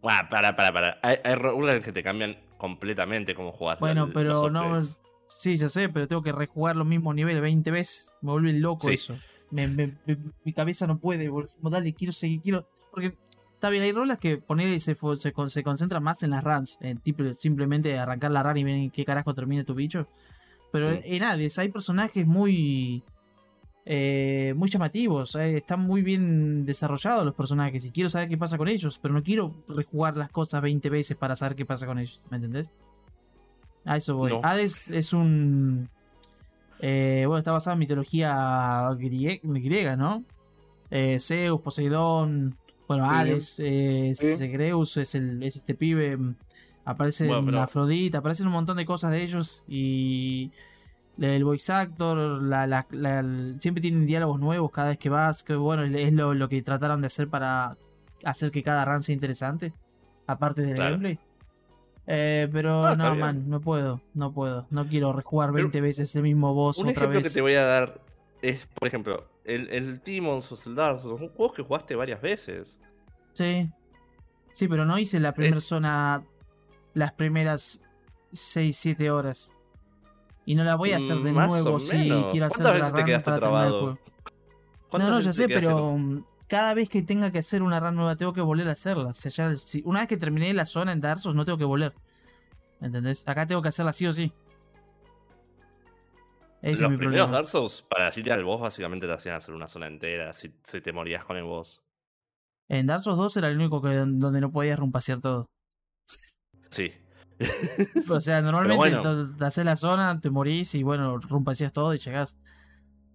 [0.00, 0.98] Buah, para, para, para.
[1.02, 3.78] Hay, hay roguelikes que te cambian completamente cómo jugás.
[3.78, 4.78] Bueno, pero no.
[5.28, 8.14] Sí, ya sé, pero tengo que rejugar los mismos niveles 20 veces.
[8.22, 8.94] Me vuelve loco Sí.
[8.94, 9.18] eso.
[9.50, 11.28] Me- me- me- mi cabeza no puede.
[11.28, 12.66] Como, Dale, quiero seguir, quiero.
[12.90, 13.16] Porque
[13.52, 16.78] está bien, hay rolas que poner y se, se, se concentran más en las runs.
[16.80, 20.08] En tipo, simplemente arrancar la run y ver en qué carajo termina tu bicho.
[20.72, 21.00] Pero Mm.
[21.02, 23.04] en Hades hay personajes muy.
[23.88, 25.36] Eh, muy llamativos.
[25.36, 27.84] eh, están muy bien desarrollados los personajes.
[27.86, 28.98] Y quiero saber qué pasa con ellos.
[29.00, 32.24] Pero no quiero rejugar las cosas 20 veces para saber qué pasa con ellos.
[32.30, 32.72] ¿Me entendés?
[33.84, 34.32] A eso voy.
[34.32, 34.40] No.
[34.42, 35.88] Hades es un.
[36.80, 38.34] eh, bueno, está basado en mitología
[38.98, 40.24] grie- griega, ¿no?
[41.20, 42.56] Zeus, Poseidón.
[42.88, 43.08] Bueno.
[43.10, 46.16] Hades, es, el, es este pibe.
[46.16, 46.34] mm,
[46.84, 49.64] Aparece Bueno, pero- Afrodita, aparecen un montón de cosas de ellos.
[49.68, 50.50] Y.
[51.18, 55.42] El voice actor, la, la- la- el- siempre tienen diálogos nuevos cada vez que vas.
[55.42, 57.76] Que bueno, es lo, lo que trataron de hacer para
[58.24, 59.72] hacer que cada run sea interesante.
[60.26, 60.90] Aparte del Claro.
[60.92, 61.18] gameplay.
[62.08, 63.18] Eh, pero Ah, no, bien.
[63.20, 64.66] man, no puedo, no puedo.
[64.70, 67.28] No quiero rejugar Pero 20 veces el mismo boss Un otra ejemplo vez.
[67.28, 68.00] que te voy a dar
[68.42, 72.78] es, por ejemplo, el, el Demons o el Dark son juegos que jugaste varias veces.
[73.34, 73.72] Sí.
[74.52, 76.22] Sí, pero no hice la primera zona
[76.94, 77.82] las primeras
[78.32, 79.55] 6, 7 horas.
[80.46, 81.96] Y no la voy a hacer de más nuevo si
[82.30, 83.80] quiero hacer ¿Cuántas la veces te quedaste para terminar el trabado?
[83.80, 83.98] juego.
[83.98, 87.96] No, ¿Cuántas no, ya sé, pero mm, cada vez que tenga que hacer una run
[87.96, 89.08] nueva tengo que volver a hacerla.
[89.10, 91.58] O sea, ya- si- una vez que terminé la zona en Dark Souls no tengo
[91.58, 91.92] que volver.
[92.80, 93.26] ¿Entendés?
[93.26, 94.32] Acá tengo que hacerla sí o sí.
[96.62, 97.36] Ese es Los mi primeros problema.
[97.38, 100.80] Dark Souls, para ir al boss, básicamente te hacían hacer una zona entera si, si
[100.80, 101.82] te morías con el boss.
[102.68, 105.46] En Dark Souls 2 era el único que, donde no podías rumpasear todo.
[106.70, 106.92] Sí.
[108.08, 109.26] O sea, normalmente bueno.
[109.36, 112.38] te haces la zona, te morís y bueno, rumpaseas todo y llegás.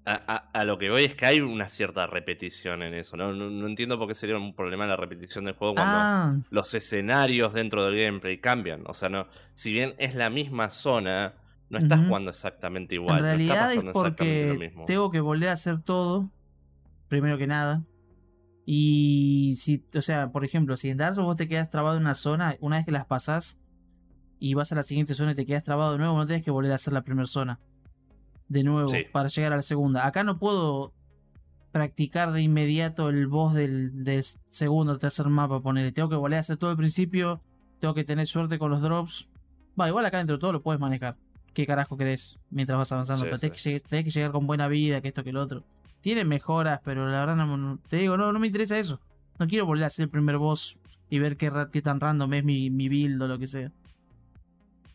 [0.03, 3.17] A, a- a lo que voy es que hay una cierta repetición en eso.
[3.17, 3.33] ¿no?
[3.33, 6.73] No, no entiendo por qué sería un problema la repetición del juego cuando Ah, los
[6.73, 8.83] escenarios dentro del gameplay cambian.
[8.87, 11.35] O sea, no, si bien es la misma zona,
[11.69, 12.07] no estás Ujú.
[12.07, 13.19] jugando exactamente igual.
[13.19, 14.85] en no está realidad es lo porque mismo.
[14.85, 16.31] tengo que volver a hacer todo,
[17.09, 17.83] primero que nada.
[18.65, 22.03] Y si, o sea, por ejemplo, si en Dark Souls vos te quedas trabado en
[22.03, 23.59] una zona, una vez que las pasás
[24.41, 26.51] y vas a la siguiente zona y te quedas trabado de nuevo, no tenés que
[26.51, 27.59] volver a hacer la primera zona.
[28.49, 29.05] De nuevo, Sí.
[29.13, 30.05] para llegar a la segunda.
[30.05, 30.91] Acá no puedo
[31.71, 35.91] practicar de inmediato el boss del, del segundo o tercer mapa, ponerle.
[35.91, 37.41] Tengo que volver a hacer todo el principio,
[37.79, 39.29] tengo que tener suerte con los drops.
[39.79, 41.15] Va, igual acá dentro de todo lo puedes manejar.
[41.53, 43.21] ¿Qué carajo querés mientras vas avanzando?
[43.21, 43.69] Sí, pero tenés, sí.
[43.71, 45.63] que, lleg- tenés que llegar con buena vida, que esto, que lo otro.
[46.01, 48.99] Tiene mejoras, pero la verdad no, te digo, no, no me interesa eso.
[49.39, 50.77] No quiero volver a hacer el primer boss
[51.09, 53.71] y ver qué, qué tan random es mi, mi build o lo que sea.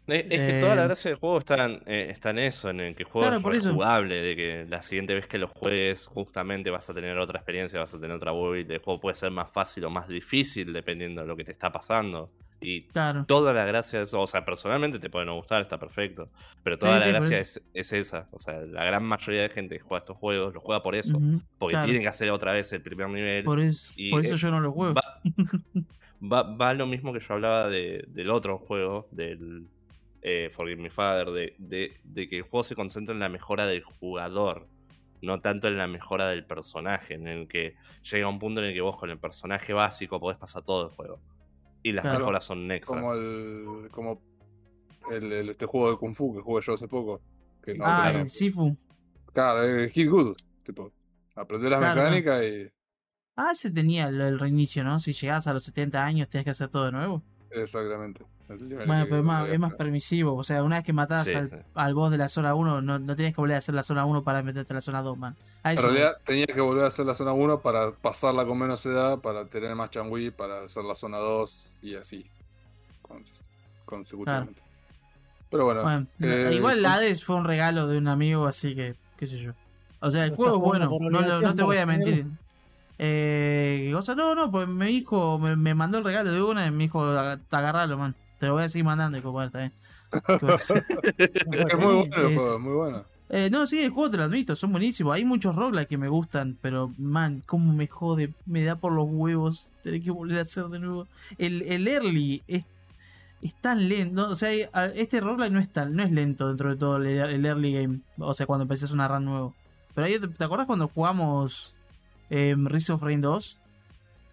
[0.06, 2.70] Es, es que toda la Eh, gracia del juego está en, eh, está en eso,
[2.70, 5.48] en el que el juego Claro, es jugable, de que la siguiente vez que lo
[5.48, 9.16] juegues justamente vas a tener otra experiencia, vas a tener otra build, el juego puede
[9.16, 12.30] ser más fácil o más difícil dependiendo de lo que te está pasando.
[12.60, 13.24] Y Claro.
[13.26, 16.30] toda la gracia de eso, o sea, personalmente te puede no gustar, está perfecto,
[16.62, 19.48] pero toda Sí, la sí, gracia es, es esa, o sea, la gran mayoría de
[19.50, 21.18] gente que juega estos juegos lo juega por eso,
[21.58, 21.84] porque claro.
[21.86, 23.44] tienen que hacer otra vez el primer nivel.
[23.44, 24.94] Por, es- y, por eso yo no lo juego.
[24.94, 25.02] Va,
[26.22, 29.68] va, va lo mismo que yo hablaba de- del otro juego, del
[30.28, 33.64] eh, Forgive Me Father, de, de- de que el juego se concentra en la mejora
[33.66, 34.66] del jugador,
[35.22, 38.74] no tanto en la mejora del personaje, en el que llega un punto en el
[38.74, 41.20] que vos con el personaje básico podés pasar todo el juego.
[41.84, 42.18] Y las Claro.
[42.18, 42.96] mejoras son extra.
[43.00, 43.88] Como el.
[43.92, 44.20] Como
[45.12, 47.20] el, el- este juego de Kung Fu que jugué yo hace poco.
[47.62, 48.76] Que no, ah, el Sifu.
[49.32, 50.34] claro, el Hit Good.
[50.64, 50.92] Tipo,
[51.36, 52.68] Aprender las Claro, mecánicas y.
[53.36, 54.98] Ah, ese tenía el, el reinicio, ¿no?
[54.98, 57.22] Si llegabas a los 70 años tenías que hacer todo de nuevo.
[57.52, 58.24] Exactamente.
[58.48, 60.34] Bueno, pero es más, es más permisivo.
[60.36, 61.56] O sea, una vez que matabas Sí, al, sí.
[61.74, 64.04] al boss de la zona 1, no, no tenías que volver a hacer la zona
[64.04, 65.34] 1 para meterte a la zona 2, man.
[65.64, 68.86] A En realidad tenía que volver a hacer la zona 1 para pasarla con menos
[68.86, 72.24] edad, para tener más changui, para hacer la zona 2 y así.
[73.02, 73.22] con-
[73.84, 74.60] consecutivamente.
[75.50, 78.94] Pero bueno, Bueno, eh, igual con- Hades fue un regalo de un amigo, así que,
[79.16, 79.52] qué sé yo.
[80.00, 82.26] O sea, el juego es bueno, no, no te voy a mentir.
[82.98, 86.66] Eh, o sea, no, no, pues mi hijo me, me mandó el regalo de una
[86.66, 88.14] y me dijo, "Aga- agarralo, man.
[88.38, 89.20] Te lo voy a seguir mandando.
[89.32, 89.72] Bueno, está bien.
[90.38, 93.04] ¿Qué voy a es muy bueno el eh, juego, es muy bueno.
[93.28, 95.14] Eh, no, sí, el juego te lo admito, son buenísimos.
[95.16, 99.06] Hay muchos roguelikes que me gustan, pero man, cómo me jode, me da por los
[99.08, 101.08] huevos tener que volver a hacer de nuevo.
[101.36, 102.66] El, el early es,
[103.42, 106.70] es tan lento, o sea, a- este roguelike no es tan, no es lento dentro
[106.70, 109.54] de todo el, el early game, o sea, cuando empecé una run nuevo.
[109.94, 111.74] Pero ahí, ¿te acuerdas cuando jugamos
[112.30, 113.58] eh, Rise of Rain 2?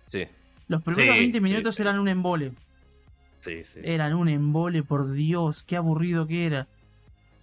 [0.06, 0.28] Sí,
[0.68, 1.82] Los primeros Sí, 20 sí, minutos sí.
[1.82, 2.52] eran un embole.
[3.44, 3.80] Sí, sí.
[3.84, 6.68] Eran un embole, por Dios, qué aburrido que era.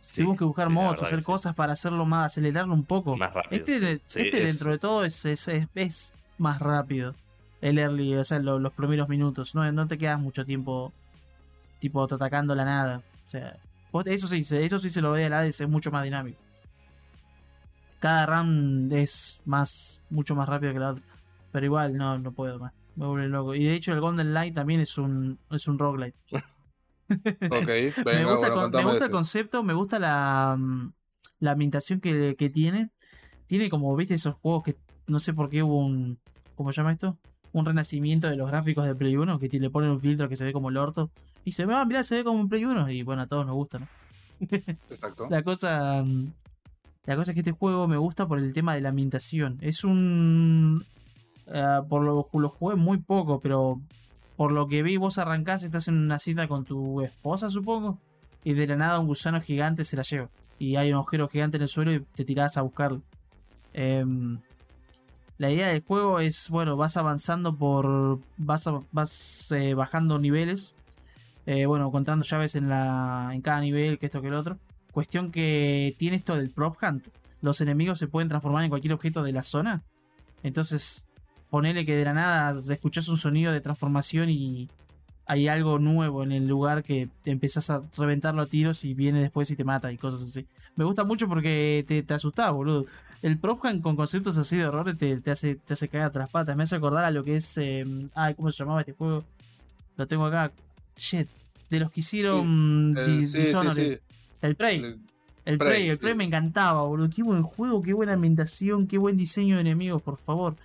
[0.00, 3.16] sí, Tuvimos que buscar mods, hacer cosas para hacerlo más, acelerarlo un poco.
[3.16, 3.62] Más rápido.
[3.64, 7.14] Este, este es- dentro de todo es, es, es- es más rápido.
[7.60, 9.54] El early, o sea, lo- los primeros minutos.
[9.54, 10.92] No, no te quedas mucho tiempo
[11.78, 13.02] tipo atacando la nada.
[13.26, 13.56] O sea,
[13.92, 16.38] vos- eso sí, se- eso sí se lo ve al Hades, es mucho más dinámico.
[17.98, 21.02] Cada run es más, mucho más rápido que la otra.
[21.52, 22.72] Pero igual, no, no puedo más.
[23.00, 23.54] Me vuelve loco.
[23.54, 26.18] Y de hecho el Golden Light también es un, es un roguelite.
[27.10, 27.66] Ok,
[28.04, 30.92] venga, me gusta, bueno, me gusta el concepto, me gusta la, mm,
[31.40, 32.90] la ambientación que, que tiene.
[33.48, 34.76] Tiene como, viste, esos juegos que
[35.08, 36.20] no sé por qué hubo un.
[36.54, 37.18] ¿Cómo se llama esto?
[37.52, 40.44] Un renacimiento de los gráficos de Play 1, que le ponen un filtro que se
[40.44, 41.10] ve como el orto.
[41.44, 42.88] Y se ve, ah, mirá, se ve como un Play 1.
[42.90, 43.88] Y bueno, a todos nos gusta, ¿no?
[44.88, 45.26] Exacto.
[45.30, 46.04] La cosa.
[46.04, 46.32] mm,
[47.06, 49.58] La cosa es que este juego me gusta por el tema de la ambientación.
[49.62, 50.84] Es un.
[51.52, 53.80] Eh, por lo, lo jugué muy poco, pero
[54.36, 57.98] por lo que vi, vos arrancás, estás en una cita con tu esposa, supongo.
[58.42, 60.30] Y de la nada un gusano gigante se la lleva.
[60.58, 63.02] Y hay un agujero gigante en el suelo y te tirás a buscarlo.
[63.72, 64.38] Em,
[65.36, 68.20] la idea del juego es, bueno, vas avanzando por.
[68.38, 70.74] vas, vas eh, bajando niveles.
[71.46, 74.58] Eh, bueno, encontrando llaves en, la, en cada nivel, que esto que el otro.
[74.92, 77.08] Cuestión que tiene esto del prop hunt.
[77.42, 79.82] Los enemigos se pueden transformar en cualquier objeto de la zona.
[80.42, 81.09] Entonces,
[81.50, 84.68] ponele que de la nada escuchas un sonido de transformación y
[85.26, 89.20] hay algo nuevo en el lugar que te empezás a reventarlo a tiros y viene
[89.20, 90.46] después y te mata y cosas así.
[90.76, 92.84] Me gusta mucho porque te, te asustás, boludo.
[93.22, 96.10] El prop hunt con conceptos así de horror te, te hace, te hace caer a
[96.10, 96.56] tras patas.
[96.56, 97.58] Me hace acordar a lo que es.
[97.58, 99.22] eh, ay, ¿cómo se llamaba este juego?
[99.96, 100.50] Lo tengo acá.
[100.96, 101.28] Shit.
[101.68, 103.98] De los que hicieron El- Di- sí, sí, Dishonored.
[103.98, 104.00] sí.
[104.42, 104.78] El Prey.
[104.82, 105.00] El-
[105.44, 105.98] El Prey, el.
[105.98, 107.10] Prey me encantaba, boludo.
[107.14, 110.56] Qué buen juego, qué buena ambientación, qué buen diseño de enemigos, por favor.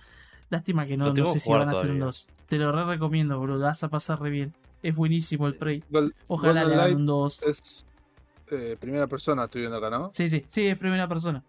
[0.50, 2.04] Lástima que no, no sé si van a hacer un todavía.
[2.06, 2.30] 2.
[2.48, 3.58] Te lo re recomiendo, boludo.
[3.58, 4.54] Lo vas a pasar re bien.
[4.82, 5.82] Es buenísimo el Prey.
[5.90, 7.42] Gol- Ojalá Golden le hagan un 2.
[7.42, 7.86] Es
[8.52, 10.10] eh, primera persona, estoy viendo acá, ¿no?
[10.12, 11.42] Sí, sí, sí, es primera persona.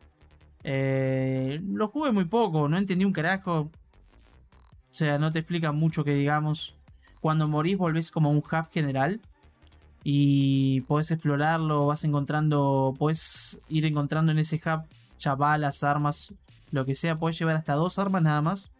[0.63, 3.69] Eh, lo jugué muy poco, no entendí un carajo.
[4.89, 6.75] O sea, no te explica mucho que digamos.
[7.19, 9.21] Cuando morís volvés como a un hub general.
[10.03, 12.93] Y podés explorarlo, vas encontrando.
[12.97, 14.83] Podés ir encontrando en ese hub
[15.19, 16.33] ya balas, armas,
[16.71, 17.17] lo que sea.
[17.17, 18.71] Podés llevar hasta dos armas nada más.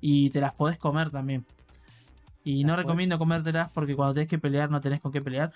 [0.00, 1.44] Y te las podés comer también.
[2.44, 5.52] Y no recomiendo comértelas porque cuando tenés que pelear no tenés con qué pelear.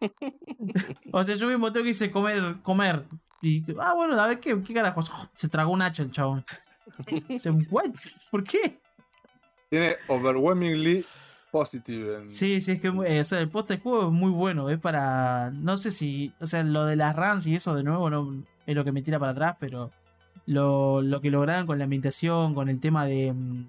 [1.12, 3.06] O sea, yo mismo tengo que hice comer, comer.
[3.40, 5.10] Y, ah, bueno, a ver qué, qué carajos.
[5.10, 6.44] Oh, se tragó un hacha el chabón.
[7.28, 7.94] Dice, ¿what?
[8.30, 8.80] ¿Por qué?
[9.70, 11.04] Tiene overwhelmingly
[11.50, 12.22] positive.
[12.22, 12.30] En...
[12.30, 14.68] Sí, sí, es que eh, o sea, el post de juego es muy bueno.
[14.70, 15.50] Es para.
[15.50, 16.32] No sé si.
[16.40, 19.02] O sea, lo de las runs y eso de nuevo no es lo que me
[19.02, 19.90] tira para atrás, pero
[20.46, 23.68] lo, lo que lograron con la ambientación, con el tema de, mm,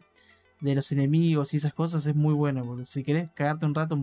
[0.62, 2.64] de los enemigos y esas cosas es muy bueno.
[2.64, 2.86] boludo.
[2.86, 3.99] Si querés cagarte un rato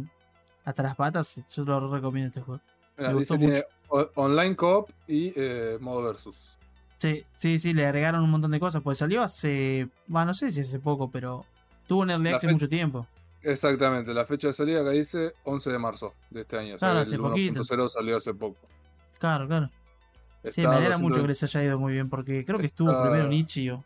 [0.65, 2.61] hasta las patas, yo lo recomiendo este juego.
[2.97, 3.63] Mira, me tiene
[4.15, 6.37] online co-op y eh, modo versus.
[6.99, 8.83] Sí, sí, sí, le agregaron un montón de cosas.
[8.83, 9.89] Pues salió hace.
[10.07, 11.45] Bueno, no sé si hace poco, pero.
[11.87, 13.07] Tuvo en Early fe- mucho tiempo.
[13.43, 16.77] Exactamente, la fecha de salida que dice 11 de marzo de este año.
[16.77, 17.61] O sea, Claro, el hace poquito.
[17.63, 18.57] 1.0 salió hace poco.
[19.19, 19.69] Claro, claro.
[20.51, 22.91] Sí, me alegra mucho 200 que les haya ido muy bien, porque creo que estuvo
[22.91, 23.85] Está- primero Nichio.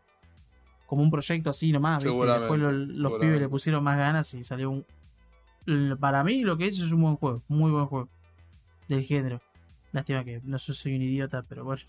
[0.86, 2.18] Como un proyecto así nomás, ¿viste?
[2.18, 4.86] Y Después lo- los pibes le pusieron más ganas y salió un.
[6.00, 8.08] Para mí, lo que es es un buen juego, muy buen juego.
[8.88, 9.40] Del género.
[9.92, 11.82] Lástima que no soy un idiota, pero bueno.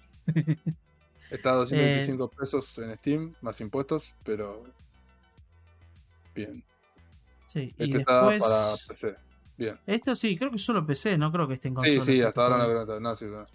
[1.32, 4.64] Está a 225 Eh, pesos en Steam, más impuestos, pero.
[6.36, 6.64] Bien.
[7.48, 8.44] Sí, y Este está después.
[8.44, 9.16] para PC.
[9.58, 9.76] Bien.
[9.88, 12.06] Esto sí, creo que solo PC, no creo que esté en Sí, consolas.
[12.06, 12.86] sí, este hasta ahora no juego.
[12.86, 13.46] creo que no, sí, no.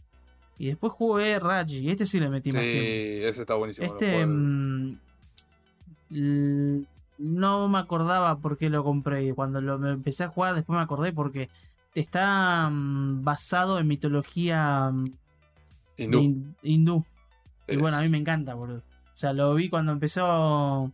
[0.59, 1.91] Y después jugué Raji.
[1.91, 3.29] Este sí le metí Sí, más tiempo.
[3.29, 3.87] ese está buenísimo.
[3.87, 4.25] Este.
[4.27, 4.97] mm,
[7.19, 9.35] no me acordaba por qué lo compré.
[9.35, 11.49] Cuando lo me empecé a jugar, después me acordé porque
[11.95, 15.05] está mm, basado en mitología mm,
[15.97, 16.19] Hindú.
[16.19, 17.05] de hin- hindú.
[17.67, 18.79] Y bueno, a mí me encanta, boludo.
[18.79, 20.91] O sea, lo vi cuando empezó.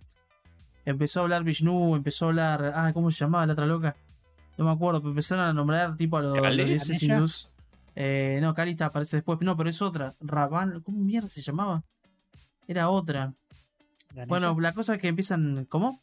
[0.85, 2.73] Empezó a hablar Vishnu, empezó a hablar.
[2.75, 3.97] Ah, ¿cómo se llamaba la otra loca?
[4.57, 7.50] No me acuerdo, pero empezaron a nombrar tipo a los, dioses hindús.
[8.03, 9.39] Eh, no, Kalista aparece después.
[9.43, 10.15] No, pero es otra.
[10.21, 10.81] Ravan.
[10.81, 11.83] ¿Cómo mierda se llamaba?
[12.67, 13.35] Era otra.
[14.15, 14.27] Ganesha.
[14.27, 15.67] Bueno, la cosa es que empiezan.
[15.67, 16.01] ¿Cómo?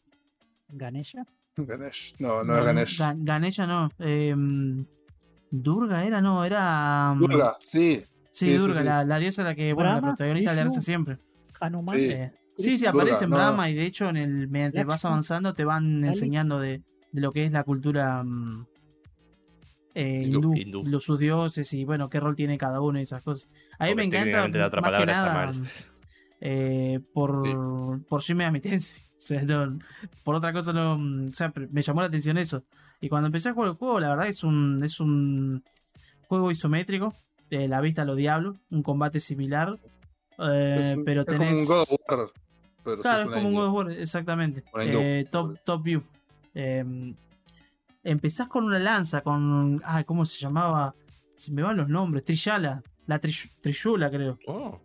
[0.68, 1.26] Ganesha.
[1.56, 2.14] Ganesh.
[2.20, 3.00] No, no, es Ganesh.
[3.00, 3.90] Ga- Ganesha no.
[3.98, 4.32] Eh,
[5.50, 7.14] Durga era, no, era.
[7.14, 8.04] mm, Durga, sí.
[8.30, 8.84] Sí, Durga, sí.
[8.84, 10.70] La, la diosa la que, bueno, la protagonista le Vishnu.
[10.78, 11.18] hace siempre.
[11.60, 11.96] Hanuman.
[11.96, 12.04] Sí.
[12.10, 13.36] Eh, sí, aparece en no.
[13.36, 17.32] Brahma y de hecho en el mediante vas avanzando te van enseñando de, de lo
[17.32, 18.66] que es la cultura mm,
[20.00, 20.84] eh, Hindú, hindú, hindú.
[20.84, 23.48] los sus dioses y bueno, qué rol tiene cada uno y esas cosas.
[23.78, 25.52] A mí Porque me encanta la otra más que nada
[26.40, 29.02] eh, por por Shin Megami Tensei.
[29.10, 29.78] O sea, no-
[30.22, 32.62] por otra cosa no, mm, o sea, me llamó la atención eso.
[33.00, 35.64] Y cuando empecé a jugar el juego, la verdad es un es un
[36.28, 37.12] juego isométrico,
[37.50, 39.78] eh, la vista a lo diablo, un combate similar.
[40.38, 42.30] eh, Es un- pero es tenés como un God of War.
[42.84, 43.54] Pero Claro, es como un.
[43.56, 44.62] God of War, exactamente.
[44.80, 46.02] Eh, top, top View.
[48.10, 49.80] Empezás con una lanza, con.
[49.84, 50.94] Ah, ¿cómo se llamaba?
[51.34, 52.24] Se me van los nombres.
[52.24, 52.82] Trishula.
[53.06, 54.38] La Trishula, creo.
[54.46, 54.80] Oh,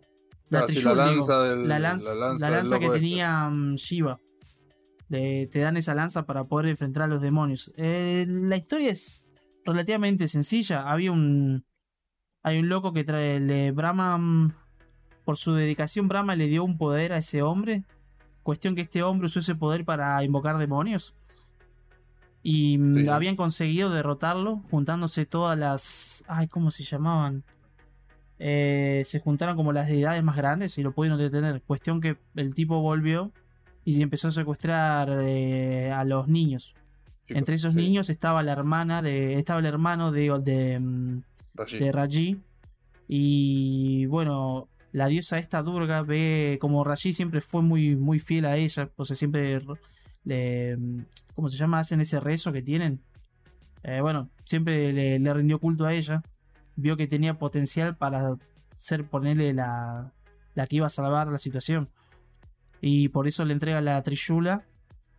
[0.48, 1.16] La Ah, sí, Trishul, la digo.
[1.18, 1.68] lanza del.
[1.68, 2.98] La lanza, la lanza del que este.
[2.98, 4.18] tenía mm, Shiva.
[5.08, 7.72] Le- te dan esa lanza para poder enfrentar a los demonios.
[7.76, 9.24] Eh, la historia es
[9.64, 10.90] relativamente sencilla.
[10.90, 11.64] Había un.
[12.42, 13.40] Hay un loco que trae.
[13.40, 14.16] Le, Brahma.
[14.18, 14.52] mm,
[15.24, 17.84] Por su dedicación, Brahma le dio un poder a ese hombre.
[18.42, 21.14] Cuestión que este hombre usó ese poder para invocar demonios.
[22.46, 23.10] Y mm, Sí.
[23.10, 26.22] habían conseguido derrotarlo juntándose todas las.
[26.28, 27.42] Ay, ¿cómo se llamaban?
[28.38, 31.62] Eh, se juntaron como las deidades más grandes y lo pudieron detener.
[31.62, 33.32] Cuestión que el tipo volvió
[33.84, 36.74] y empezó a secuestrar eh, a los niños.
[37.28, 39.38] Entre esos sí, niños estaba la hermana de.
[39.38, 41.22] estaba el hermano de, de, mm,
[41.54, 41.78] Raji.
[41.78, 42.40] de Raji.
[43.08, 48.56] Y bueno, la diosa esta Durga ve como Raji siempre fue muy, muy fiel a
[48.56, 48.90] ella.
[48.96, 49.62] O sea, siempre
[50.24, 50.76] le.
[51.34, 51.78] ¿Cómo se llama?
[51.80, 53.00] Hacen ese rezo que tienen.
[53.82, 56.22] Eh, bueno, siempre le, le rindió culto a ella.
[56.76, 58.36] Vio que tenía potencial para
[58.76, 60.12] ser ponerle la,
[60.54, 61.88] la que iba a salvar la situación.
[62.80, 64.64] Y por eso le entrega la Trishula.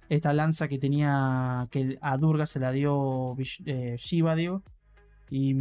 [0.09, 1.67] Esta lanza que tenía.
[1.71, 3.35] que a Durga se la dio
[3.65, 4.63] eh, Shiva, digo.
[5.29, 5.55] Y,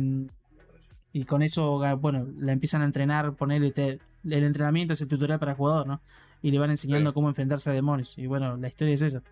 [1.12, 5.39] y con eso, bueno, la empiezan a entrenar, ponerle te- el entrenamiento es el tutorial
[5.39, 6.01] para el jugador, ¿no?
[6.43, 7.14] Y le van enseñando Sí.
[7.14, 8.18] cómo enfrentarse a demonios.
[8.18, 9.22] Y bueno, la historia es esa.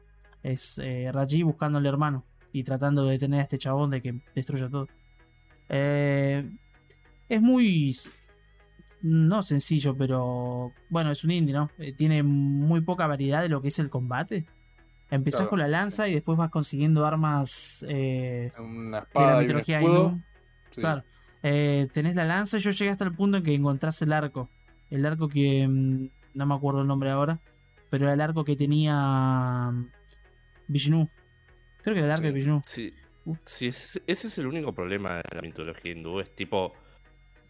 [0.43, 4.21] Es eh, Raji buscando al hermano y tratando de detener a este chabón de que
[4.35, 4.89] destruya todo.
[5.69, 6.51] Eh,
[7.29, 7.95] es muy...
[9.03, 10.73] No sencillo, pero...
[10.89, 11.71] Bueno, es un indie, ¿no?
[11.79, 14.45] Eh, tiene muy poca variedad de lo que es el combate.
[15.11, 15.51] Empezás Claro.
[15.51, 19.41] con la lanza y después vas consiguiendo armas eh, Una de la espada y un
[19.43, 20.09] mitología escudo.
[20.11, 20.23] hindú.
[20.71, 20.81] Sí.
[20.81, 21.05] Claro.
[21.43, 22.59] Tenés la lanza.
[22.59, 24.49] Yo llegué hasta el punto en que encontrás el arco.
[24.91, 25.67] El arco que.
[25.69, 27.41] mm, No me acuerdo el nombre ahora.
[27.91, 29.71] Pero era el arco que tenía.
[30.73, 31.09] Vishnu.
[31.83, 32.27] Creo que el arco Sí.
[32.29, 32.63] de Vishnu.
[32.67, 32.95] sí.
[33.25, 33.37] Uh.
[33.45, 36.19] Sí, ese, ese es el único problema de la mitología hindú.
[36.19, 36.73] Es tipo.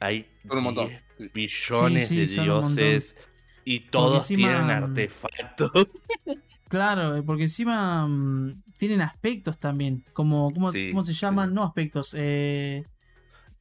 [0.01, 0.89] Hay Son un montón.
[0.89, 1.31] 10 sí.
[1.33, 3.17] billones Sí, sí, de dioses
[3.65, 5.71] y todos encima, tienen mm, artefactos.
[6.69, 10.05] Claro, eh, porque encima mm, tienen aspectos también.
[10.15, 11.51] Como, ¿cómo, Sí, ¿Cómo se llaman?
[11.51, 11.55] sí.
[11.55, 12.15] No aspectos.
[12.19, 12.83] Eh,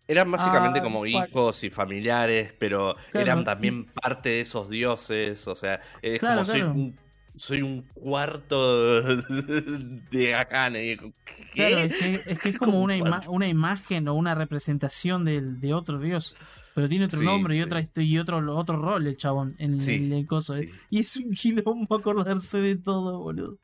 [0.08, 1.08] Eran básicamente Ah, como fuck.
[1.08, 3.26] hijos y familiares, pero Claro.
[3.26, 5.48] eran también parte de esos dioses.
[5.48, 6.74] O sea, es Claro, como soy claro.
[6.74, 6.96] un,
[7.36, 9.02] soy un cuarto
[10.12, 10.98] de Akane.
[10.98, 11.12] ¿Qué?
[11.54, 13.32] Claro, es que es, que es como ¿Cómo una, ima- cuánto?
[13.32, 16.36] una imagen o una representación del- de, otro dios.
[16.74, 17.64] Pero tiene otro Sí, nombre y, sí.
[17.64, 20.56] otra, y otro, otro rol el chabón en, Sí, el coso.
[20.56, 20.70] eh.
[20.90, 23.58] Y es un quilombo acordarse de todo, boludo.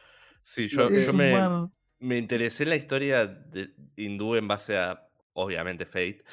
[0.44, 1.70] Sí, yo, yo me,
[2.00, 5.07] me interesé en la historia de hindú en base a,
[5.40, 6.24] obviamente, Fate.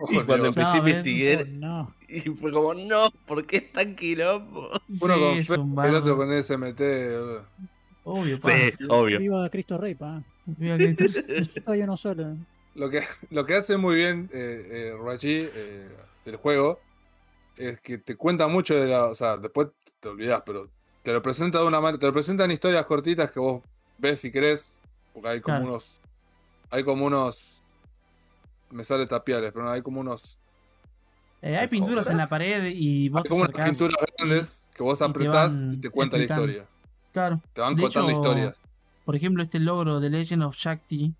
[0.00, 0.56] Ojo, y cuando Dios.
[0.56, 1.94] empecé a No, ves, investigar, Oh, no.
[2.08, 4.70] y fue como, no, ¿por qué es tan quilombo?
[5.00, 6.78] Uno Sí, con un el otro con SMT.
[6.80, 7.46] boludo.
[8.04, 8.50] Obvio, pa.
[8.50, 9.18] Sí, obvio.
[9.18, 10.22] Viva Cristo Rey, pa.
[10.44, 11.20] Viva Cristo.
[11.66, 12.36] Soy uno solo.
[12.74, 15.88] Lo que, lo que hace muy bien eh, eh, Raji, eh,
[16.26, 16.78] el juego,
[17.56, 19.06] es que te cuenta mucho de la.
[19.06, 19.68] O sea, después
[19.98, 20.70] te olvidas, pero
[21.02, 21.98] te lo presenta de una manera.
[21.98, 23.62] Te lo presentan historias cortitas que vos
[23.98, 24.72] ves si querés.
[25.12, 25.70] Porque hay como Claro.
[25.72, 25.90] unos.
[26.70, 27.55] Hay como unos.
[28.70, 30.38] Me sale tapiales, pero no, hay como unos.
[31.42, 34.82] Eh, hay pinturas en la pared y vos Hay te como unas pinturas grandes que
[34.82, 36.66] vos y te apretás y te cuenta la historia.
[37.12, 37.40] Claro.
[37.52, 38.60] Te van De contando hecho, historias.
[39.04, 41.12] Por ejemplo, este logro de Legend of Shakti,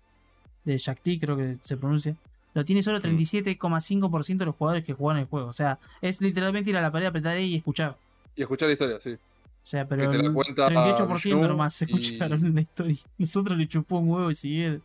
[0.65, 2.15] de Shakti creo que se pronuncia,
[2.53, 3.01] lo tiene solo Mm.
[3.03, 5.47] 37,5% de los jugadores que juegan el juego.
[5.47, 7.95] O sea, es literalmente ir a la pared, apretar ahí y escuchar.
[8.35, 9.11] Y escuchar la historia, sí.
[9.13, 12.97] O sea, pero el cuenta 38% Vishnu nomás y- escucharon la historia.
[13.17, 14.83] Nosotros le chupó un huevo y siguieron.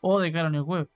[0.00, 0.88] O dejaron el juego.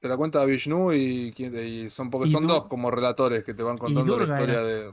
[0.00, 3.52] Te la cuenta Vishnu y, y son porque Y son Dur- dos como relatores que
[3.54, 4.64] te van contando la historia era.
[4.64, 4.92] de.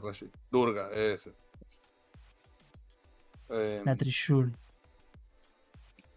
[0.50, 1.32] Durga, ese.
[3.50, 4.52] Eh, La Trishul.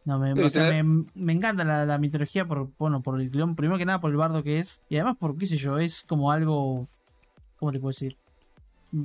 [0.06, 3.22] No, me, Sí, o sea, tenés- me, me encanta la, la mitología por, bueno, por
[3.22, 5.58] el clon, primero que nada por el bardo que es, y además por, qué sé
[5.58, 6.88] yo, es como algo,
[7.60, 8.18] ¿cómo te puedo decir?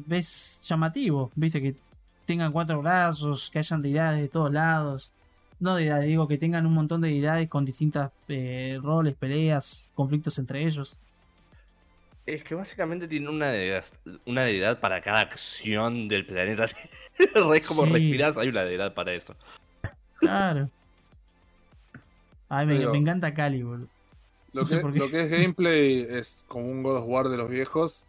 [0.09, 1.77] Es llamativo, viste, que
[2.25, 5.13] tengan cuatro brazos, que hayan deidades de todos lados.
[5.61, 10.39] No deidades, digo, que tengan un montón de deidades con distintas eh, roles, peleas, conflictos
[10.39, 10.99] entre ellos.
[12.27, 13.85] Es que básicamente tiene una deidad,
[14.27, 16.67] una deidad para cada acción del planeta.
[17.19, 17.93] es como Sí.
[17.93, 19.35] respiras, hay una deidad para eso.
[20.17, 20.71] Claro.
[22.49, 23.89] Ay, me, Pero- me encanta Cali, boludo.
[24.53, 27.37] Lo, No sé que, lo que es gameplay es como un God of War de
[27.37, 28.05] los viejos.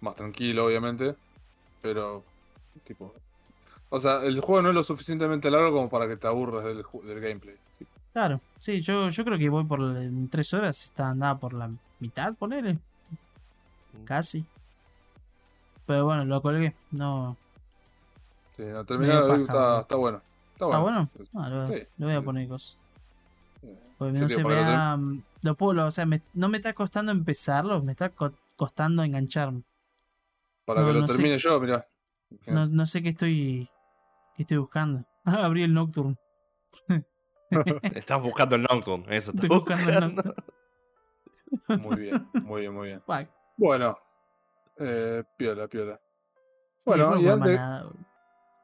[0.00, 1.14] Más tranquilo, obviamente.
[1.82, 2.24] Pero,
[2.84, 3.14] tipo.
[3.90, 6.84] O sea, el juego no es lo suficientemente largo como para que te aburras del,
[7.04, 7.56] del gameplay.
[8.12, 11.70] Claro, sí, yo, yo creo que voy por en tres horas, está andada por la
[12.00, 12.78] mitad, ponele.
[14.04, 14.44] Casi.
[15.86, 16.74] Pero bueno, lo colgué.
[16.90, 17.36] No.
[18.56, 20.20] Sí, no, paja, está, está bueno.
[20.52, 21.10] Está ¿Está bueno.
[21.14, 21.30] bueno?
[21.34, 22.76] Ah, lo, Sí, voy a poner cosas.
[23.98, 25.22] Porque Sí, no se me lo.
[25.44, 29.62] Lo puedo, o sea, me- no me está costando empezarlo, me está co- costando engancharme.
[30.64, 31.14] Para No, que lo no sé.
[31.14, 31.86] termine yo, mirá.
[32.48, 33.68] No, no sé qué estoy.
[34.38, 35.04] Qué estoy buscando.
[35.24, 36.16] Ah, abrí el Nocturne.
[37.82, 39.32] Estás buscando el Nocturne, eso.
[39.32, 40.34] Estoy estás buscando el Nocturne.
[41.82, 43.02] Muy bien, muy bien, muy bien.
[43.56, 43.98] Bueno,
[44.76, 46.00] eh, piola, piola.
[46.76, 47.60] Sí, Bueno, no y antes-.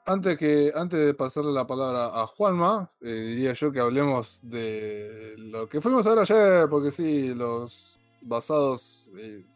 [0.07, 5.35] Antes, que, antes de pasarle la palabra a Juanma, eh, diría yo que hablemos de
[5.39, 9.47] lo que fuimos a ver ayer, porque sí, los basados eh,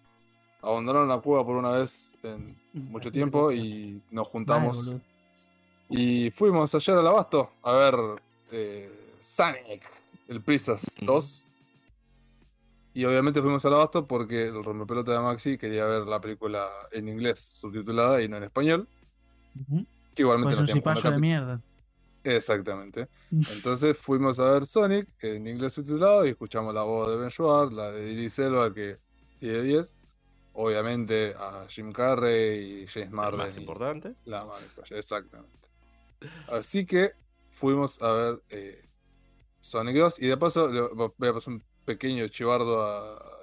[0.63, 4.97] abandonaron la cueva por una vez en mucho tiempo y nos juntamos.
[5.89, 7.95] Y fuimos ayer al Abasto a ver
[8.53, 8.91] eh,
[9.21, 9.83] Sonic,
[10.29, 11.07] el Prisas Ujú.
[11.07, 11.45] 2.
[12.95, 17.09] Y obviamente fuimos al Abasto porque el rompepelota de Maxi quería ver la película en
[17.09, 18.89] inglés subtitulada y no en español.
[20.15, 21.61] Que igualmente Pues no un cipayo de mierda.
[22.25, 23.09] Exactamente.
[23.31, 27.73] Entonces fuimos a ver Sonic en inglés subtitulado y escuchamos la voz de Ben Schwartz,
[27.73, 28.99] la de Idris Elba, que
[29.41, 29.95] 10 de 10.
[30.55, 33.39] Obviamente a Jim Carrey y James Marden.
[33.39, 34.15] más y importante.
[34.25, 35.68] La joya, exactamente.
[36.49, 37.13] Así que
[37.51, 38.85] fuimos a ver eh,
[39.61, 42.85] Sonic 2 y de paso le voy a pasar un pequeño chivardo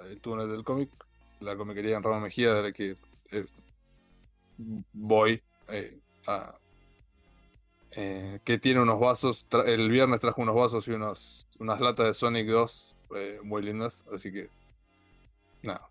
[0.00, 0.90] al túnel del cómic,
[1.40, 2.96] la comiquería en Rama Mejía de la que
[3.32, 3.46] eh,
[4.92, 6.54] voy eh, a...
[7.90, 12.48] que tiene unos vasos, el viernes trajo unos vasos y unos, unas latas de Sonic
[12.48, 14.48] 2 eh, muy lindas, así que
[15.62, 15.88] nada,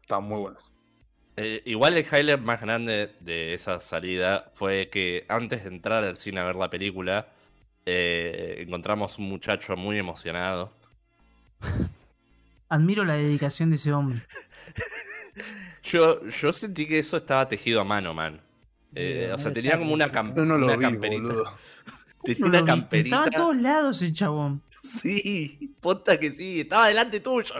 [0.00, 0.70] están muy buenas.
[1.36, 6.18] Eh, igual el highlight más grande de esa salida fue que antes de entrar al
[6.18, 7.28] cine a ver la película,
[7.86, 10.72] eh, encontramos un muchacho muy emocionado.
[12.68, 14.22] Admiro la dedicación de ese hombre.
[15.82, 18.40] Yo, yo sentí que eso estaba tejido a mano, man.
[18.94, 21.22] Eh, o sea, tenía como una, cam- no lo una vi, camperita.
[21.22, 21.58] boludo.
[22.22, 23.16] Tenía No una lo viste, camperita.
[23.16, 24.62] Estaba a todos lados el chabón.
[24.80, 27.54] Sí, ponta que sí, estaba delante tuyo.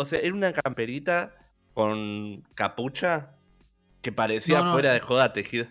[0.00, 1.34] O sea, era una camperita
[1.74, 3.36] con capucha
[4.02, 4.72] que parecía No, no.
[4.72, 5.68] fuera de joda tejida.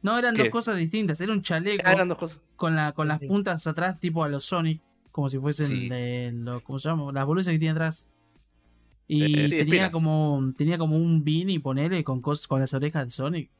[0.00, 0.42] No, eran ¿Qué?
[0.44, 1.20] dos cosas distintas.
[1.20, 2.40] Era un chaleco Ah, eran dos cosas.
[2.56, 3.26] con, la, con Sí, las sí.
[3.26, 4.80] puntas atrás, tipo a los Sonic.
[5.10, 5.88] Como si fuesen Sí.
[5.88, 7.10] de lo- ¿cómo se llama?
[7.12, 8.08] Las boludas que tiene atrás.
[9.08, 9.90] Y Eh, sí, tenía espinas.
[9.90, 13.50] como tenía como un beanie, ponele, con cosas, con las orejas de Sonic.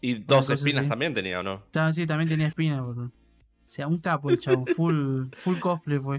[0.00, 0.88] Y dos espinas así.
[0.88, 1.62] también tenía, ¿o no?
[1.92, 3.06] Sí, también tenía espinas, boludo.
[3.06, 6.18] O sea, un capo el chabón, full, full cosplay fue.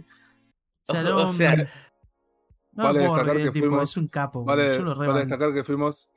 [0.88, 1.68] O sea, O- o no, sea,
[2.76, 4.44] no vale destacar que tipo, fuimos- es un capo.
[4.44, 6.10] Vale, yo lo vale destacar que fuimos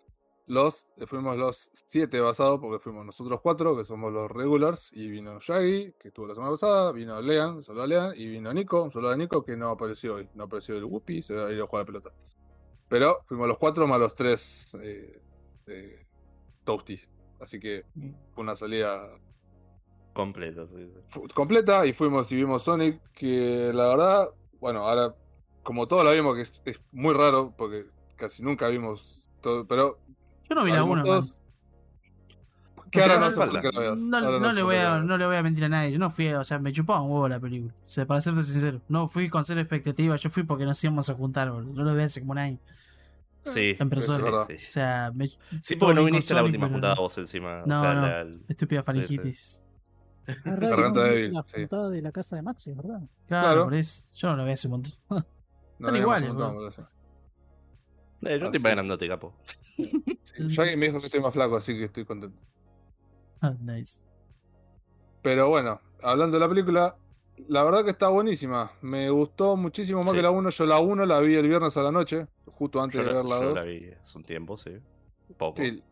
[0.47, 5.39] los, fuimos los siete basados, porque fuimos nosotros cuatro, que somos los regulars, y vino
[5.41, 8.93] Shaggy, que estuvo la semana pasada, vino Lean, solo a Lean, y vino Nico, un
[8.93, 11.61] saludo a Nico, que no apareció hoy, no apareció el Whoopi, se va a ir
[11.61, 12.11] a jugar a pelota.
[12.89, 15.21] Pero fuimos los cuatro más los tres eh,
[15.67, 16.07] eh,
[16.63, 17.01] Toasty.
[17.41, 17.85] Así que
[18.33, 19.11] fue una salida
[20.13, 21.21] completo, sí, sí.
[21.35, 24.31] completa y fuimos y vimos Sonic, que la verdad,
[24.61, 25.15] bueno, ahora
[25.67, 27.87] como todos la vimos, que es, es muy raro, porque
[28.17, 29.99] casi nunca vimos todo, pero
[30.49, 31.37] Yo no vi la 1, todos.
[32.91, 33.69] Que ahora no no hace hace falta falta.
[33.71, 34.01] que la veas.
[34.01, 35.69] No, ahora no hace le voy a, que la no le voy a mentir a
[35.69, 35.91] nadie.
[35.93, 37.75] Yo no fui, o sea, me chupaba un huevo la película.
[37.75, 40.15] O sea, para serte sincero, no fui con cero expectativa.
[40.17, 41.73] Yo fui porque nos íbamos a juntar, boludo.
[41.75, 42.59] No lo vi hace como un año.
[43.43, 44.19] Sí, En persona.
[44.19, 44.47] sí, verdad.
[44.49, 44.55] sí.
[44.55, 45.29] O sea, me,
[45.63, 47.63] Sí, porque no viniste a la última pero juntada vos encima.
[47.67, 48.01] No, o sea, no.
[48.03, 49.63] la- estúpida faringitis.
[50.25, 51.61] Que Garganta débil, la sí.
[51.61, 53.01] juntada de la casa de Maxi, ¿verdad?
[53.29, 53.65] Claro, Claro.
[53.65, 54.11] por eso.
[54.15, 54.93] Yo no lo vi hace un montón.
[55.79, 56.31] No Están iguales.
[56.31, 58.65] Eh, yo Ah, estoy sí.
[58.65, 59.35] más grandote, capo.
[59.77, 62.41] Sí, me dijo que estoy más flaco, así que estoy contento.
[63.41, 64.03] Ah, nice.
[65.23, 66.97] Pero bueno, hablando de la película,
[67.49, 68.73] la verdad que está buenísima.
[68.81, 70.17] Me gustó muchísimo más Sí.
[70.17, 70.49] que la 1.
[70.51, 73.25] Yo la 1 la vi el viernes a la noche, justo antes Yo, de ver
[73.25, 73.55] la yo 2.
[73.55, 74.71] la vi hace un tiempo, sí.
[75.37, 75.63] Poco.
[75.63, 75.83] Sí.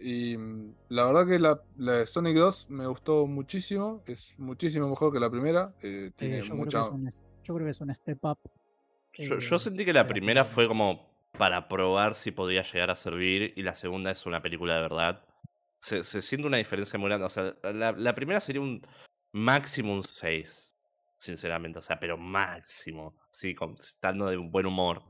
[0.00, 4.02] Y mm, la verdad que la, la de Sonic 2 me gustó muchísimo.
[4.06, 5.72] Es muchísimo mejor que la primera.
[5.80, 6.82] eh, Eh, tiene yo, mucha.
[6.82, 8.38] creo que es un, es- yo creo que es un step up.
[9.18, 11.08] Yo, yo sentí que la primera fue como
[11.38, 15.24] para probar si podía llegar a servir y la segunda es una película de verdad.
[15.80, 17.26] Se, se siente una diferencia muy grande.
[17.26, 18.80] O sea, la, la primera sería un
[19.32, 20.74] máximo un 6,
[21.18, 21.78] sinceramente.
[21.78, 23.14] O sea, pero máximo.
[23.30, 25.02] Sí, con- estando de un buen humor.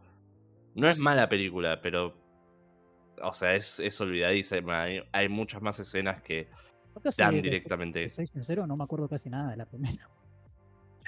[0.74, 2.16] No es mala película, pero...
[3.22, 4.82] O sea, es, es olvidadísima.
[4.82, 6.48] Hay, hay muchas más escenas que
[7.16, 8.09] dan directamente...
[8.09, 10.09] soy sincero, no me acuerdo casi nada de la primera.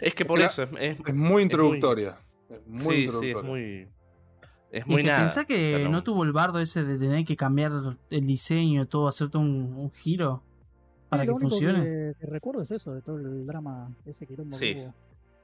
[0.00, 2.10] Es que por eso es, es- Es muy introductoria.
[2.10, 2.54] Es muy sí,
[2.90, 3.38] sí, introductoria.
[3.38, 3.88] es muy...
[4.72, 5.18] Es Y muy que nada.
[5.20, 6.02] pensá que O sea, no...
[6.02, 7.72] tuvo el bardo ese de tener que cambiar
[8.10, 10.42] el diseño, todo, hacerte un, un giro
[11.08, 11.82] para Sí, que lo único funcione.
[11.84, 14.74] Que, que recuerdo es eso, de todo el drama, ese quilombo Sí.
[14.74, 14.88] que.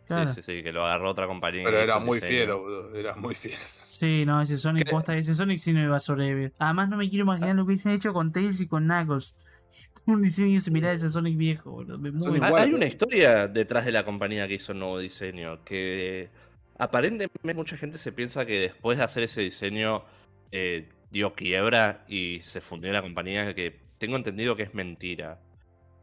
[0.04, 0.28] Claro.
[0.34, 1.62] Sí, sí, sí, que lo agarró otra compañía.
[1.64, 2.30] Pero y era muy diseño.
[2.30, 2.94] fiero, boludo.
[2.96, 3.60] Era muy fiero.
[3.84, 4.90] Sí, no, ese Sonic ¿Qué?
[4.90, 6.52] posta, ese Sonic sí no iba a sobrevivir.
[6.58, 9.36] Además no me quiero imaginar lo que hubiesen hecho con Tails y con Knuckles.
[10.06, 11.84] Un diseño similar a ese Sonic viejo.
[11.84, 12.20] Me muero.
[12.24, 16.30] Sonic Hay- una historia detrás de la compañía que hizo el nuevo diseño, que
[16.78, 20.04] aparentemente mucha gente se piensa que después de hacer ese diseño
[20.50, 25.40] eh, dio quiebra y se fundió la compañía, que tengo entendido que es mentira.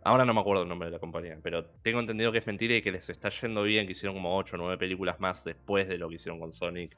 [0.04, 2.76] Ahora no me acuerdo el nombre de la compañía, pero tengo entendido que es mentira
[2.76, 5.88] y que les está yendo bien, que hicieron como 8 o 9 películas más después
[5.90, 6.96] de lo que hicieron con Sonic.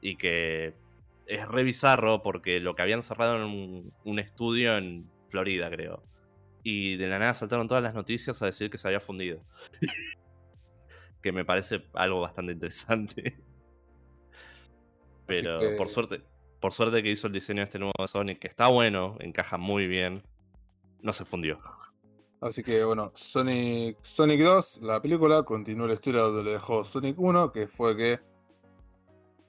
[0.00, 0.74] Y que
[1.26, 6.02] es re bizarro porque lo que habían cerrado en un, un estudio en Florida, creo.
[6.62, 9.40] Y de la nada saltaron todas las noticias a decir que se había fundido.
[11.22, 13.36] Que me parece algo bastante interesante.
[15.26, 16.22] Pero que- por suerte,
[16.60, 19.86] por suerte que hizo el diseño de este nuevo Sonic, que está bueno, encaja muy
[19.86, 20.22] bien,
[21.02, 21.60] no se fundió.
[22.40, 27.18] Así que bueno, Sonic, Sonic 2, la película, continúa la historia donde le dejó Sonic
[27.18, 28.20] 1, que fue que.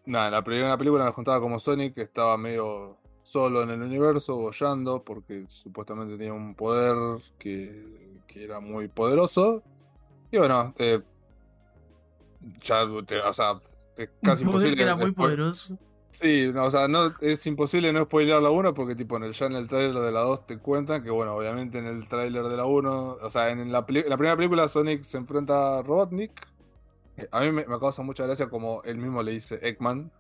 [0.06, 3.82] Nada, en la primera película nos contaba como Sonic que estaba medio solo en el
[3.82, 9.62] universo, bollando, porque supuestamente tenía un poder que, que era muy poderoso.
[10.32, 11.00] Y bueno, eh,
[12.62, 13.54] ya, te- o sea,
[13.98, 14.76] es casi poder imposible.
[14.76, 15.78] que era muy poderoso.
[16.12, 19.34] Sí, no, o sea, no, es imposible no spoilear la 1 porque tipo en el,
[19.34, 22.46] ya en el trailer de la 2 te cuentan que bueno, obviamente en el trailer
[22.46, 26.32] de la 1, o sea, en la, la primera película Sonic se enfrenta a Robotnik.
[27.18, 30.12] Eh, A mí me, me causa mucha gracia como él mismo le dice Eggman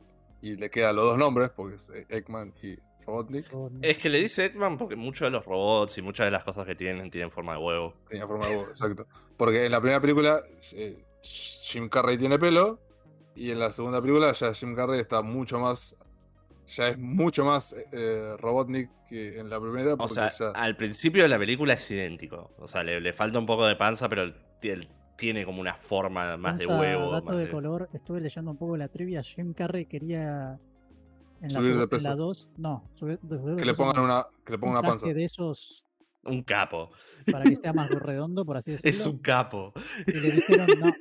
[0.44, 2.76] y le quedan los dos nombres porque es eh, Eggman y
[3.08, 3.48] Robotnik.
[3.82, 6.68] Es que le dice Eggman porque muchos de los robots y muchas de las cosas
[6.68, 7.96] que tienen tienen forma de huevo.
[8.08, 9.08] Tenía forma de huevo, exacto.
[9.38, 10.44] Porque en la primera película
[10.74, 12.80] eh, Jim Carrey tiene pelo
[13.36, 15.96] y en la segunda película ya Jim Carrey está mucho más,
[16.68, 19.96] ya es mucho más eh, Robotnik que en la primera.
[19.98, 20.50] O sea, ya...
[20.52, 22.52] al principio de la película es idéntico.
[22.58, 24.32] O sea, le, le falta un poco de panza, pero
[25.18, 27.12] tiene como una forma más de huevo.
[27.12, 29.22] Dato más de de- color, estuve leyendo un poco la trivia.
[29.24, 30.60] Jim Carrey quería.
[31.42, 32.10] En la, Subir de segu- en peso.
[32.10, 35.08] la 2, no, subir, subir Que le pongan una, que le un pongan una panza.
[35.08, 35.86] de esos
[36.24, 36.92] Un capo.
[37.32, 38.90] para que sea más redondo, por así decirlo.
[38.90, 39.74] Es un capo.
[40.08, 40.94] Y le dijeron no.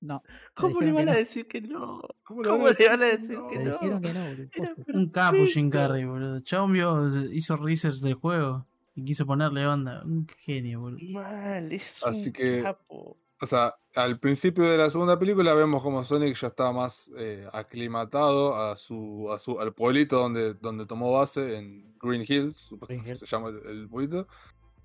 [0.00, 0.22] No,
[0.54, 1.18] ¿Cómo le van a no.
[1.18, 2.00] decir que no?
[2.24, 3.70] ¿Cómo ¿Cómo le van a decir que le no?
[3.72, 4.48] dijeron que no, boludo.
[4.94, 5.70] Un capo Jim.
[5.70, 6.40] Carrey, boludo.
[6.40, 10.02] Chabón vio, hizo research del juego y quiso ponerle onda.
[10.04, 10.98] Un genio, boludo.
[11.12, 13.16] Mal, es Así un que- capo.
[13.42, 17.44] O sea, al principio de la segunda película vemos como Sonic ya está más eh,
[17.52, 23.04] aclimatado a su, a su, al pueblito donde, donde tomó base en Green Hills, Green
[23.04, 24.28] se llama el, el pueblito.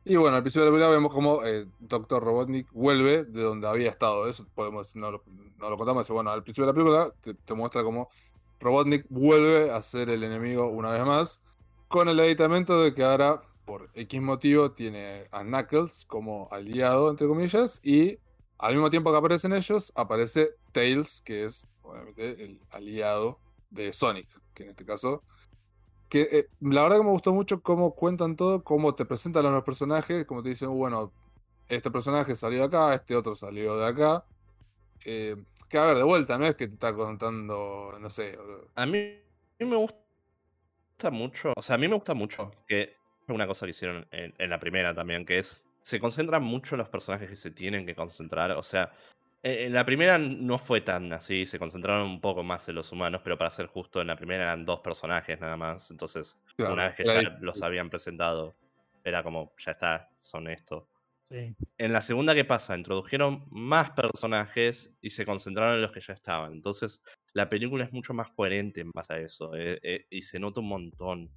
[0.06, 2.24] Y bueno, al principio de la película vemos como eh, Dr.
[2.24, 4.28] Robotnik vuelve de donde había estado.
[4.28, 5.24] Eso podemos, no lo,
[5.60, 6.10] no lo contamos.
[6.10, 8.10] Bueno, al principio de la película te, te muestra como
[8.60, 11.42] Robotnik vuelve a ser el enemigo una vez más.
[11.90, 17.28] Con el aditamento de que ahora, por X motivo, tiene a Knuckles como aliado, entre
[17.28, 17.80] comillas.
[17.84, 18.18] Y
[18.58, 23.40] al mismo tiempo que aparecen ellos, aparece Tails, que es obviamente el aliado
[23.70, 24.28] de Sonic.
[24.54, 25.24] Que en este caso
[26.10, 29.52] que eh, la verdad que me gustó mucho cómo cuentan todo, cómo te presentan a
[29.52, 31.12] los personajes, como te dicen, bueno,
[31.68, 34.24] este personaje salió de acá, este otro salió de acá.
[35.06, 35.36] Eh,
[35.70, 38.38] que a ver, de vuelta, no es que te está contando, no sé,
[38.76, 42.96] A mí, a mí me gusta mucho, o sea, a mí me gusta mucho que
[43.28, 46.80] una cosa que hicieron en, en la primera también, que es, se concentran mucho en
[46.80, 48.92] los personajes que se tienen que concentrar, o sea,
[49.42, 52.92] en, en la primera no fue tan así, se concentraron un poco más en los
[52.92, 56.74] humanos, pero para ser justo, en la primera eran dos personajes nada más, entonces, claro,
[56.74, 58.54] una vez que ya los habían presentado,
[59.02, 60.90] era como, ya está, son esto.
[61.24, 61.56] Sí.
[61.78, 62.76] En la segunda, ¿qué pasa?
[62.76, 66.52] Introdujeron más personajes y se concentraron en los que ya estaban.
[66.52, 67.02] Entonces,
[67.32, 69.56] la película es mucho más coherente en base a eso.
[69.56, 71.32] eh, eh, y se nota un montón.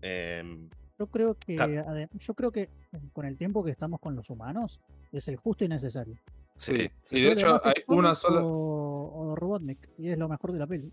[0.00, 0.70] Em,
[1.04, 2.08] Yo creo que Claro.
[2.14, 2.70] yo creo que eh,
[3.12, 4.80] con el tiempo que estamos con los humanos
[5.12, 6.16] es el justo y necesario.
[6.56, 8.40] sí, Sí, y de hecho hay una sola.
[8.42, 10.90] o, o Robotnik y es lo mejor de la peli.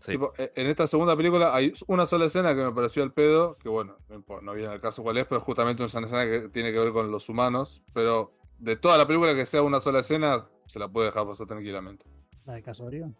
[0.00, 0.12] sí.
[0.12, 3.56] Tipo, e- en esta segunda película hay una sola escena que me pareció al pedo,
[3.56, 3.96] que bueno,
[4.42, 6.92] no, viene al caso cuál es, pero justamente es una escena que tiene que ver
[6.92, 10.88] con los humanos, pero de toda la película que sea una sola escena, se la
[10.88, 12.04] puede dejar pasar tranquilamente.
[12.44, 13.14] La de Casorio.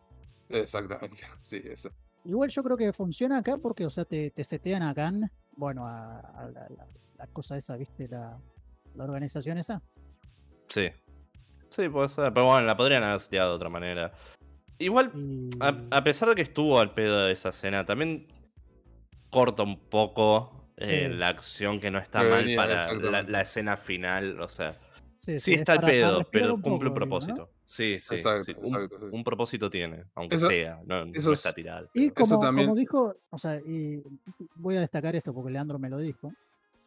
[0.51, 1.91] Exactamente, sí, eso.
[2.25, 5.87] Igual yo creo que funciona acá porque, o sea, te, te setean a Khan, bueno,
[5.87, 6.87] a, a la, la-
[7.19, 8.09] la cosa esa, ¿viste?
[8.09, 8.39] La,
[8.95, 9.81] la organización esa.
[10.69, 10.91] Sí.
[11.69, 12.33] Sí, puede ser.
[12.35, 14.13] Pero bueno, la podrían haber seteado de otra manera.
[14.79, 15.51] Igual, Y...
[15.61, 18.27] a, a pesar de que estuvo al pedo de esa escena, también
[19.31, 21.15] corta un poco eh, Sí.
[21.17, 24.41] la acción que no está mal venía, para la escena final.
[24.41, 24.79] O sea,
[25.25, 26.95] sí, sí es está al pedo, pero un cumple un digo, ¿no?
[26.95, 27.51] propósito.
[27.65, 28.15] Sí, sí.
[28.15, 29.05] Exacto, sí, un, exacto, sí.
[29.11, 30.81] un propósito tiene, aunque Eso- sea.
[30.85, 31.89] No, no eso está es- tirado.
[31.95, 34.03] Y Eso como, también- como dijo, o sea, y
[34.57, 36.33] voy a destacar esto porque Leandro me lo dijo,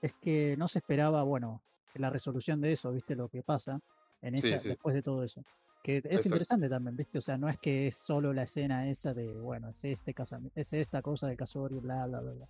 [0.02, 1.62] es que no se esperaba, bueno,
[1.96, 3.16] la resolución de eso, ¿viste?
[3.16, 3.80] Lo que pasa
[4.22, 4.70] en Sí, esa, sí.
[4.70, 5.44] después de todo eso.
[5.82, 6.28] Que es Exacto.
[6.30, 7.20] interesante también, ¿viste?
[7.20, 10.60] O sea, no es que es solo la escena esa de, bueno, es este casamiento,
[10.60, 12.48] es esta cosa de casorio, bla, bla, bla, bla.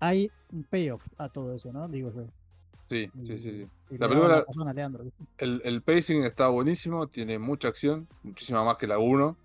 [0.00, 1.88] Hay un payoff a todo eso, ¿no?
[1.88, 2.26] Digo yo.
[2.88, 3.50] Sí, Y- sí, sí,
[3.90, 3.96] sí.
[3.98, 4.44] La película-.
[5.38, 9.36] El, el pacing está buenísimo, tiene mucha acción, muchísima más que la 1.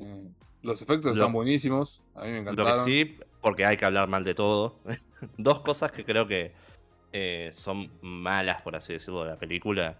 [0.00, 0.28] Eh,
[0.62, 2.84] los efectos Lo- están buenísimos, a mí me Lo que encantaron.
[2.84, 4.76] sí, porque hay que hablar mal de todo.
[5.38, 6.52] Dos cosas que creo que
[7.12, 9.96] eh, son malas, por así decirlo, de la película.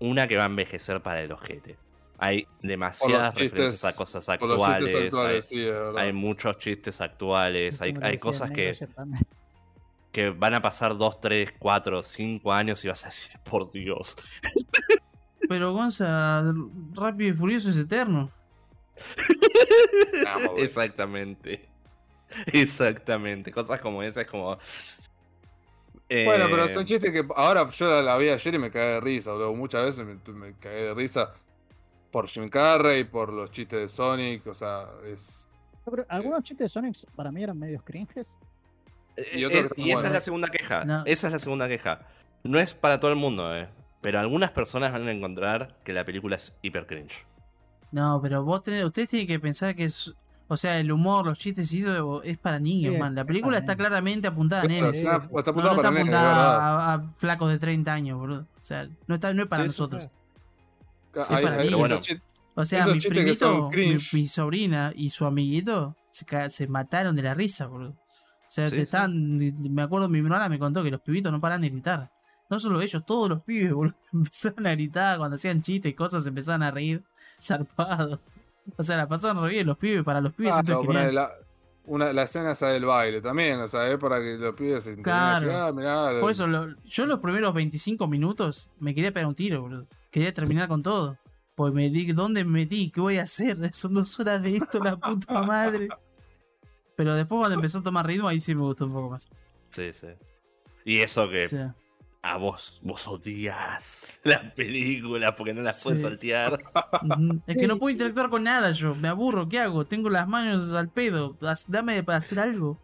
[0.00, 1.76] Una que va a envejecer para el ojete.
[2.18, 4.94] Hay demasiadas chistes- referencias a cosas actuales.
[4.94, 5.52] actuales,
[5.96, 7.74] hay, sí, muchos chistes actuales.
[7.76, 9.22] Eso Hay, hay cosas que, también.
[10.12, 14.16] que van a pasar 2, 3, 4, 5 años y vas a decir, por Dios.
[15.48, 16.42] Pero Gonza,
[16.92, 18.30] Rápido y Furioso es eterno.
[20.24, 20.64] Vamos, güey.
[20.64, 21.68] Exactamente.
[22.46, 23.50] Exactamente.
[23.50, 24.58] Cosas como esas, como.
[26.08, 29.00] Bueno, pero Eh, son chistes que ahora yo la, vi ayer y me cagué de
[29.00, 29.54] risa, boludo.
[29.54, 31.32] Muchas veces me, me cagué de risa
[32.10, 35.48] por Jim Carrey, por los chistes de Sonic, o sea, es...
[36.08, 38.36] Algunos chistes de Sonic para mí eran medios cringes.
[39.16, 40.84] Y Eh, que y esa es la segunda queja.
[40.84, 41.02] No.
[41.06, 42.06] Esa es la segunda queja.
[42.42, 43.68] No es para todo el mundo, eh.
[44.00, 47.26] Pero algunas personas van a encontrar que la película es hiper cringe.
[47.92, 50.14] No, pero vos tenés, ustedes tienen que pensar que es.
[50.48, 53.14] O sea, el humor, los chistes y eso es para niños, Sí, man.
[53.14, 53.88] La es película para está niños.
[53.88, 54.98] claramente apuntada a nenes.
[54.98, 58.40] está, No, está para nenes, apuntada a, a flacos de 30 años, boludo.
[58.42, 60.04] O sea, no, está, no es para Sí, nosotros.
[60.04, 60.08] sí.
[61.22, 61.78] Sí, para esos niños.
[61.78, 62.00] Bueno.
[62.54, 63.70] O sea, mi primito,
[64.12, 67.94] mi, sobrina y su amiguito se, se mataron de la risa, boludo.
[68.50, 71.40] O sea, Sí, te estaban, me acuerdo, mi hermana me contó que los pibitos no
[71.40, 72.10] paran de gritar.
[72.48, 73.94] No solo ellos, todos los pibes, boludo.
[74.12, 77.04] Empezaban a gritar cuando hacían chistes y cosas, empezaban a reír
[77.40, 78.20] zarpado.
[78.76, 80.86] O sea, la pasaban re bien los pibes, para los pibes Ah, esto es genial.
[80.96, 81.30] ponele la,
[81.86, 85.00] una, la escena esa del baile también, o sea, es para que los pibes se
[85.00, 85.48] Claro.
[85.48, 89.34] así, ah, mirá, Por eso, lo- yo los primeros 25 minutos me quería pegar un
[89.36, 89.86] tiro, boludo.
[90.10, 91.16] Quería terminar con todo.
[91.54, 92.90] Pues me di, ¿dónde me metí?
[92.90, 93.56] ¿Qué voy a hacer?
[93.74, 95.88] Son dos horas de esto, la puta madre.
[97.00, 99.30] Pero después cuando empezó a tomar ritmo, ahí sí me gustó un poco más.
[99.70, 100.08] Sí, sí.
[100.84, 101.46] Y eso que
[102.20, 106.06] a vos, vos odias las películas porque no las puedes Sí.
[106.06, 106.60] saltear.
[107.46, 108.94] es que no puedo interactuar con nada yo.
[108.94, 109.86] Me aburro, ¿qué hago?
[109.86, 111.38] Tengo las manos al pedo.
[111.68, 112.78] Dame para hacer algo.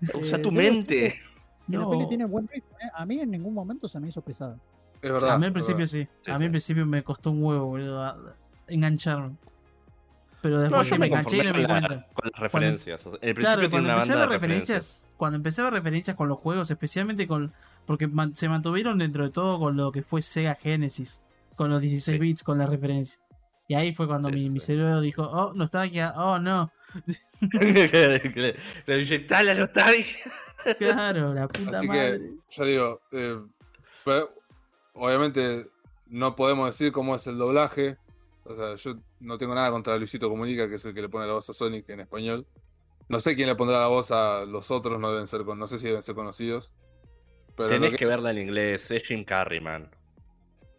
[0.20, 1.20] Usa Eh, tu mente.
[1.68, 1.90] Y la No.
[1.90, 2.90] peli tiene buen ritmo, ¿eh?
[2.92, 4.58] A mí en ningún momento se me hizo pesada.
[5.00, 5.34] es verdad.
[5.34, 6.08] a mí al principio sí.
[6.22, 6.44] Sí, A mí sí.
[6.46, 8.34] al principio me costó un huevo, boludo,
[8.66, 9.36] engancharme.
[10.40, 11.80] Pero No, después yo sí me enganché y no me cuenta.
[11.88, 13.06] con, la- con las referencias.
[13.06, 14.68] O sea, el principio Claro, tiene cuando una empecé a ver referencias.
[14.68, 17.52] referencias, cuando empecé a ver referencias con los juegos, especialmente con.
[17.86, 21.22] Porque man- se mantuvieron dentro de todo con lo que fue Sega Genesis,
[21.56, 22.20] con los 16 Sí.
[22.20, 23.22] bits, con las referencias.
[23.66, 24.66] Y ahí fue cuando Sí, mi, sí, mi sí.
[24.66, 26.70] cerebro dijo, oh, nostalgia, oh no.
[27.52, 28.56] le,
[29.00, 30.32] inyectá la nostalgia.
[30.78, 32.18] Claro, la puta Así madre.
[32.18, 33.38] que, ya digo, eh,
[34.04, 34.34] pero,
[34.94, 35.66] obviamente
[36.06, 37.96] no podemos decir cómo es el doblaje.
[38.48, 41.26] O sea, yo no tengo nada contra Luisito Comunica, que es el que le pone
[41.26, 42.46] la voz a Sonic en español.
[43.08, 45.66] No sé quién le pondrá la voz a los otros, no deben ser con, no
[45.66, 46.72] sé si deben ser conocidos.
[47.56, 49.90] Pero Tenés lo que es verla en inglés, es Jim Carrey, man.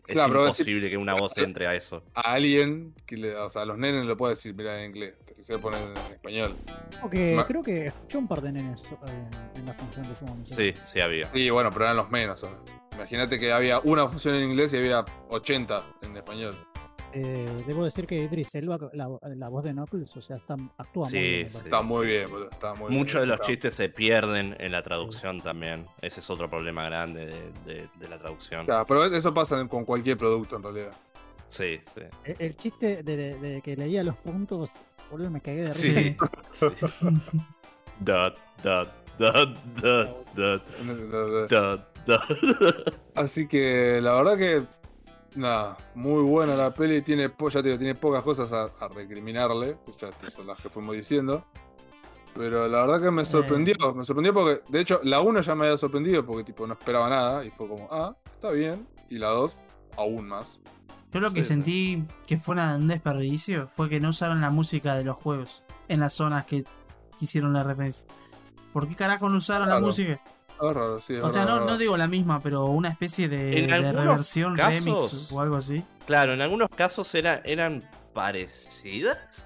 [0.07, 2.03] Es Claro, pero decir- imposible que una voz entre a eso.
[2.15, 5.15] A alguien, que le, o sea, a los nenes le puede decir, mira en inglés,
[5.41, 6.55] se le pone en español.
[7.35, 8.95] Ma- creo que escuché un par de nenes eh,
[9.55, 10.49] en la función que fuimos.
[10.49, 11.31] Sí, sí había.
[11.31, 12.41] Sí, bueno, pero eran los menos.
[12.43, 12.49] ¿no?
[12.95, 16.55] Imagínate que había una función en inglés y había 80 en español.
[17.13, 21.05] Eh, debo decir que Idris Elba, la, la voz de Knuckles, o sea, está, actúa
[21.09, 21.39] Sí, muy bien.
[21.43, 21.53] me sí.
[21.53, 21.69] parece.
[21.69, 22.99] Está muy bien, boludo, está muy bien.
[22.99, 25.85] Muchos de los Está- chistes se pierden en la traducción también.
[26.01, 28.65] Ese es otro problema grande de, de- de la traducción.
[28.65, 30.91] Claro, pero eso pasa con cualquier producto en realidad.
[31.47, 32.01] Sí, sí.
[32.25, 35.99] El, el chiste de, de- de que leía los puntos, boludo, me cagué de risa.
[36.51, 36.75] Sí.
[36.89, 37.07] sí.
[38.01, 40.63] Dot, dot, dot, dot, dot,
[41.49, 42.99] dot, dot.
[43.15, 44.63] Así que la verdad que
[45.35, 49.77] nada, muy buena la peli, tiene ya te digo, tiene pocas cosas a, a recriminarle,
[49.99, 51.45] ya son las que fuimos diciendo.
[52.35, 55.65] Pero la verdad que me sorprendió, me sorprendió porque de hecho la 1 ya me
[55.65, 59.29] había sorprendido porque tipo no esperaba nada y fue como, ah, está bien, y la
[59.29, 59.57] 2
[59.97, 60.59] aún más.
[61.11, 64.95] Yo lo que Sí, sentí que fue un desperdicio fue que no usaron la música
[64.95, 66.63] de los juegos en las zonas que
[67.19, 68.05] hicieron la referencia.
[68.71, 70.21] ¿Por qué carajo no usaron la música?
[71.05, 74.55] Sí, O sea, no, no digo la misma, pero una especie de, En de reversión,
[74.55, 75.83] casos- remix o algo así.
[76.05, 77.81] Claro, en algunos casos era- eran
[78.13, 79.45] parecidas.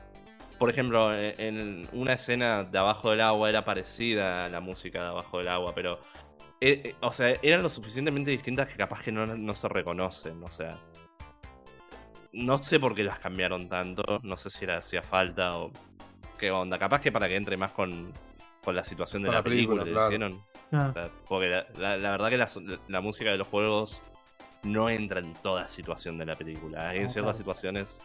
[0.57, 5.02] Por ejemplo, en en una escena de abajo del agua era parecida a la música
[5.03, 5.99] de abajo del agua, pero.
[6.61, 10.41] eh, eh, o sea, eran lo suficientemente distintas que capaz que no, no se reconocen.
[10.44, 10.80] O sea.
[12.31, 14.03] No sé por qué las cambiaron tanto.
[14.23, 15.72] No sé si era hacía falta o.
[16.40, 16.80] ¿Qué onda?
[16.80, 18.11] Capaz que para que entre más con,
[18.64, 20.15] con la situación de Con la, la película, película, claro.
[20.15, 20.52] hicieron.
[20.73, 20.89] Claro.
[20.89, 22.49] O sea, porque la, la- la verdad que la,
[22.87, 24.01] la música de los juegos
[24.63, 26.89] no entra en toda situación de la película.
[26.89, 27.37] Hay en No, ciertas claro.
[27.37, 27.99] situaciones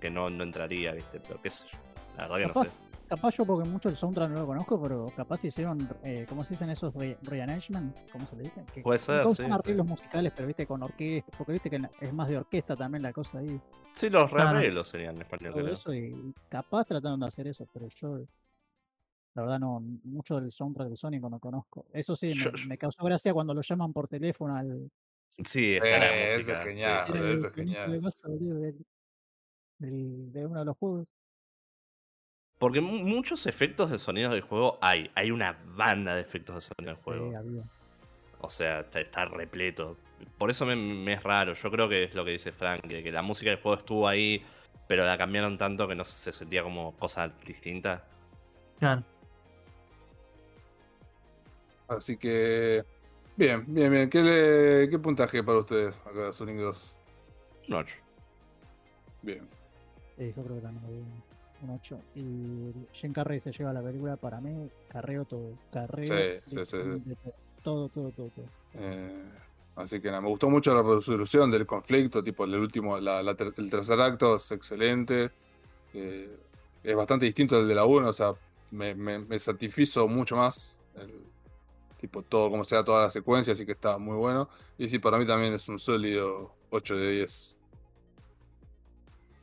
[0.00, 1.18] que no, no entraría, ¿viste?
[1.20, 1.78] Pero qué sé yo.
[2.16, 2.80] La verdad que no Capaz, sé.
[3.08, 6.54] capaz yo porque mucho el soundtrack no lo conozco, pero capaz hicieron, eh, ¿cómo se
[6.54, 7.96] dicen esos re- rearrangement?
[8.12, 8.64] ¿Cómo se le dice?
[8.72, 9.52] Que Puede ser, no sí, son sí.
[9.52, 13.12] arreglos musicales, pero viste con orquesta, porque viste que es más de orquesta también la
[13.12, 13.60] cosa ahí.
[13.94, 15.74] Sí, los rearreglos serían en español, Todo creo.
[15.74, 18.18] eso y capaz trataron de hacer eso, pero yo
[19.36, 21.84] la verdad no, mucho del soundtrack de Sonic no conozco.
[21.92, 24.90] Eso sí, me, Yo- yo- me causó gracia cuando lo llaman por teléfono al
[25.44, 27.04] Sí, la Eh, eso es genial.
[27.06, 27.12] sí.
[27.12, 27.52] Era el eso es
[28.14, 28.84] sonido genial.
[29.78, 31.12] de de uno de los juegos.
[32.58, 35.10] Porque mu- muchos efectos de sonidos del juego hay.
[35.14, 37.28] Hay una banda de efectos de sonido del juego.
[37.28, 37.62] Sí, había.
[38.40, 39.98] O sea, está, está repleto.
[40.38, 41.52] Por eso me, me es raro.
[41.52, 44.08] Yo creo que es lo que dice Frank, que, que la música del juego estuvo
[44.08, 44.42] ahí,
[44.88, 48.06] pero la cambiaron tanto que no se sentía como cosa distinta.
[48.78, 49.02] Claro.
[51.88, 52.84] Así que
[53.36, 54.10] bien, bien, bien.
[54.10, 56.94] ¿Qué, le- qué puntaje para ustedes acá Sonic 2?
[57.68, 57.96] Un 8.
[59.22, 59.48] Bien.
[60.18, 60.84] Sí, yo creo que también
[61.62, 62.00] un- un 8.
[62.14, 65.52] Y Jim Carrey se lleva la película para mí, carreo todo.
[65.70, 66.76] Carreo Sí, sí, sí, sí.
[66.78, 67.16] de
[67.62, 68.44] todo, todo, todo, todo.
[68.74, 69.24] Eh,
[69.76, 73.34] así que nada, me gustó mucho la resolución del conflicto, tipo el último, la- la
[73.34, 75.30] ter- el tercer acto es excelente.
[75.94, 76.36] eh,
[76.82, 78.34] es bastante distinto del de la 1, o sea,
[78.70, 80.76] me, me, me satisfizo mucho más.
[80.94, 81.24] el-
[81.98, 84.48] tipo todo, como sea, toda la secuencia, así que está muy bueno.
[84.78, 87.56] Y sí, para mí también es un sólido 8 de 10.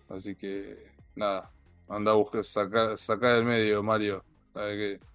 [0.10, 1.50] Así que nada,
[1.88, 4.24] anda a buscar, sacar saca del medio, Mario.
[4.54, 5.06] A ver qué-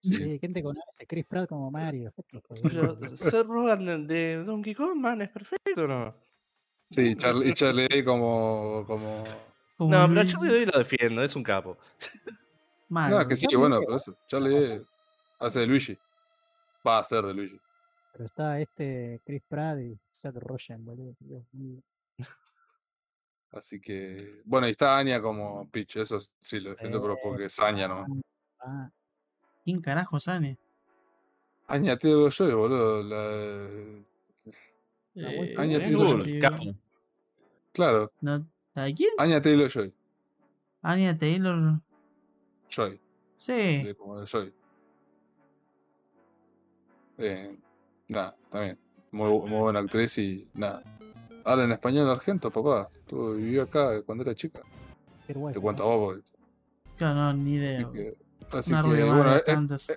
[0.00, 0.38] Sí, Sí.
[0.38, 2.12] gente con ese Chris Pratt como Mario.
[2.62, 6.14] Pero Seth Rogen de, de Donkey Kong, man, es perfecto, ¿no?
[6.90, 9.24] Sí, Charlie, y Charlie Day como, como
[9.78, 11.76] No, pero a Charlie Day lo defiendo, es un capo.
[12.88, 14.16] Mal, No, que sí, bueno, por eso.
[14.26, 14.54] Charlie?
[14.58, 14.82] Day
[15.40, 15.98] hace de Luigi.
[16.86, 17.60] Va a ser de Luigi.
[18.12, 21.14] Pero está este Chris Pratt y Seth Rogen, boludo.
[21.20, 21.80] Dios mío.
[23.52, 24.42] Así que.
[24.44, 25.96] Bueno, y está Anya como Peach.
[25.96, 28.06] Eso sí lo defiendo, pero porque es Anya, ¿no?
[28.60, 28.90] Ah,
[29.64, 30.58] ¿Quién carajo sale?
[31.66, 33.02] Anya Taylor Joy, boludo.
[33.02, 34.02] La...
[35.14, 35.54] La Eh.
[35.58, 36.38] Anya Taylor Joy.
[36.40, 36.62] Capo.
[37.72, 39.10] Claro, no, ¿La de quién?
[39.18, 39.92] Anya Taylor Joy.
[40.82, 41.80] Anya Taylor.
[42.70, 43.00] Joy.
[43.36, 43.52] Sí.
[43.84, 44.52] de- como de Joy.
[47.18, 47.58] Eh,
[48.08, 48.78] nada, también.
[49.10, 50.82] Muy, muy buena actriz y nada.
[51.44, 52.88] Habla en español argento, papá.
[53.06, 54.60] Tú vivió acá cuando era chica.
[55.26, 56.14] qué guay, Te cuento a vos.
[56.16, 56.38] porque-
[56.96, 57.80] Claro, no, ni idea.
[57.80, 58.14] Así que,
[58.52, 59.42] así Una que, rubia más bueno, de eh,
[59.88, 59.96] eh,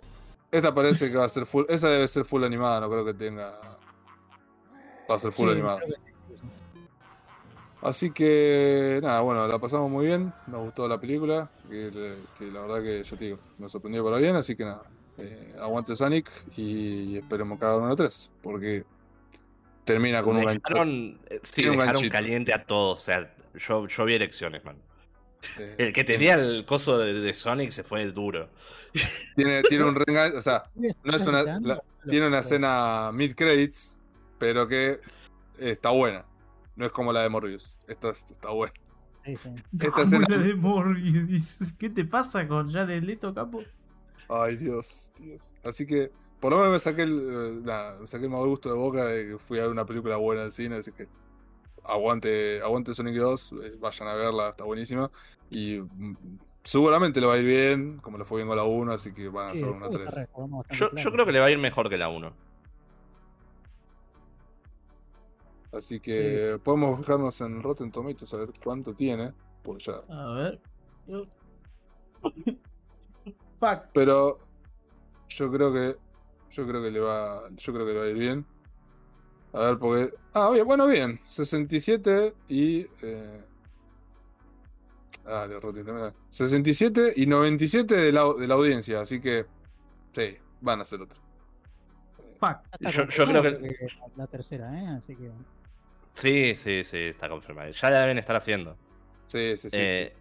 [0.51, 1.63] esta parece que va a ser full.
[1.67, 3.59] Esa debe ser full animada, no creo que tenga.
[5.09, 5.79] Va a ser full Sí, animada.
[7.81, 10.31] Así que, nada, bueno, la pasamos muy bien.
[10.45, 11.49] Nos gustó la película.
[11.67, 11.91] Que,
[12.51, 14.35] la verdad que, yo te digo, me sorprendió para bien.
[14.35, 14.83] Así que nada,
[15.17, 18.29] eh, aguante Sonic y esperemos que haga una 3.
[18.41, 18.83] Porque
[19.85, 20.61] termina con un gancho.
[20.67, 22.11] dejaron, eh, sí, un dejaron ganchito.
[22.11, 22.97] caliente a todos.
[22.97, 24.77] O sea, yo, yo vi elecciones, man.
[25.57, 28.49] Eh, El que tenía el coso de, de Sonic se fue duro.
[29.35, 33.95] Tiene, tiene un reengan- o sea, no es una, la- tiene una escena mid credits,
[34.37, 34.99] pero que
[35.57, 36.25] está buena.
[36.75, 37.75] No es como la de Morbius.
[37.87, 38.73] Esta es- está buena.
[39.23, 41.73] Esta escena- la de Morbius.
[41.79, 43.63] ¿Qué te pasa con Jared Leto, capo?
[44.33, 45.51] Ay, Dios, Dios.
[45.63, 46.09] Así que,
[46.39, 49.03] por lo menos me saqué el, eh, nada, me saqué el mal gusto de boca
[49.05, 51.07] de que fui a ver una película buena al cine, así que
[51.83, 55.11] aguante, aguante Sonic 2, eh, vayan a verla, está buenísima.
[55.49, 56.15] Y mm,
[56.63, 59.27] seguramente le va a ir bien, como le fue bien con la 1, así que
[59.27, 60.07] van a hacer una juego 3.
[60.09, 61.03] está re- jugamos bastante Yo, claro.
[61.03, 62.33] yo creo que le va a ir mejor que la 1.
[65.73, 69.33] Así que podemos fijarnos en Rotten Tomatoes a ver cuánto tiene.
[69.63, 70.01] Pues ya.
[70.09, 70.59] A ver.
[71.07, 71.23] Yo-
[73.61, 73.85] Fuck.
[73.93, 74.39] Pero
[75.29, 75.95] yo creo que.
[76.51, 77.43] Yo creo que le va.
[77.55, 78.45] Yo creo que le va a ir bien.
[79.53, 80.13] A ver, porque.
[80.33, 81.21] Ah, bien, bueno, bien.
[81.23, 82.87] 67 y.
[83.03, 83.41] Eh...
[85.23, 86.15] Dale, Rotten Tomatoes.
[86.31, 88.99] 67 y 97 de la, de la audiencia.
[89.01, 89.45] Así que.
[90.11, 91.19] Sí, van a hacer otro.
[92.33, 94.87] Está Yo- yo creo que- La tercera, ¿eh?
[94.97, 95.31] Así que.
[96.15, 97.69] Sí, sí, sí, está confirmado.
[97.69, 98.75] Ya la deben estar haciendo.
[99.25, 99.69] Sí, sí, sí.
[99.69, 99.77] sí.
[99.79, 100.20] Eh, y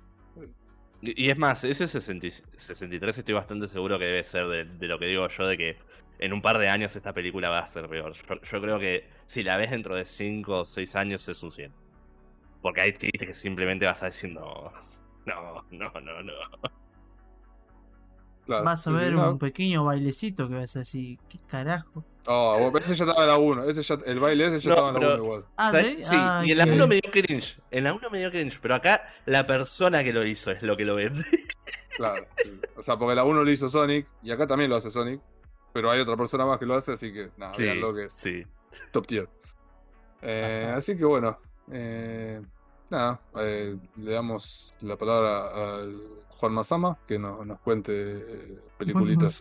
[1.03, 4.87] y es más, ese 60 y- 63 estoy bastante seguro que debe ser de, de
[4.87, 5.77] lo que digo yo, de que
[6.19, 8.13] en un par de años esta película va a ser peor.
[8.15, 11.51] Yo, yo creo que si la ves dentro de 5 o 6 años es un
[11.51, 11.73] 100.
[12.63, 14.71] Porque hay chistes que simplemente vas a decir no,
[15.27, 16.33] no, no, no, no.
[18.47, 18.65] Claro.
[18.65, 22.05] Vas a ver no- un pequeño bailecito que vas a decir, ¿qué carajo?
[22.27, 23.65] Oh, bueno, ese ya estaba en la 1.
[23.65, 25.45] Ese ya, el baile ese ya No, estaba en la pero- 1 igual.
[25.57, 25.97] Ah, ¿Sabes?
[25.99, 26.05] sí.
[26.05, 26.89] Sí, Ah, y en la qué 1 bien.
[26.89, 27.59] me dio cringe.
[27.71, 30.77] En la 1 me dio cringe, pero acá la persona que lo hizo es lo
[30.77, 31.25] que lo vende.
[31.97, 32.25] Claro.
[32.43, 32.59] sí.
[32.77, 35.21] O sea, porque la 1 lo hizo Sonic y acá también lo hace Sonic.
[35.73, 38.05] Pero hay otra persona más que lo hace, así que nada, Sí, vean lo que
[38.05, 38.45] es sí.
[38.91, 39.29] top tier.
[40.23, 41.39] Eh, así que bueno.
[41.73, 42.41] eh,
[42.91, 49.41] nada, eh, le damos la palabra al Juan Mazama que nos, nos cuente eh, peliculitas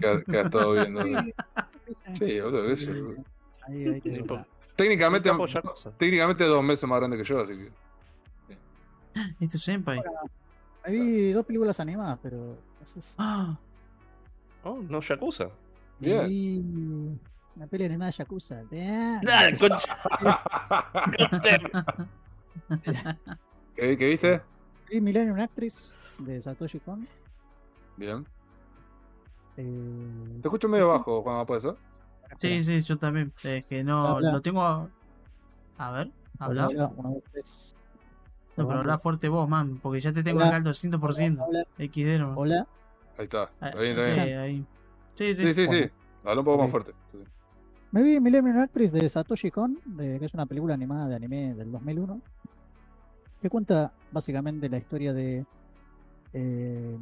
[0.00, 1.02] que que ha estado viendo.
[1.86, 3.14] Sí, Sí, boludo, qué sé yo.
[3.66, 4.24] Ahí, ahí te
[4.76, 5.92] Técnicamente, cosa.
[5.98, 7.72] técnicamente dos meses más grande que yo, así que.
[9.40, 10.02] Esto es Senpai.
[10.84, 12.56] Ahí vi dos películas animadas, pero.
[12.80, 13.56] No sé si- Ah,
[14.64, 15.48] Oh, no, Yakuza.
[15.98, 17.18] Bien.
[17.56, 18.62] Una peli animada de Yakuza.
[19.28, 19.98] Ah, concha-
[23.76, 24.40] ¿Qué, qué viste?
[24.90, 27.06] Vi Millennium Actress de Satoshi Kon.
[27.96, 28.26] Bien.
[29.64, 31.74] Eh, Te escucho medio bajo, Juan, ¿puede ser?
[32.38, 33.32] sí, sí, yo también.
[33.42, 34.32] Es que no, Habla.
[34.32, 34.62] lo tengo.
[34.62, 34.88] A,
[35.78, 36.66] a ver, habla.
[36.96, 37.76] Uno, dos, tres.
[38.56, 41.42] No, pero habla fuerte vos, man, porque ya te tengo acá al 200%.
[41.46, 42.34] Hola, XD no.
[42.34, 42.66] hola.
[43.18, 43.50] Ahí está.
[43.60, 44.38] Ah, Está bien, sí, está bien.
[44.38, 44.66] ahí.
[45.14, 45.54] Sí, sí.
[45.54, 45.90] Sí, sí.
[46.24, 46.92] Habla un poco más fuerte.
[47.12, 47.18] Sí.
[47.92, 51.54] Me vi Millennium Actress de Satoshi Kon, de- que es una película animada de anime
[51.54, 52.20] del 2001,
[53.40, 55.44] que cuenta básicamente la historia de...
[56.32, 56.96] eh,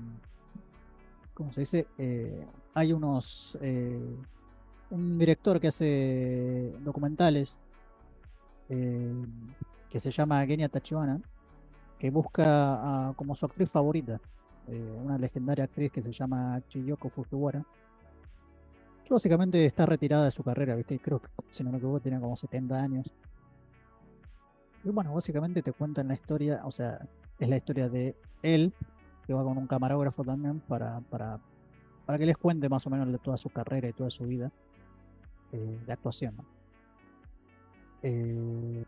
[1.41, 1.87] ¿Cómo se dice?
[1.97, 3.57] Eh, hay unos...
[3.63, 4.15] eh,
[4.91, 7.59] un director que hace documentales
[8.69, 9.25] eh,
[9.89, 11.19] que se llama Genya Tachibana,
[11.99, 14.21] que busca como su actriz favorita,
[15.03, 17.65] una legendaria actriz que se llama Chiyoko Fujiwara
[19.09, 20.99] básicamente está retirada de su carrera, ¿viste?
[20.99, 23.11] Creo que, si no me equivoco, tiene como 70 años.
[24.85, 27.01] Y bueno, básicamente te cuentan la historia, o sea,
[27.39, 28.75] es la historia de él,
[29.31, 31.39] que va con un camarógrafo también, para, para,
[32.05, 34.51] para que les cuente más o menos de toda su carrera y toda su vida
[35.53, 36.35] eh, de actuación.
[36.37, 36.45] ¿no?
[38.03, 38.85] Eh,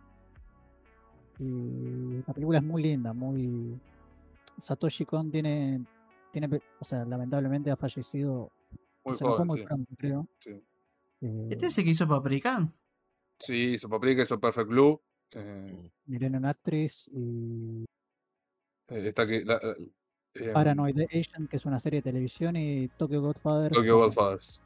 [1.38, 3.80] y la película es muy linda, muy...
[4.58, 5.84] Satoshi Kon tiene,
[6.32, 8.50] tiene, o sea, lamentablemente ha fallecido
[9.04, 9.64] Muy fue joven, muy sí.
[9.64, 10.28] pronto, creo.
[10.40, 10.50] Sí.
[11.20, 12.68] Eh, Este es el que hizo Paprika.
[13.38, 15.00] Sí, hizo Paprika, hizo Perfect Blue.
[15.30, 17.84] Eh, Millennium Actress y
[18.88, 19.44] está aquí.
[19.44, 19.76] La, la-
[20.34, 23.74] eh, Paranoid Agent, que es una serie de televisión, y Tokyo Godfathers.
[23.74, 24.60] Tokyo Godfathers.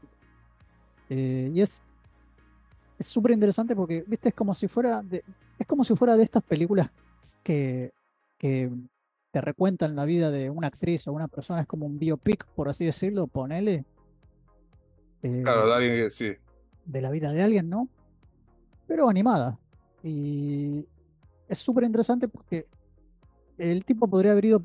[1.10, 1.82] eh, y es
[2.98, 5.22] es súper interesante porque, viste, es como si fuera de,
[5.58, 6.90] es como si fuera de estas películas
[7.42, 7.92] que,
[8.38, 8.70] que
[9.30, 12.70] te recuentan la vida de una actriz o una persona, es como un biopic, por
[12.70, 13.84] así decirlo, ponele.
[15.22, 16.32] eh, Claro, de alguien que sí.
[16.86, 17.86] de la vida de alguien, ¿no?
[18.86, 19.58] Pero animada.
[20.02, 20.86] Y
[21.48, 22.66] es súper interesante porque
[23.58, 24.62] el tipo podría haber ido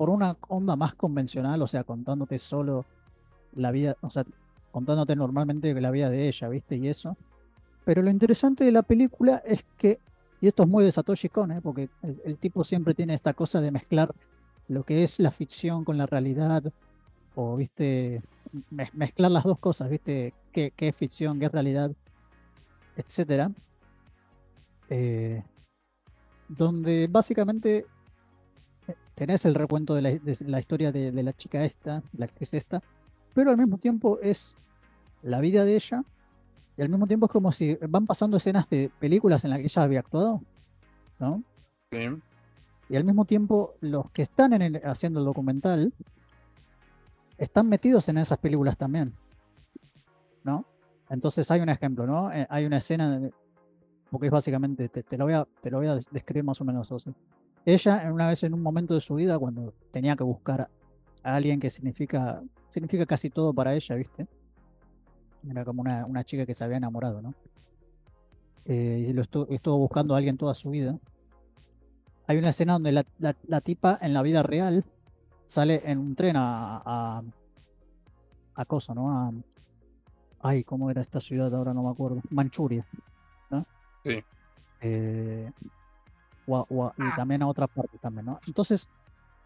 [0.00, 2.86] por una onda más convencional, o sea, contándote solo
[3.54, 4.24] la vida, o sea,
[4.72, 6.76] contándote normalmente la vida de ella, ¿viste?
[6.76, 7.18] Y eso.
[7.84, 9.98] Pero lo interesante de la película es que,
[10.40, 11.60] y esto es muy de Satoshi Kon, ¿eh?
[11.60, 11.90] porque
[12.24, 14.14] el, tipo siempre tiene esta cosa de mezclar
[14.68, 16.62] lo que es la ficción con la realidad,
[17.34, 18.22] o, ¿viste?
[18.70, 20.32] Mez- mezclar las dos cosas, ¿viste?
[20.50, 21.92] ¿Qué, es ficción, qué es realidad,
[22.96, 23.50] etcétera.
[24.88, 25.42] Eh,
[26.48, 27.84] donde básicamente
[29.20, 32.54] tenés el recuento de la, de la historia de, de la chica esta, la actriz
[32.54, 32.82] esta,
[33.34, 34.56] pero al mismo tiempo es
[35.22, 36.02] la vida de ella,
[36.78, 39.66] y al mismo tiempo es como si van pasando escenas de películas en las que
[39.66, 40.40] ella había actuado,
[41.18, 41.42] ¿no?
[41.90, 41.98] Sí.
[42.88, 45.92] Y al mismo tiempo, los que están en el- haciendo el documental
[47.36, 49.12] están metidos en esas películas también.
[50.44, 50.64] ¿No?
[51.10, 52.32] Entonces hay un ejemplo, ¿no?
[52.32, 53.34] Eh, hay una escena, de-
[54.10, 56.58] porque es básicamente, te, te lo voy a, te lo voy a des- describir más
[56.62, 57.12] o menos así.
[57.66, 60.68] Ella, en una vez en un momento de su vida, cuando tenía que buscar
[61.22, 64.26] a alguien que significa, significa casi todo para ella, ¿viste?
[65.48, 67.34] Era como una, una chica que se había enamorado, ¿no?
[68.66, 70.96] eh, y lo estu- estuvo buscando a alguien toda su vida.
[72.26, 74.84] Hay una escena donde la, la- la tipa en la vida real
[75.46, 77.22] sale en un tren a, a,
[78.54, 79.10] a cosa, ¿no?
[79.10, 79.32] A,
[80.40, 81.52] ay, ¿cómo era esta ciudad?
[81.54, 82.20] Ahora no me acuerdo.
[82.30, 82.86] Manchuria,
[83.50, 83.66] ¿no?
[84.04, 84.22] Sí.
[84.82, 85.50] Eh,
[86.46, 88.40] o a- o a- y también a otra parte también, ¿no?
[88.46, 88.88] Entonces,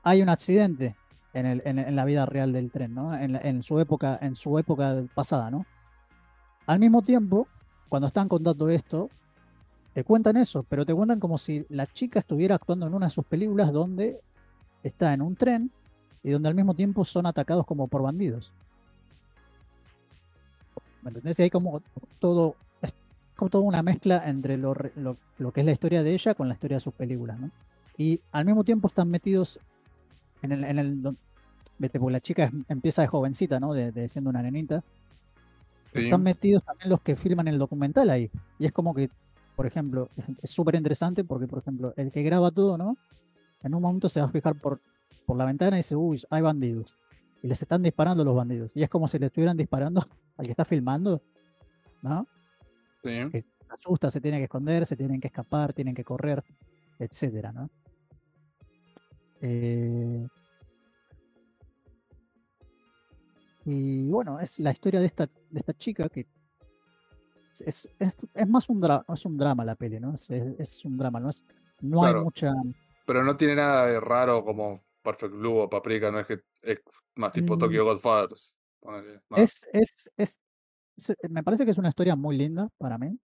[0.03, 0.97] hay un accidente
[1.33, 3.15] en, el, en, en la vida real del tren, ¿no?
[3.16, 5.66] En, su época, en su época pasada, ¿no?
[6.66, 7.49] Al mismo tiempo,
[7.89, 9.11] cuando están contando esto,
[9.93, 13.11] te cuentan eso, pero te cuentan como si la chica estuviera actuando en una de
[13.11, 14.21] sus películas donde
[14.83, 15.73] está en un tren
[16.23, 18.53] y donde al mismo tiempo son atacados como por bandidos.
[21.03, 21.39] ¿Me entendés?
[21.39, 21.83] Y hay como
[22.19, 22.57] todo,
[23.36, 26.48] como toda una mezcla entre lo, lo- lo que es la historia de ella con
[26.48, 27.51] la historia de sus películas, ¿no?
[27.97, 29.59] Y al mismo tiempo están metidos
[30.43, 31.16] en el, en el
[31.78, 33.73] vete, porque la chica es- empieza de jovencita, ¿no?
[33.73, 34.82] De, de siendo una nenita.
[35.93, 36.05] Sí.
[36.05, 38.31] Están metidos también los que filman el documental ahí.
[38.59, 39.11] Y es como que,
[39.56, 42.97] por ejemplo, es- es súper interesante porque, por ejemplo, el que graba todo, ¿no?
[43.62, 44.81] En un momento se va a fijar por,
[45.27, 46.94] por la ventana y dice, uy, hay bandidos.
[47.43, 48.73] Y les están disparando a los bandidos.
[48.74, 50.06] Y es como si le estuvieran disparando
[50.36, 51.23] al que está filmando,
[52.02, 52.27] ¿no?
[53.05, 53.31] Sí.
[53.31, 56.43] que se asusta, se tiene que esconder, se tienen que escapar, tienen que correr,
[56.98, 57.68] etcétera, ¿no?
[59.40, 60.26] Eh,
[63.66, 66.26] y bueno, es la historia de esta, de esta chica que
[67.52, 67.89] es, es,
[68.35, 70.14] es- más un drama, es un drama la peli, ¿no?
[70.14, 71.44] Es, es- un drama, no es,
[71.81, 72.18] no Claro.
[72.18, 72.52] hay mucha
[73.06, 76.81] Pero no tiene nada de raro como Perfect Blue o Paprika, no es que es
[77.16, 77.59] más tipo Mm.
[77.59, 78.56] Tokyo Godfathers.
[79.36, 80.40] es, es-
[81.29, 83.19] me parece que es una historia muy linda para mí,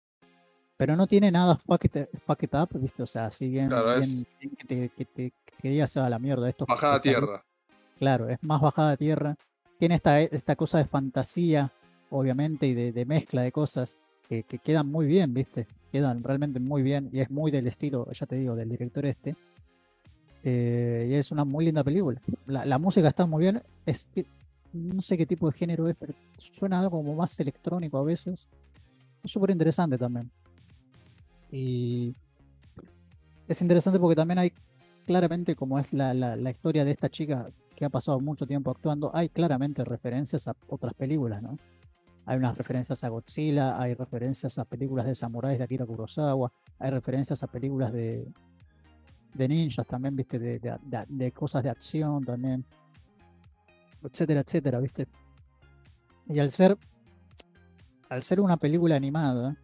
[0.76, 3.02] pero no tiene nada fuck it, fuck it up, ¿viste?
[3.02, 6.48] O sea, bien, Claro, es- bien- que te, que te que digas a la mierda
[6.48, 6.66] esto.
[6.66, 7.44] Bajada a tierra.
[7.98, 9.36] Claro, es más bajada a tierra.
[9.78, 11.72] Tiene esta, esta cosa de fantasía,
[12.10, 13.96] obviamente, y de, de mezcla de cosas
[14.28, 15.66] que, que quedan muy bien, ¿viste?
[15.92, 19.34] Quedan realmente muy bien y es muy del estilo, ya te digo, del director este.
[20.44, 22.20] Eh, y es una muy linda película.
[22.46, 23.62] La, la música está muy bien.
[23.84, 24.06] Es
[24.72, 28.46] no sé qué tipo de género es, pero suena algo como más electrónico a veces.
[29.22, 30.30] Es súper interesante también.
[31.50, 32.14] Y
[33.48, 34.52] es interesante porque también hay
[35.06, 39.10] claramente como es la, la- historia de esta chica que ha pasado mucho tiempo actuando,
[39.14, 41.56] hay claramente referencias a otras películas, ¿no?
[42.24, 46.90] Hay unas referencias a Godzilla, hay referencias a películas de samuráis de Akira Kurosawa, hay
[46.90, 48.26] referencias a películas de,
[49.34, 50.38] de ninjas también, ¿viste?
[50.38, 50.78] De-
[51.08, 52.64] de cosas de acción también,
[54.06, 55.06] etcétera, etcétera, ¿viste?
[56.28, 56.76] Y al ser,
[58.08, 59.56] al ser una película animada,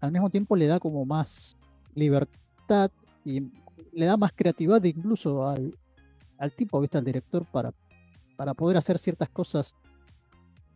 [0.00, 1.56] al mismo tiempo le da como más
[1.94, 2.90] libertad
[3.24, 3.50] y
[3.92, 5.74] le da más creatividad incluso al,
[6.38, 6.98] al tipo, ¿viste?
[6.98, 7.72] Al director para,
[8.36, 9.74] para poder hacer ciertas cosas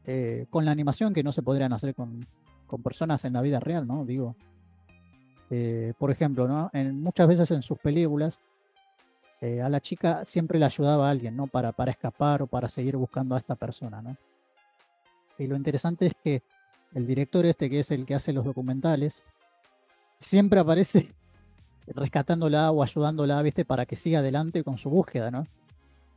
[0.05, 2.27] eh, con la animación que no se podrían hacer con,
[2.67, 4.05] con personas en la vida real, ¿no?
[4.05, 4.37] Digo,
[5.51, 6.71] eh, por ejemplo, ¿no?
[6.73, 8.39] En, muchas veces en sus películas
[9.45, 11.47] eh, a la chica siempre le ayudaba a alguien, ¿no?
[11.47, 14.17] Para, para escapar o para seguir buscando a esta persona, ¿no?
[15.39, 16.43] Y lo interesante es que
[16.95, 19.23] el director este, que es el que hace los documentales,
[20.19, 21.13] siempre aparece
[21.89, 23.67] rescatándola o ayudándola, ¿viste?
[23.67, 25.47] Para que siga adelante con su búsqueda, ¿no?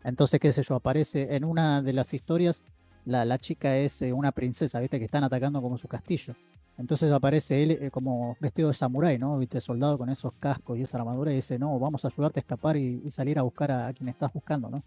[0.06, 2.64] Entonces, qué sé yo, aparece en una de las historias,
[3.04, 5.00] la, la chica es eh, una princesa, ¿viste?
[5.00, 6.34] Que están atacando como su castillo.
[6.78, 9.38] Entonces aparece él eh, como vestido de samurái, ¿no?
[9.40, 9.60] ¿Viste?
[9.62, 12.78] Soldado con esos cascos y esa armadura y dice, no, vamos a ayudarte a escapar
[12.78, 14.84] y, y salir a buscar a, a quien estás buscando, ¿no?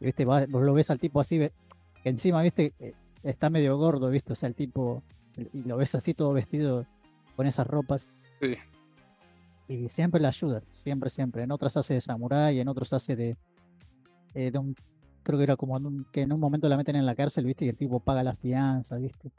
[0.00, 0.24] Y, ¿Viste?
[0.24, 1.52] Va- vos lo ves al tipo así, ve-
[2.04, 2.72] encima, ¿viste?
[2.80, 4.32] Eh, Está medio gordo, ¿viste?
[4.32, 5.02] O sea, el tipo,
[5.52, 6.86] y lo ves así todo vestido
[7.36, 8.08] con esas ropas.
[8.40, 8.56] Sí.
[9.68, 11.42] Y siempre le ayuda, siempre, siempre.
[11.42, 13.36] En otras hace de samurái, en otros hace de,
[14.34, 14.74] eh, de un,
[15.22, 17.44] creo que era como en un- que en un momento la meten en la cárcel,
[17.44, 17.66] ¿viste?
[17.66, 19.30] Y el tipo paga la fianza, ¿viste?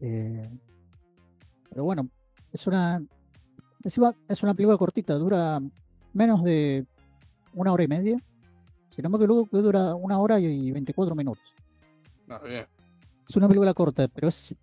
[0.00, 0.50] Eh,
[1.76, 2.08] pero bueno,
[2.54, 3.04] es una,
[3.84, 5.60] encima es una película cortita, dura
[6.14, 6.86] menos de
[7.52, 8.18] una hora y media.
[8.88, 11.44] Si no me equivoco, que dura una hora y 24 minutos.
[12.30, 12.64] Ah, bien.
[13.28, 14.54] Es una película corta, pero es,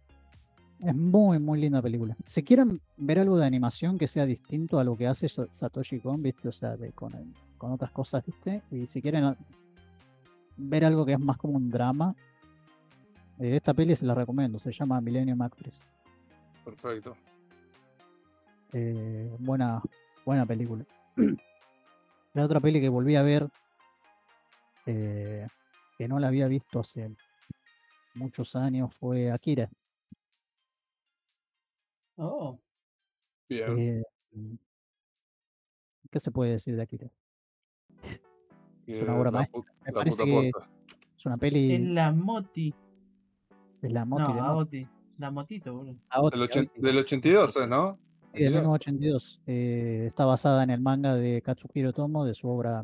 [0.80, 2.18] es muy, muy linda película.
[2.26, 6.00] Si quieren ver algo de animación que sea distinto a lo que hace Sa- Satoshi
[6.00, 6.48] Kon, ¿viste?
[6.48, 8.64] O sea, de- con, el- con otras cosas, ¿viste?
[8.72, 9.38] Y si quieren ah,
[10.58, 12.16] ver algo que es más como un drama,
[13.38, 14.58] eh, esta peli se la recomiendo.
[14.58, 15.80] Se llama Millennium Actress.
[16.64, 17.16] Perfecto.
[18.72, 19.82] Eh, buena,
[20.26, 20.86] buena película.
[22.34, 23.48] La otra peli que volví a ver,
[24.88, 25.48] eh,
[25.98, 27.16] que no la había visto hace
[28.16, 29.70] muchos años, fue Akira.
[32.18, 32.60] Oh,
[33.50, 33.78] Bien.
[33.80, 34.04] Eh,
[36.10, 37.12] ¿Qué se puede decir de Akira?
[38.86, 39.62] Que una obra maestra.
[39.86, 40.52] Me parece que
[41.18, 42.74] es una peli en la moti.
[43.82, 44.90] de la Moti No, de a Mo- Oti.
[45.18, 45.96] La motito, boludo.
[46.32, 47.98] Del, del 82, ¿eh, ¿no?
[48.34, 48.62] Sí, del Mirá.
[48.62, 49.42] 1982.
[49.46, 52.84] Eh, está basada en el manga de Katsuhiro Otomo, de su obra,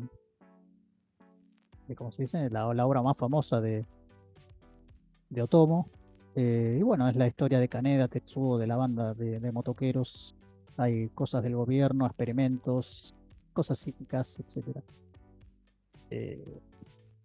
[1.88, 2.48] de, ¿cómo se dice?
[2.50, 3.84] La, la obra más famosa de,
[5.28, 5.88] de Otomo.
[6.36, 10.36] Eh, y bueno, es la historia de Kaneda Tetsuo, de la banda de, de motoqueros.
[10.76, 13.14] Hay cosas del gobierno, experimentos,
[13.52, 14.78] cosas psíquicas, etc.
[16.10, 16.60] Eh,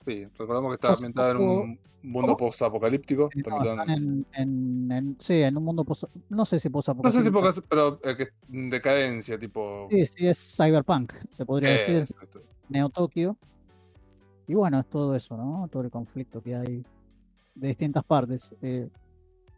[0.05, 3.25] Sí, recordamos que está ambientada en un mundo post-apocalíptico.
[3.25, 6.45] eh, está no, ambientada están en- en, en- en- sí, en un mundo posa- no
[6.45, 9.87] sé si posa No sé si pocas, pero eh, decadencia, tipo.
[9.89, 11.95] Sí, sí, es cyberpunk, se podría Eh, decir.
[11.97, 12.41] exacto.
[12.69, 13.37] Neo Tokio.
[14.47, 15.67] Y bueno, es todo eso, ¿no?
[15.71, 16.85] Todo el conflicto que hay
[17.55, 18.53] de distintas partes.
[18.61, 18.89] Eh,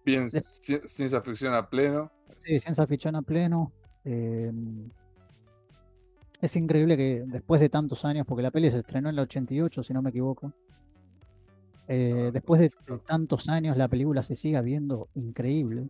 [0.05, 2.09] Bien, De- ciencia ficción a pleno.
[2.45, 3.73] sí, ciencia ficción a pleno.
[6.41, 9.19] Eh, es increíble que después de tantos años, porque la peli se estrenó en el
[9.21, 10.51] 88, si no me equivoco.
[11.89, 12.71] eh, después de,
[13.05, 15.87] tantos años, la película se siga viendo increíble.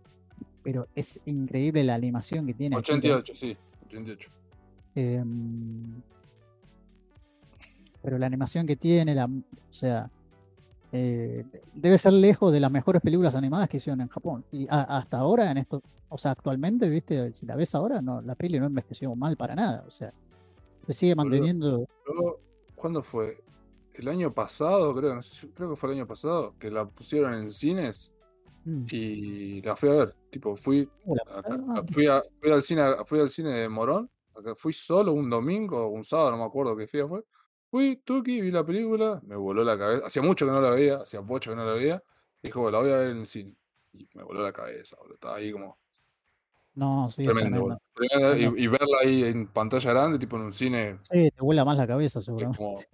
[0.63, 2.75] Pero es increíble la animación que tiene.
[2.75, 2.97] Akira.
[2.97, 3.57] 88, sí,
[3.87, 4.29] 88.
[4.95, 6.01] Em,
[8.01, 10.09] pero la animación que tiene, la, o sea,
[10.91, 11.43] eh,
[11.73, 14.43] debe ser lejos de las mejores películas animadas que hicieron en Japón.
[14.51, 18.21] Y a- hasta ahora, en esto, o sea, actualmente, viste, si la ves ahora, no,
[18.21, 19.83] la peli no envejeció mal para nada.
[19.87, 20.13] O sea,
[20.87, 21.87] se sigue manteniendo.
[22.05, 22.39] Luego,
[22.75, 23.43] ¿Cuándo fue?
[23.93, 27.33] El año pasado, creo, no sé, creo que fue el año pasado, que la pusieron
[27.33, 28.11] en cines
[28.65, 30.15] Mm, y la fui a ver.
[30.29, 30.89] Tipo, fui,
[31.31, 34.09] ah, fui, a- fui al cine, fui al cine de Morón.
[34.57, 37.23] Fui solo un domingo o un sábado, no me acuerdo qué día fue.
[37.71, 40.05] Fui, Tuki, vi la película, me voló la cabeza.
[40.07, 42.03] Hacía mucho que no la veía, hacía mucho que no la veía.
[42.43, 43.55] Bueno, la voy a ver en el cine.
[43.93, 45.13] Y me voló la cabeza, boludo.
[45.15, 45.77] Estaba ahí como
[46.77, 47.75] No, sí, tremendo,
[48.55, 51.87] y- verla ahí en pantalla grande, tipo en un cine, Sí, te vuela más la
[51.87, 52.55] cabeza, seguramente.
[52.59, 52.75] como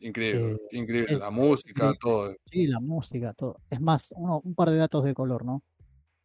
[0.00, 1.12] increíble, Eh, increíble.
[1.12, 2.34] es La música, todo.
[2.50, 3.58] Sí, la música, todo.
[3.70, 5.62] Es más, uno- un par de datos de color, ¿no?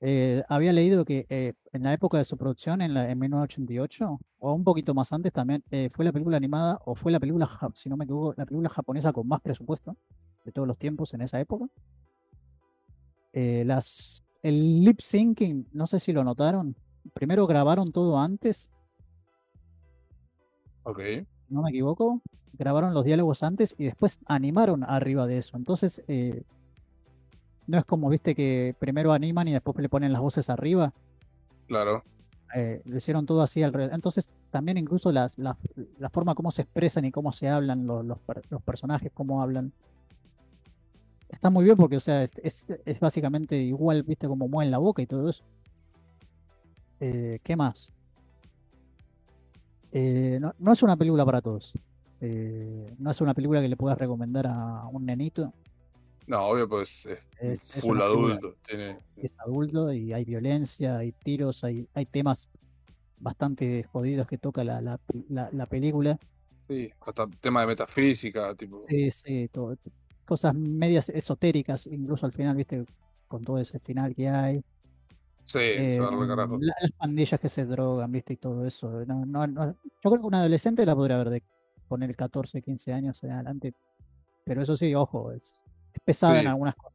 [0.01, 4.19] Eh, había leído que eh, en la época de su producción, en, la, en 1988,
[4.39, 7.47] o un poquito más antes también, eh, fue la película animada, o fue la película,
[7.75, 9.95] si no me equivoco, la película japonesa con más presupuesto
[10.45, 11.67] de todos los tiempos en esa época.
[13.33, 16.75] Las, el lip syncing, no sé si lo notaron,
[17.13, 18.71] primero grabaron todo antes,
[20.83, 20.99] Ok.
[21.49, 22.21] no me equivoco,
[22.53, 25.57] grabaron los diálogos antes y después animaron arriba de eso.
[25.57, 26.43] Entonces, eh,
[27.67, 30.93] no es como, viste, que primero animan y después le ponen las voces arriba.
[31.67, 32.03] Claro.
[32.55, 33.93] eh, lo hicieron todo así alrededor.
[33.93, 35.57] Entonces, también incluso las, la,
[35.99, 38.19] la forma como se expresan y cómo se hablan los, los,
[38.49, 39.73] los personajes, cómo hablan.
[41.29, 44.77] Está muy bien porque, o sea, es, es, es básicamente igual, viste, como mueven la
[44.77, 45.43] boca y todo eso.
[46.99, 47.91] Eh, ¿Qué más?
[49.91, 51.73] Eh, no, no es una película para todos.
[52.21, 55.53] Eh, no es una película que le puedas recomendar a un nenito.
[56.25, 57.07] No, obvio, pues
[57.39, 58.55] es full adulto.
[58.67, 62.49] Tiene, es adulto y hay violencia, hay tiros, hay, hay temas
[63.19, 64.99] bastante jodidos que toca la, la,
[65.29, 66.19] la- la película.
[66.67, 68.85] sí, hasta tema de metafísica, tipo.
[68.89, 69.77] Sí, sí, todo-
[70.27, 72.85] cosas medias esotéricas, incluso al final, viste,
[73.27, 74.63] con todo ese final que hay.
[75.45, 75.59] Sí,
[75.93, 76.11] se va a
[76.59, 79.05] la- las pandillas que se drogan, viste, y todo eso.
[79.05, 81.43] No, no, no- Yo creo que un adolescente la podría ver de
[81.87, 83.73] poner 14, 15 años en adelante.
[84.43, 85.53] Pero eso sí, ojo, es,
[85.93, 86.93] es pesada en algunas cosas.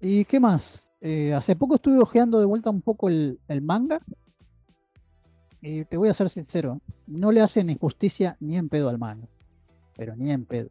[0.00, 0.86] ¿Y qué más?
[1.00, 4.00] Eh, hace poco estuve hojeando de vuelta un poco el, el manga.
[5.60, 8.98] Y te voy a ser sincero, no le hacen ni justicia ni en pedo al
[8.98, 9.26] manga.
[9.98, 10.70] Pero ni en pedo.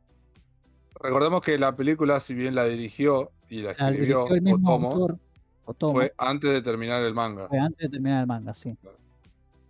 [1.01, 4.91] Recordemos que la película, si bien la dirigió y la La escribió el mismo Otomo,
[4.93, 5.19] autor,
[5.65, 7.47] Otomo, fue antes de terminar el manga.
[7.49, 8.75] fue antes de terminar el manga, sí.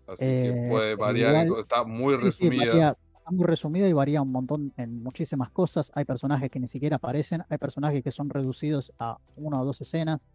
[0.08, 2.66] Así que Eh, puede variar, igual- está muy Sí, sí, resumida.
[2.72, 5.92] varía- está muy resumida y varía un montón en muchísimas cosas.
[5.96, 9.82] Hay personajes que ni siquiera aparecen, hay personajes que son reducidos a una o dos
[9.82, 10.26] escenas.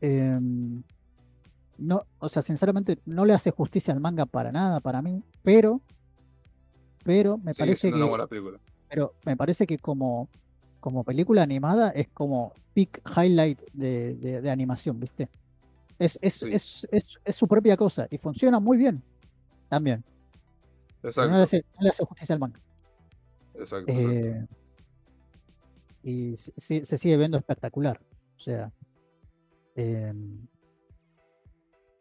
[0.00, 0.82] Em,
[1.78, 5.80] no, o sea, sinceramente no le hace justicia al manga para nada para mí, pero,
[7.04, 8.58] pero me Sigue parece una que, buena película.
[8.88, 10.28] pero me parece que como,
[10.80, 15.28] como película animada es como peak highlight de, de- de animación, ¿viste?
[15.98, 16.48] Es, es, Sí.
[16.52, 19.00] es, es, es su propia cosa y funciona muy bien
[19.68, 20.02] también.
[21.02, 22.60] Exacto, no le hace, no le hace justicia al manga.
[23.54, 23.92] exacto.
[23.92, 24.10] exacto.
[24.10, 24.46] Eh,
[26.02, 28.00] y se, sigue viendo espectacular.
[28.36, 28.72] O sea.
[29.76, 30.46] em,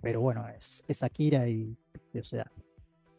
[0.02, 1.78] pero bueno, es, es Akira y.
[2.20, 2.50] O sea.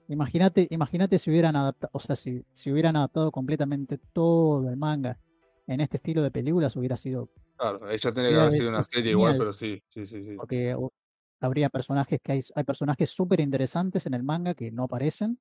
[0.08, 5.18] Imagínate, imagínate si hubieran adaptado, o sea, si, si hubieran adaptado completamente todo el manga
[5.66, 7.30] en este estilo de películas, hubiera sido.
[7.56, 10.36] Claro, ella tiene que haber sido una serie igual, pero sí, sí, sí, sí.
[10.36, 10.76] Porque
[11.40, 15.38] habría personajes que hay, hay personajes súper interesantes en el manga que no aparecen.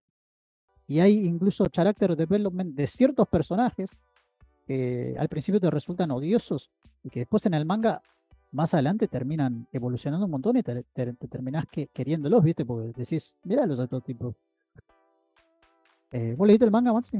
[0.87, 4.01] Y hay incluso character development de ciertos personajes
[4.67, 6.71] que al principio te resultan odiosos
[7.03, 8.01] y que después en el manga,
[8.51, 12.65] más adelante, terminan evolucionando un montón y te, te- te terminás que, queriéndolos, ¿viste?
[12.65, 14.35] Porque decís, míralos a todo tipo.
[16.13, 17.17] Eh, ¿Vos leíste el manga, Maxi?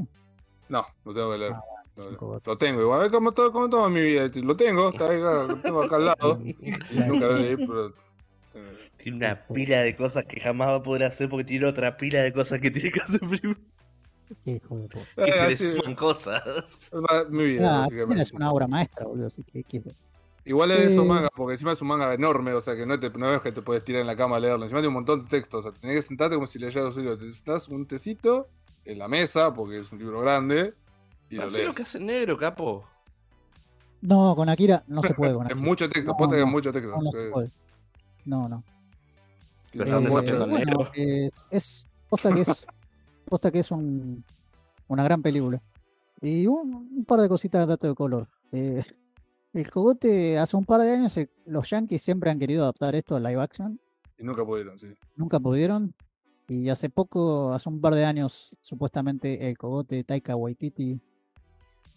[0.68, 1.52] No, lo tengo que leer.
[1.52, 1.62] Ah,
[1.96, 4.30] Lo- es tengo igual, como todo, como todo en mi vida.
[4.42, 6.40] Lo tengo, está acá, lo tengo acá al lado.
[6.90, 7.92] Y nunca lo leí, pero.
[8.96, 12.20] Tiene una pila de cosas que jamás va a poder hacer porque tiene otra pila
[12.22, 13.60] de cosas que tiene que hacer primero.
[14.44, 14.60] Que
[15.32, 16.42] se le así- suman cosas.
[16.46, 18.22] es una- mi vida, Ah, básicamente.
[18.22, 19.26] es una obra maestra, boludo.
[19.26, 19.82] Así que, que-
[20.46, 21.00] Igual es Eh.
[21.00, 23.40] un manga, porque encima es un manga enorme, o sea que no, te, no es
[23.40, 24.62] que te puedes tirar en la cama a leerlo.
[24.64, 27.02] Encima tiene un montón de textos, o sea, tenés que sentarte como si leyeras un
[27.02, 27.18] libro.
[27.18, 28.48] Te sentás un tecito
[28.84, 30.74] en la mesa, porque es un libro grande,
[31.30, 31.66] y lo lees.
[31.66, 32.84] lo que hace negro, capo.
[34.00, 35.34] No, con Akira no se puede.
[35.34, 35.66] Con Es Akira.
[35.68, 36.90] mucho texto, No, posta que es mucho texto.
[36.96, 37.50] No, no se Eh, puede.
[38.26, 38.64] No, no.
[39.72, 40.90] Lo Eh, están desafiando al bueno, negro.
[40.94, 42.66] es, es posta que es
[43.26, 44.24] posta que es un,
[44.88, 45.60] una gran película
[46.20, 48.84] y un, un par de cositas de dato de color Eh,
[49.54, 53.16] el cogote hace un par de años eh, los yankees siempre han querido adaptar esto
[53.16, 53.80] a live action
[54.18, 54.88] Y nunca pudieron, sí.
[55.16, 55.94] nunca pudieron
[56.48, 61.00] y hace poco hace un par de años supuestamente el cogote Taika Waititi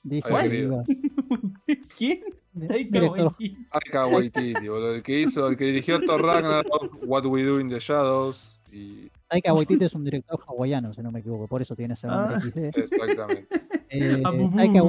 [0.03, 0.29] dijo
[1.97, 2.21] ¿Quién?
[2.67, 3.57] Taika Waititi.
[3.71, 4.95] Aika Waititi, boludo.
[4.95, 8.59] El que hizo, el que dirigió Thor Ragnarok, What We Do in the Shadows.
[8.71, 12.07] Y Taika Waititi es un director hawaiano si no me equivoco por eso tiene ese
[12.07, 12.41] nombre Ah.
[12.41, 12.57] XD.
[12.77, 13.47] exactamente.
[13.89, 14.23] Eh.
[14.55, 14.81] Taika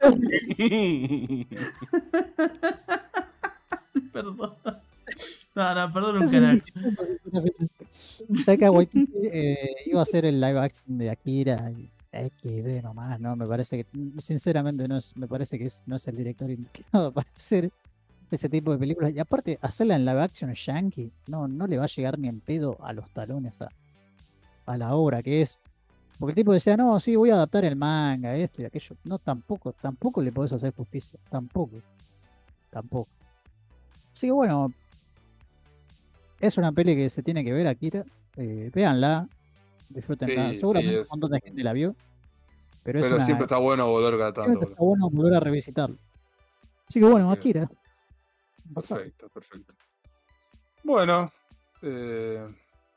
[4.12, 4.54] Perdón.
[5.58, 6.62] No, no, perdón un canal.
[8.46, 13.34] Taika Waititi eh, iba a hacer el live action de Akira y XD nomás, ¿no?
[13.34, 13.86] Me parece que,
[14.20, 17.70] sinceramente, no es, me parece que es- no es el director indicado para hacer
[18.30, 19.12] ese tipo de películas.
[19.12, 22.38] Y aparte, hacerla en live action yankee, no, no le va a llegar ni en
[22.40, 23.68] pedo a los talones a,
[24.66, 25.60] a la obra que es.
[26.20, 28.96] Porque el tipo decía, no, sí, voy a adaptar el manga, esto y aquello.
[29.04, 31.18] No, tampoco, tampoco le podés hacer justicia.
[31.30, 31.76] Tampoco.
[32.70, 33.08] Tampoco.
[34.12, 34.72] Así que bueno,
[36.40, 38.04] es una peli que se tiene que ver, Akira.
[38.36, 39.28] Eh, véanla,
[39.88, 40.48] disfrútenla.
[40.50, 41.94] Sí, sí, Seguramente es- un montón de gente la vio.
[42.82, 44.62] Pero, es Pero una, siempre está bueno volver cada tanto.
[44.62, 45.96] está bueno volver a revisitarlo.
[46.88, 47.68] Así que bueno, Akira.
[48.74, 49.74] Perfecto, perfecto.
[50.84, 51.30] Bueno,
[51.82, 52.46] eh,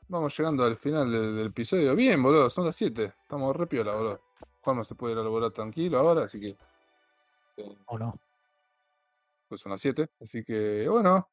[0.08, 1.94] vamos llegando al final del, del episodio.
[1.94, 3.12] Bien, boludo, son las 7.
[3.22, 4.20] Estamos re piola, boludo.
[4.62, 6.56] Juanma se puede ir a laburar tranquilo ahora, así que.
[7.56, 8.14] eh, ¿O no?
[9.48, 10.08] pues son las 7.
[10.20, 11.28] Así que, bueno,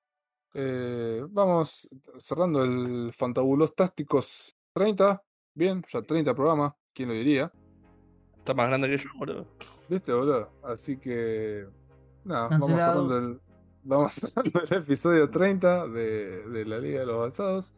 [0.54, 5.22] eh, vamos cerrando el Fantabulos Tácticos 30.
[5.54, 7.52] Bien, ya 30 programas, ¿quién lo diría?
[8.38, 9.46] Está más grande que yo, boludo.
[9.88, 10.50] ¿Viste, boludo?
[10.64, 11.68] Así que.
[12.24, 13.42] Nada, vamos cerrando, el,
[13.84, 17.76] vamos cerrando el episodio 30 de, de la Liga de los Avanzados.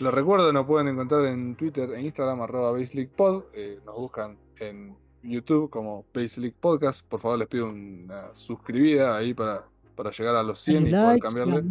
[0.00, 3.44] Les recuerdo, nos pueden encontrar en Twitter e Instagram, arroba BaseLeaguePod.
[3.54, 7.06] Eh, nos buscan en YouTube como BaseLeague Podcast.
[7.06, 9.68] Por favor, les pido una suscribida ahí para,
[10.02, 11.62] para llegar a los 100 y poder cambiarle.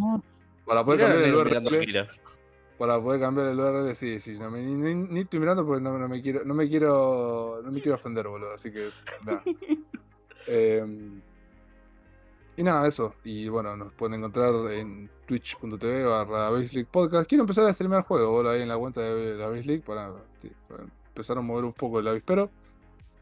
[0.65, 1.53] Para poder cambiar el URL.
[2.77, 4.39] Para poder cambiar el URL, sí, sí.
[4.39, 7.61] No me, ni, ni- ni estoy mirando porque no, no me quiero, no me quiero,
[7.63, 8.53] no me quiero ofender, boludo.
[8.53, 8.89] Así que,
[9.25, 9.43] nada.
[10.47, 11.21] Em,
[12.57, 13.13] y nada, eso.
[13.23, 17.27] Y bueno, nos pueden encontrar en twitch.tv barra Base Podcast.
[17.29, 20.11] Quiero empezar a streamear juegos, boludo, ahí en la cuenta de la Base League para,
[20.41, 22.49] sí, para empezar a mover un poco el avispero.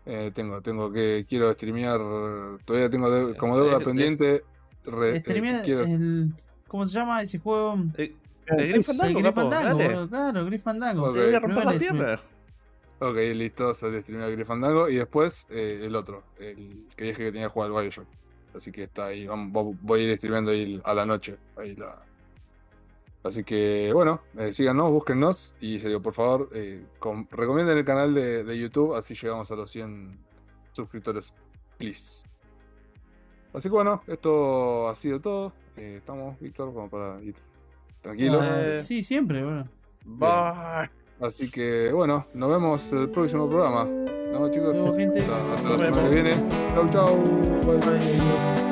[0.06, 2.00] Eh, tengo, tengo que, quiero streamear,
[2.66, 4.44] todavía tengo de- como deuda pendiente.
[4.86, 5.24] Re- eh,
[5.64, 6.32] quiero- el.
[6.68, 7.78] ¿Cómo se llama ese juego?
[7.98, 8.16] Eh,
[8.48, 9.34] El Grim El Fandango, Grim
[10.10, 11.04] claro, Grim Fandango.
[11.10, 11.14] Ok.
[11.16, 12.20] Te voy a romper Primero la pierna.
[13.02, 14.90] Ok, listo, salió streamear Grim Fandango.
[14.90, 18.08] Y después eh, el otro, el que dije que tenía que jugar al Bioshock.
[18.56, 21.38] Así que está ahí, vamos, voy a ir streameando ahí a la noche.
[21.58, 21.96] Ahí la...
[23.24, 28.14] Así que bueno, eh, síganos, búsquennos y eh, por favor eh, com- recomienden el canal
[28.14, 30.18] de, de YouTube, así llegamos a los 100
[30.72, 31.34] suscriptores,
[31.78, 32.24] please.
[33.54, 35.54] Así que bueno, esto ha sido todo.
[35.78, 37.36] Eh, estamos, Víctor, como para ir
[38.02, 38.40] tranquilo.
[38.42, 38.84] Ah, Eh.
[38.84, 39.68] sí, siempre, bueno.
[40.06, 40.90] Bye.
[41.22, 43.86] Así que bueno, nos vemos el próximo programa.
[43.86, 44.78] ¿No, chicos?
[44.96, 45.20] Gente.
[45.20, 46.32] Hasta, hasta la semana que viene.
[46.70, 47.18] Chau, chau.
[47.66, 47.78] Bye.
[47.78, 48.69] Bye.